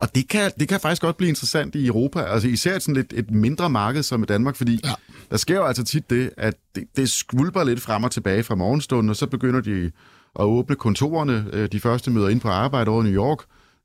Og 0.00 0.14
det 0.14 0.28
kan, 0.28 0.50
det 0.60 0.68
kan 0.68 0.80
faktisk 0.80 1.02
godt 1.02 1.16
blive 1.16 1.28
interessant 1.28 1.74
i 1.74 1.86
Europa, 1.86 2.20
altså 2.20 2.48
især 2.48 2.78
sådan 2.78 2.94
lidt 2.94 3.12
et 3.16 3.30
mindre 3.30 3.70
marked 3.70 4.02
som 4.02 4.22
i 4.22 4.26
Danmark, 4.26 4.56
fordi 4.56 4.80
ja. 4.84 4.92
der 5.30 5.36
sker 5.36 5.54
jo 5.54 5.64
altså 5.64 5.84
tit 5.84 6.10
det, 6.10 6.30
at 6.36 6.54
det, 6.74 6.84
det 6.96 7.10
skvulper 7.10 7.64
lidt 7.64 7.80
frem 7.80 8.04
og 8.04 8.10
tilbage 8.10 8.42
fra 8.42 8.54
morgenstunden, 8.54 9.10
og 9.10 9.16
så 9.16 9.26
begynder 9.26 9.60
de 9.60 9.90
at 10.38 10.44
åbne 10.44 10.76
kontorerne. 10.76 11.46
Øh, 11.52 11.68
de 11.72 11.80
første 11.80 12.10
møder 12.10 12.28
ind 12.28 12.40
på 12.40 12.48
arbejde 12.48 12.90
over 12.90 13.02
New 13.02 13.12
York 13.12 13.38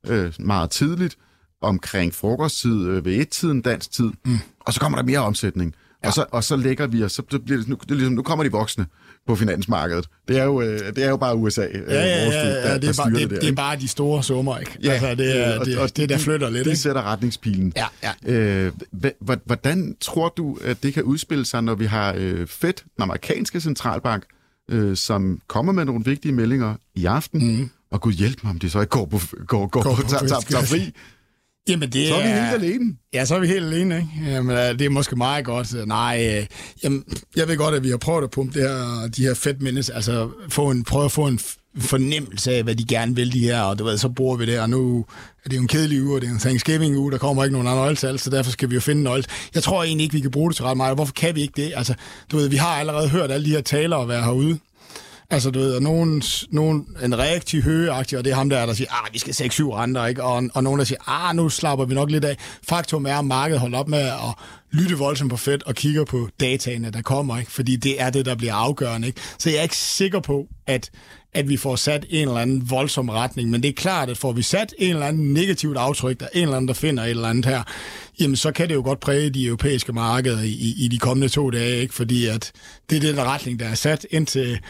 øh, 0.06 0.32
meget 0.38 0.70
tidligt, 0.70 1.16
omkring 1.62 2.14
frokosttid 2.14 2.86
øh, 2.86 3.04
ved 3.04 3.16
et-tiden 3.16 3.62
dansk 3.62 3.92
tid, 3.92 4.10
mm. 4.24 4.38
og 4.60 4.72
så 4.74 4.80
kommer 4.80 4.98
der 4.98 5.04
mere 5.04 5.18
omsætning. 5.18 5.74
Ja. 6.02 6.08
Og, 6.08 6.14
så, 6.14 6.24
og 6.30 6.44
så 6.44 6.56
lægger 6.56 6.86
vi 6.86 7.04
os, 7.04 7.12
så 7.12 7.22
bliver 7.22 7.58
det, 7.58 7.68
nu, 7.68 7.76
det 7.82 7.90
er 7.90 7.94
ligesom, 7.94 8.12
nu 8.12 8.22
kommer 8.22 8.44
de 8.44 8.52
voksne 8.52 8.86
på 9.26 9.36
finansmarkedet. 9.36 10.08
Det 10.28 10.38
er 10.38 10.44
jo, 10.44 10.60
øh, 10.60 10.94
det 10.96 11.04
er 11.04 11.08
jo 11.08 11.16
bare 11.16 11.36
USA, 11.36 11.62
ja, 11.62 11.78
ja, 11.88 12.06
ja, 12.06 12.24
ja, 12.24 12.72
der, 12.72 12.78
det, 12.78 12.88
er 12.88 13.02
bare, 13.02 13.10
det, 13.10 13.20
det, 13.20 13.30
der, 13.30 13.40
det 13.40 13.48
er 13.48 13.54
bare 13.54 13.76
de 13.76 13.88
store 13.88 14.22
summer, 14.22 14.58
ikke? 14.58 14.78
Ja, 14.82 14.90
altså, 14.90 15.14
det 15.14 15.46
er, 15.46 15.58
og, 15.58 15.66
det, 15.66 15.78
og 15.78 15.96
det, 15.96 16.08
der 16.08 16.18
flytter 16.18 16.50
lidt. 16.50 16.64
Det 16.64 16.70
ikke? 16.70 16.80
sætter 16.80 17.02
retningspilen. 17.02 17.72
Ja, 17.76 17.86
ja. 18.26 18.32
Øh, 18.32 18.72
hvordan 19.44 19.96
tror 20.00 20.28
du, 20.36 20.58
at 20.64 20.82
det 20.82 20.94
kan 20.94 21.02
udspille 21.02 21.44
sig, 21.44 21.62
når 21.62 21.74
vi 21.74 21.86
har 21.86 22.14
øh, 22.18 22.46
Fed, 22.46 22.72
den 22.72 23.02
amerikanske 23.02 23.60
centralbank, 23.60 24.24
øh, 24.70 24.96
som 24.96 25.40
kommer 25.46 25.72
med 25.72 25.84
nogle 25.84 26.04
vigtige 26.04 26.32
meldinger 26.32 26.74
i 26.94 27.04
aften, 27.04 27.56
mm. 27.56 27.70
og 27.90 28.00
gud 28.00 28.12
hjælp 28.12 28.44
mig, 28.44 28.50
om 28.50 28.58
de 28.58 28.70
så 28.70 28.80
ikke 28.80 28.90
går 28.90 29.06
på, 29.06 29.20
går, 29.46 29.66
går, 29.66 29.82
går 29.82 29.94
på 29.94 30.02
tager, 30.02 30.26
tager, 30.26 30.40
tager 30.40 30.64
fri. 30.64 30.92
Jamen, 31.68 31.92
det 31.92 32.08
så 32.08 32.14
er 32.14 32.22
vi 32.22 32.28
helt 32.28 32.64
alene. 32.64 32.96
Ja, 33.14 33.24
så 33.24 33.34
er 33.34 33.40
vi 33.40 33.46
helt 33.46 33.64
alene, 33.64 33.96
ikke? 33.96 34.32
Jamen, 34.32 34.56
det 34.78 34.80
er 34.80 34.90
måske 34.90 35.16
meget 35.16 35.44
godt. 35.44 35.88
Nej, 35.88 36.36
øh, 36.38 36.46
jamen, 36.84 37.04
jeg 37.36 37.48
ved 37.48 37.56
godt, 37.56 37.74
at 37.74 37.84
vi 37.84 37.90
har 37.90 37.96
prøvet 37.96 38.24
at 38.24 38.30
pumpe 38.30 38.60
det 38.60 38.68
her, 38.68 39.08
de 39.16 39.22
her 39.22 39.34
fedt 39.34 39.62
mindes, 39.62 39.90
altså 39.90 40.30
få 40.48 40.70
en, 40.70 40.84
prøve 40.84 41.04
at 41.04 41.12
få 41.12 41.26
en 41.26 41.40
fornemmelse 41.78 42.52
af, 42.54 42.62
hvad 42.62 42.74
de 42.74 42.84
gerne 42.84 43.14
vil, 43.14 43.32
de 43.32 43.38
her, 43.38 43.60
og 43.60 43.78
du 43.78 43.84
ved, 43.84 43.98
så 43.98 44.08
bruger 44.08 44.36
vi 44.36 44.46
det, 44.46 44.60
og 44.60 44.70
nu 44.70 45.04
er 45.44 45.48
det 45.48 45.56
jo 45.56 45.62
en 45.62 45.68
kedelig 45.68 46.02
uge, 46.02 46.14
og 46.14 46.20
det 46.20 46.28
er 46.28 46.32
en 46.32 46.38
Thanksgiving-uge, 46.38 47.12
der 47.12 47.18
kommer 47.18 47.44
ikke 47.44 47.52
nogen 47.52 47.68
andre 47.68 47.82
nøgletal, 47.82 48.18
så 48.18 48.30
derfor 48.30 48.50
skal 48.50 48.70
vi 48.70 48.74
jo 48.74 48.80
finde 48.80 49.02
nøgle. 49.02 49.24
Jeg 49.54 49.62
tror 49.62 49.84
egentlig 49.84 50.04
ikke, 50.04 50.14
vi 50.14 50.20
kan 50.20 50.30
bruge 50.30 50.50
det 50.50 50.56
til 50.56 50.64
ret 50.64 50.76
meget. 50.76 50.96
Hvorfor 50.96 51.12
kan 51.12 51.34
vi 51.34 51.40
ikke 51.40 51.62
det? 51.62 51.72
Altså, 51.76 51.94
du 52.32 52.36
ved, 52.36 52.48
vi 52.48 52.56
har 52.56 52.68
allerede 52.68 53.08
hørt 53.08 53.30
alle 53.30 53.46
de 53.46 53.50
her 53.50 53.60
talere 53.60 54.08
være 54.08 54.22
herude, 54.22 54.58
Altså, 55.30 55.50
du 55.50 55.58
ved, 55.58 55.74
og 55.74 55.82
nogen, 55.82 56.22
nogen 56.50 56.86
en 57.04 57.18
rigtig 57.18 57.62
høgeagtig, 57.62 58.18
og 58.18 58.24
det 58.24 58.30
er 58.30 58.34
ham 58.34 58.50
der, 58.50 58.66
der 58.66 58.74
siger, 58.74 58.92
ah, 58.92 59.12
vi 59.12 59.18
skal 59.18 59.32
6-7 59.32 59.74
renter, 59.74 60.06
ikke? 60.06 60.22
Og, 60.22 60.42
og 60.54 60.64
nogen, 60.64 60.78
der 60.78 60.84
siger, 60.84 61.08
ah, 61.08 61.36
nu 61.36 61.48
slapper 61.48 61.84
vi 61.84 61.94
nok 61.94 62.10
lidt 62.10 62.24
af. 62.24 62.36
Faktum 62.68 63.06
er, 63.06 63.18
at 63.18 63.24
markedet 63.24 63.60
holder 63.60 63.78
op 63.78 63.88
med 63.88 63.98
at 63.98 64.34
lytte 64.70 64.98
voldsomt 64.98 65.30
på 65.30 65.36
Fed 65.36 65.58
og 65.66 65.74
kigger 65.74 66.04
på 66.04 66.28
dataene, 66.40 66.90
der 66.90 67.02
kommer, 67.02 67.38
ikke? 67.38 67.52
Fordi 67.52 67.76
det 67.76 68.00
er 68.02 68.10
det, 68.10 68.26
der 68.26 68.34
bliver 68.34 68.54
afgørende, 68.54 69.08
ikke? 69.08 69.20
Så 69.38 69.50
jeg 69.50 69.58
er 69.58 69.62
ikke 69.62 69.76
sikker 69.76 70.20
på, 70.20 70.46
at 70.66 70.90
at 71.34 71.48
vi 71.48 71.56
får 71.56 71.76
sat 71.76 72.06
en 72.10 72.28
eller 72.28 72.40
anden 72.40 72.70
voldsom 72.70 73.08
retning. 73.08 73.50
Men 73.50 73.62
det 73.62 73.68
er 73.68 73.72
klart, 73.72 74.10
at 74.10 74.18
får 74.18 74.32
vi 74.32 74.42
sat 74.42 74.74
en 74.78 74.90
eller 74.90 75.06
anden 75.06 75.32
negativt 75.32 75.76
aftryk, 75.76 76.20
der 76.20 76.26
er 76.26 76.30
en 76.34 76.42
eller 76.42 76.56
anden, 76.56 76.68
der 76.68 76.74
finder 76.74 77.02
et 77.04 77.10
eller 77.10 77.28
andet 77.28 77.46
her, 77.46 77.62
jamen 78.20 78.36
så 78.36 78.52
kan 78.52 78.68
det 78.68 78.74
jo 78.74 78.82
godt 78.82 79.00
præge 79.00 79.30
de 79.30 79.46
europæiske 79.46 79.92
markeder 79.92 80.42
i, 80.42 80.74
i 80.78 80.88
de 80.88 80.98
kommende 80.98 81.28
to 81.28 81.50
dage, 81.50 81.80
ikke? 81.80 81.94
fordi 81.94 82.26
at 82.26 82.52
det 82.90 82.96
er 82.96 83.12
den 83.12 83.22
retning, 83.22 83.60
der 83.60 83.66
er 83.66 83.74
sat 83.74 84.06
indtil 84.10 84.60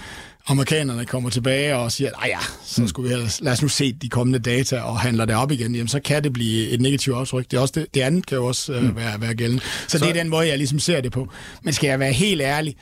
amerikanerne 0.48 1.04
kommer 1.04 1.30
tilbage 1.30 1.76
og 1.76 1.92
siger, 1.92 2.10
at 2.22 2.28
ja, 2.28 2.38
så 2.64 2.80
mm. 2.80 2.88
skulle 2.88 3.08
vi 3.08 3.14
have, 3.14 3.30
lad 3.40 3.52
os 3.52 3.62
nu 3.62 3.68
se 3.68 3.92
de 3.92 4.08
kommende 4.08 4.38
data 4.38 4.80
og 4.80 5.00
handler 5.00 5.24
det 5.24 5.36
op 5.36 5.50
igen, 5.50 5.74
jamen 5.74 5.88
så 5.88 6.00
kan 6.00 6.24
det 6.24 6.32
blive 6.32 6.68
et 6.68 6.80
negativt 6.80 7.16
aftryk. 7.16 7.50
Det, 7.50 7.56
er 7.56 7.60
også 7.60 7.80
det, 7.80 7.94
det 7.94 8.00
andet 8.00 8.26
kan 8.26 8.36
jo 8.36 8.46
også 8.46 8.72
uh, 8.72 8.96
være, 8.96 9.20
være 9.20 9.34
gældende. 9.34 9.62
Så, 9.62 9.98
så 9.98 10.04
det 10.04 10.08
er 10.08 10.12
den 10.12 10.28
måde, 10.28 10.48
jeg 10.48 10.58
ligesom 10.58 10.78
ser 10.78 11.00
det 11.00 11.12
på. 11.12 11.28
Men 11.62 11.72
skal 11.72 11.88
jeg 11.88 11.98
være 11.98 12.12
helt 12.12 12.42
ærlig, 12.42 12.76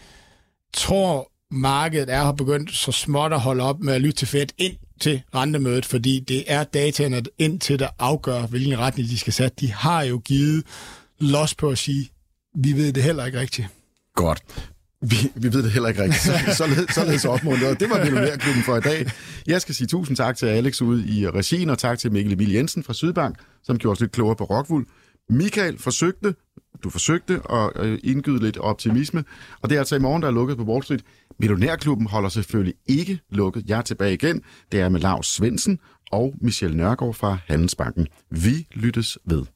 tror 0.74 1.30
markedet 1.50 2.10
er 2.10 2.24
har 2.24 2.32
begyndt 2.32 2.74
så 2.74 2.92
småt 2.92 3.32
at 3.32 3.40
holde 3.40 3.62
op 3.62 3.80
med 3.80 3.94
at 3.94 4.00
lytte 4.00 4.16
til 4.16 4.28
Fed 4.28 4.46
ind 4.58 4.76
til 5.00 5.22
rentemødet, 5.34 5.86
fordi 5.86 6.20
det 6.20 6.44
er 6.46 6.64
dataene 6.64 7.22
indtil 7.38 7.78
der 7.78 7.88
afgør, 7.98 8.46
hvilken 8.46 8.78
retning 8.78 9.08
de 9.08 9.18
skal 9.18 9.32
sætte. 9.32 9.56
De 9.60 9.72
har 9.72 10.02
jo 10.02 10.18
givet 10.18 10.64
los 11.20 11.54
på 11.54 11.68
at 11.68 11.78
sige, 11.78 12.10
vi 12.58 12.72
ved 12.72 12.92
det 12.92 13.02
heller 13.02 13.26
ikke 13.26 13.40
rigtigt. 13.40 13.68
Godt. 14.14 14.42
Vi, 15.02 15.16
vi 15.34 15.52
ved 15.52 15.62
det 15.62 15.72
heller 15.72 15.88
ikke 15.88 16.02
rigtigt. 16.02 16.22
Så, 16.22 16.32
således, 16.56 16.94
således 16.94 17.24
opmuntret. 17.24 17.80
Det 17.80 17.90
var 17.90 18.04
Millionærklubben 18.04 18.62
for 18.62 18.76
i 18.76 18.80
dag. 18.80 19.10
Jeg 19.46 19.60
skal 19.60 19.74
sige 19.74 19.86
tusind 19.86 20.16
tak 20.16 20.36
til 20.36 20.46
Alex 20.46 20.82
ude 20.82 21.08
i 21.08 21.28
regien, 21.28 21.70
og 21.70 21.78
tak 21.78 21.98
til 21.98 22.12
Mikkel 22.12 22.32
Emil 22.32 22.52
Jensen 22.52 22.82
fra 22.82 22.94
Sydbank, 22.94 23.36
som 23.62 23.78
gjorde 23.78 23.92
os 23.92 24.00
lidt 24.00 24.12
klogere 24.12 24.36
på 24.36 24.44
Rockwool. 24.44 24.86
Michael 25.30 25.78
forsøgte, 25.78 26.34
du 26.84 26.90
forsøgte 26.90 27.40
at 27.52 27.70
øh, 27.76 27.98
indgyde 28.04 28.38
lidt 28.38 28.58
optimisme, 28.58 29.24
og 29.62 29.70
det 29.70 29.76
er 29.76 29.78
altså 29.78 29.96
i 29.96 29.98
morgen, 29.98 30.22
der 30.22 30.28
er 30.28 30.32
lukket 30.32 30.56
på 30.56 30.64
Wall 30.64 30.82
Street. 30.82 31.02
Millionærklubben 31.38 32.06
holder 32.06 32.28
selvfølgelig 32.28 32.74
ikke 32.86 33.20
lukket. 33.30 33.64
Jeg 33.66 33.78
er 33.78 33.82
tilbage 33.82 34.14
igen. 34.14 34.42
Det 34.72 34.80
er 34.80 34.88
med 34.88 35.00
Lars 35.00 35.26
Svensen 35.26 35.78
og 36.12 36.34
Michelle 36.40 36.76
Nørgaard 36.76 37.14
fra 37.14 37.38
Handelsbanken. 37.46 38.06
Vi 38.30 38.66
lyttes 38.74 39.18
ved. 39.24 39.55